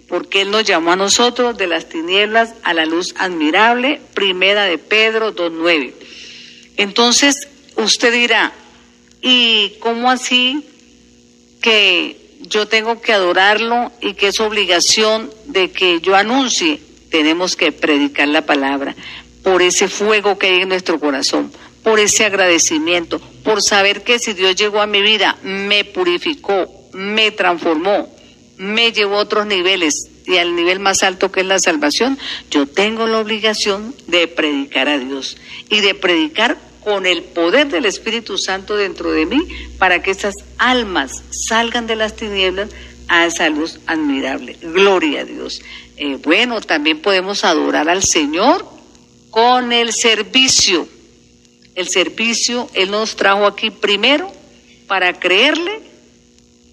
porque 0.08 0.42
Él 0.42 0.52
nos 0.52 0.64
llamó 0.64 0.94
a 0.94 0.96
nosotros 0.96 1.58
de 1.58 1.68
las 1.68 1.90
tinieblas 1.90 2.56
a 2.64 2.74
la 2.74 2.86
luz 2.86 3.14
admirable, 3.18 4.02
primera 4.14 4.64
de 4.64 4.78
Pedro 4.78 5.36
2.9. 5.36 5.94
Entonces, 6.78 7.50
usted 7.76 8.14
dirá, 8.14 8.54
¿y 9.22 9.74
cómo 9.80 10.10
así 10.10 10.66
que 11.62 12.16
yo 12.42 12.68
tengo 12.68 13.02
que 13.02 13.12
adorarlo 13.12 13.92
y 14.02 14.14
que 14.14 14.30
es 14.30 14.40
obligación 14.40 15.30
de 15.46 15.72
que 15.72 16.00
yo 16.00 16.16
anuncie? 16.16 16.80
Tenemos 17.12 17.58
que 17.58 17.74
predicar 17.74 18.30
la 18.30 18.46
palabra 18.46 18.96
por 19.44 19.62
ese 19.62 19.90
fuego 19.90 20.38
que 20.38 20.48
hay 20.48 20.62
en 20.62 20.70
nuestro 20.70 21.00
corazón, 21.02 21.52
por 21.84 22.00
ese 22.00 22.24
agradecimiento, 22.24 23.20
por 23.44 23.62
saber 23.62 24.04
que 24.04 24.20
si 24.20 24.34
Dios 24.34 24.56
llegó 24.56 24.82
a 24.82 24.88
mi 24.88 25.02
vida, 25.02 25.38
me 25.44 25.84
purificó, 25.84 26.79
me 26.94 27.32
transformó, 27.32 28.10
me 28.58 28.92
llevó 28.92 29.18
a 29.18 29.22
otros 29.22 29.46
niveles 29.46 30.10
y 30.26 30.38
al 30.38 30.56
nivel 30.56 30.80
más 30.80 31.02
alto 31.04 31.32
que 31.32 31.42
es 31.42 31.46
la 31.46 31.60
salvación, 31.60 32.18
yo 32.52 32.68
tengo 32.68 33.08
la 33.08 33.20
obligación 33.20 33.96
de 34.08 34.28
predicar 34.28 34.88
a 34.88 35.00
Dios 35.00 35.38
y 35.70 35.82
de 35.82 35.96
predicar 35.96 36.58
con 36.84 37.06
el 37.06 37.24
poder 37.24 37.68
del 37.68 37.86
Espíritu 37.86 38.38
Santo 38.38 38.76
dentro 38.76 39.12
de 39.12 39.26
mí 39.26 39.48
para 39.78 40.02
que 40.02 40.12
esas 40.12 40.36
almas 40.58 41.24
salgan 41.32 41.88
de 41.88 41.96
las 41.96 42.16
tinieblas 42.16 42.70
a 43.08 43.26
esa 43.26 43.50
luz 43.50 43.80
admirable. 43.88 44.58
Gloria 44.62 45.22
a 45.22 45.26
Dios. 45.26 45.62
Eh, 45.98 46.18
bueno, 46.24 46.62
también 46.62 47.02
podemos 47.02 47.44
adorar 47.44 47.90
al 47.90 48.04
Señor 48.04 48.66
con 49.32 49.74
el 49.74 49.94
servicio. 49.94 50.88
El 51.76 51.90
servicio, 51.90 52.70
Él 52.74 52.92
nos 52.92 53.16
trajo 53.16 53.46
aquí 53.46 53.72
primero 53.72 54.32
para 54.88 55.14
creerle 55.20 55.89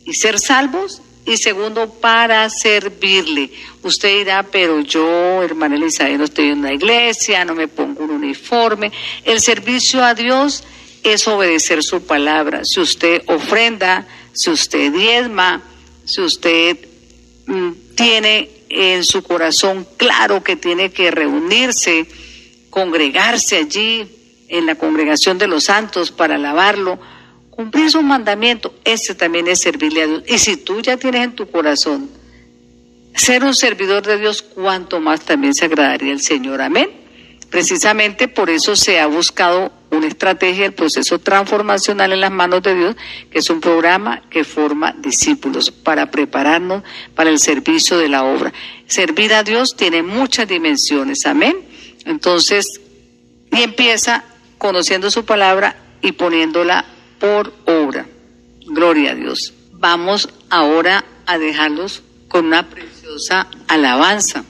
y 0.06 0.14
ser 0.14 0.38
salvos 0.38 1.02
y 1.26 1.36
segundo 1.36 1.90
para 1.90 2.48
servirle. 2.48 3.50
Usted 3.82 4.18
dirá, 4.18 4.44
pero 4.44 4.80
yo, 4.80 5.42
hermana 5.42 5.74
Elizabeth, 5.74 6.16
no 6.16 6.24
estoy 6.24 6.50
en 6.50 6.60
una 6.60 6.72
iglesia, 6.72 7.44
no 7.44 7.54
me 7.54 7.66
pongo 7.66 8.04
un 8.04 8.10
uniforme. 8.10 8.92
El 9.24 9.40
servicio 9.40 10.04
a 10.04 10.14
Dios 10.14 10.62
es 11.02 11.26
obedecer 11.26 11.82
su 11.82 12.06
palabra. 12.06 12.62
Si 12.64 12.80
usted 12.80 13.22
ofrenda, 13.26 14.06
si 14.32 14.50
usted 14.50 14.92
diezma, 14.92 15.62
si 16.04 16.20
usted 16.20 16.78
mm, 17.46 17.70
tiene 17.96 18.50
en 18.68 19.04
su 19.04 19.22
corazón 19.22 19.86
claro 19.96 20.44
que 20.44 20.54
tiene 20.54 20.90
que 20.90 21.10
reunirse, 21.10 22.06
congregarse 22.70 23.56
allí 23.56 24.06
en 24.48 24.66
la 24.66 24.76
congregación 24.76 25.38
de 25.38 25.48
los 25.48 25.64
santos 25.64 26.12
para 26.12 26.36
alabarlo, 26.36 27.00
Cumplir 27.56 27.90
su 27.90 28.02
mandamiento, 28.02 28.74
ese 28.84 29.14
también 29.14 29.48
es 29.48 29.60
servirle 29.62 30.02
a 30.02 30.06
Dios. 30.06 30.22
Y 30.28 30.36
si 30.36 30.58
tú 30.58 30.82
ya 30.82 30.98
tienes 30.98 31.24
en 31.24 31.32
tu 31.34 31.50
corazón 31.50 32.10
ser 33.14 33.44
un 33.44 33.54
servidor 33.54 34.06
de 34.06 34.18
Dios, 34.18 34.42
cuanto 34.42 35.00
más 35.00 35.22
también 35.22 35.54
se 35.54 35.64
agradaría 35.64 36.12
al 36.12 36.20
Señor. 36.20 36.60
Amén. 36.60 36.90
Precisamente 37.48 38.28
por 38.28 38.50
eso 38.50 38.76
se 38.76 39.00
ha 39.00 39.06
buscado 39.06 39.72
una 39.90 40.06
estrategia, 40.06 40.66
el 40.66 40.74
proceso 40.74 41.18
transformacional 41.18 42.12
en 42.12 42.20
las 42.20 42.30
manos 42.30 42.62
de 42.62 42.74
Dios, 42.74 42.96
que 43.30 43.38
es 43.38 43.48
un 43.48 43.62
programa 43.62 44.20
que 44.28 44.44
forma 44.44 44.92
discípulos 44.98 45.70
para 45.70 46.10
prepararnos 46.10 46.82
para 47.14 47.30
el 47.30 47.38
servicio 47.38 47.96
de 47.96 48.10
la 48.10 48.24
obra. 48.24 48.52
Servir 48.86 49.32
a 49.32 49.44
Dios 49.44 49.76
tiene 49.76 50.02
muchas 50.02 50.46
dimensiones, 50.46 51.24
amén. 51.24 51.56
Entonces, 52.04 52.66
y 53.50 53.62
empieza 53.62 54.24
conociendo 54.58 55.10
su 55.10 55.24
palabra 55.24 55.76
y 56.02 56.12
poniéndola 56.12 56.84
por 57.18 57.52
obra. 57.66 58.06
Gloria 58.66 59.12
a 59.12 59.14
Dios. 59.14 59.52
Vamos 59.72 60.28
ahora 60.50 61.04
a 61.26 61.38
dejarlos 61.38 62.02
con 62.28 62.46
una 62.46 62.68
preciosa 62.68 63.48
alabanza. 63.68 64.44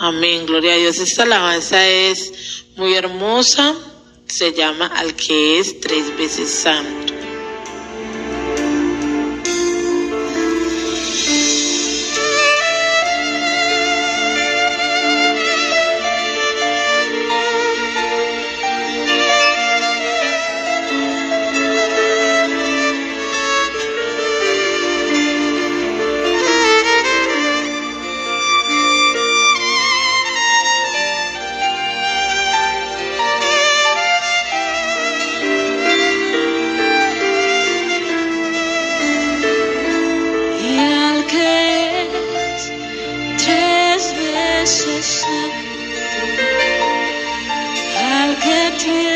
Amén, 0.00 0.46
gloria 0.46 0.74
a 0.74 0.76
Dios. 0.76 0.98
Esta 0.98 1.24
alabanza 1.24 1.86
es 1.86 2.64
muy 2.76 2.94
hermosa. 2.94 3.74
Se 4.26 4.52
llama 4.52 4.86
Al 4.86 5.14
que 5.14 5.58
es 5.58 5.80
tres 5.80 6.16
veces 6.16 6.50
santo. 6.50 7.17
the. 44.96 45.68
I'll 47.84 48.34
get 48.40 48.86
you. 48.86 49.07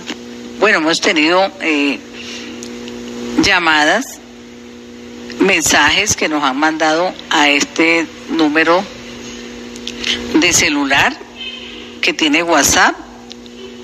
Bueno, 0.60 0.78
hemos 0.78 1.00
tenido 1.00 1.50
eh, 1.60 1.98
llamadas, 3.42 4.20
mensajes 5.40 6.14
que 6.14 6.28
nos 6.28 6.44
han 6.44 6.56
mandado 6.56 7.12
a 7.30 7.48
este 7.48 8.06
número 8.28 8.84
de 10.34 10.52
celular 10.52 11.16
que 12.00 12.12
tiene 12.12 12.44
WhatsApp 12.44 12.94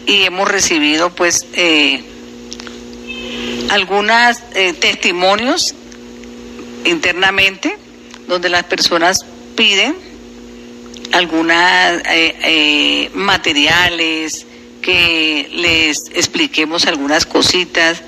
y 0.06 0.22
hemos 0.24 0.48
recibido 0.48 1.10
pues 1.10 1.46
eh, 1.54 2.04
algunos 3.70 4.38
testimonios 4.80 5.74
internamente 6.84 7.76
donde 8.28 8.48
las 8.48 8.64
personas 8.64 9.24
piden 9.56 9.96
algunos 11.12 11.54
materiales, 13.14 14.46
que 14.80 15.48
les 15.52 15.98
expliquemos 16.14 16.86
algunas 16.86 17.26
cositas 17.26 18.02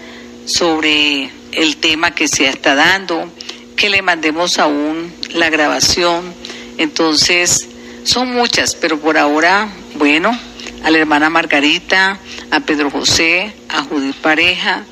sobre 0.47 1.31
el 1.53 1.77
tema 1.77 2.15
que 2.15 2.29
se 2.29 2.49
está 2.49 2.75
dando, 2.75 3.31
que 3.77 3.91
le 3.91 4.03
mandemos 4.03 4.59
aún 4.59 5.13
la 5.35 5.51
grabación. 5.51 6.35
Entonces, 6.79 7.69
son 8.05 8.33
muchas, 8.33 8.75
pero 8.75 8.99
por 8.99 9.19
ahora, 9.19 9.69
bueno, 9.97 10.39
a 10.83 10.91
la 10.91 10.99
hermana 10.99 11.31
Margarita, 11.31 12.19
a 12.51 12.61
Pedro 12.61 12.91
José, 12.91 13.53
a 13.69 13.83
Judith 13.83 14.17
Pareja, 14.17 14.85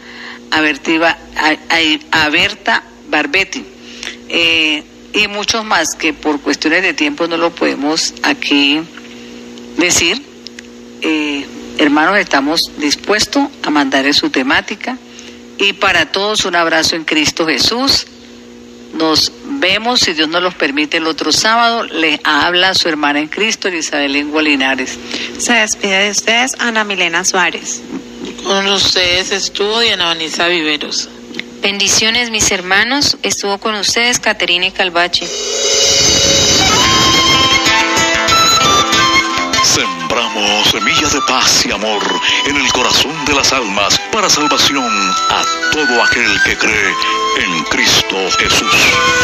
a, 0.50 2.28
Berta 2.28 2.82
Barbetti, 3.08 3.64
eh, 4.28 4.84
y 5.12 5.28
muchos 5.28 5.64
más 5.64 5.94
que 5.96 6.12
por 6.12 6.40
cuestiones 6.40 6.82
de 6.82 6.94
tiempo 6.94 7.26
no 7.26 7.36
lo 7.36 7.50
podemos 7.50 8.14
aquí 8.22 8.80
decir. 9.76 10.22
Eh, 11.02 11.46
hermanos, 11.78 12.18
estamos 12.18 12.70
dispuestos 12.78 13.48
a 13.62 13.70
mandarle 13.70 14.12
su 14.12 14.30
temática. 14.30 14.96
Y 15.58 15.74
para 15.74 16.10
todos 16.10 16.44
un 16.44 16.54
abrazo 16.56 16.96
en 16.96 17.04
Cristo 17.04 17.46
Jesús. 17.46 18.06
Nos 18.94 19.32
vemos, 19.44 20.00
si 20.00 20.14
Dios 20.14 20.28
nos 20.28 20.42
los 20.42 20.54
permite, 20.54 20.96
el 20.96 21.06
otro 21.06 21.32
sábado. 21.32 21.84
Le 21.84 22.20
habla 22.24 22.74
su 22.74 22.88
hermana 22.88 23.20
en 23.20 23.28
Cristo, 23.28 23.68
Isabel 23.68 24.12
Lengua 24.12 24.42
Linares. 24.42 24.98
Se 25.38 25.52
despide 25.52 26.04
de 26.04 26.10
ustedes 26.10 26.56
Ana 26.58 26.84
Milena 26.84 27.24
Suárez. 27.24 27.82
Con 28.44 28.66
ustedes 28.68 29.32
estuvo 29.32 29.80
Diana 29.80 30.06
Vanessa 30.06 30.46
Viveros. 30.48 31.08
Bendiciones, 31.62 32.30
mis 32.30 32.50
hermanos. 32.50 33.16
Estuvo 33.22 33.58
con 33.58 33.74
ustedes 33.74 34.18
Caterine 34.18 34.72
Calvache. 34.72 35.26
Sembramos 39.62 40.68
semillas 40.70 41.12
de 41.12 41.20
paz 41.22 41.64
y 41.66 41.72
amor 41.72 42.02
en 42.46 42.56
el 42.56 42.72
corazón 42.72 43.24
de 43.26 43.34
las 43.34 43.52
almas 43.52 44.00
para 44.12 44.28
salvación 44.28 44.84
a 45.30 45.44
todo 45.72 46.02
aquel 46.02 46.42
que 46.44 46.56
cree 46.56 46.94
en 47.44 47.64
Cristo 47.64 48.16
Jesús. 48.38 48.74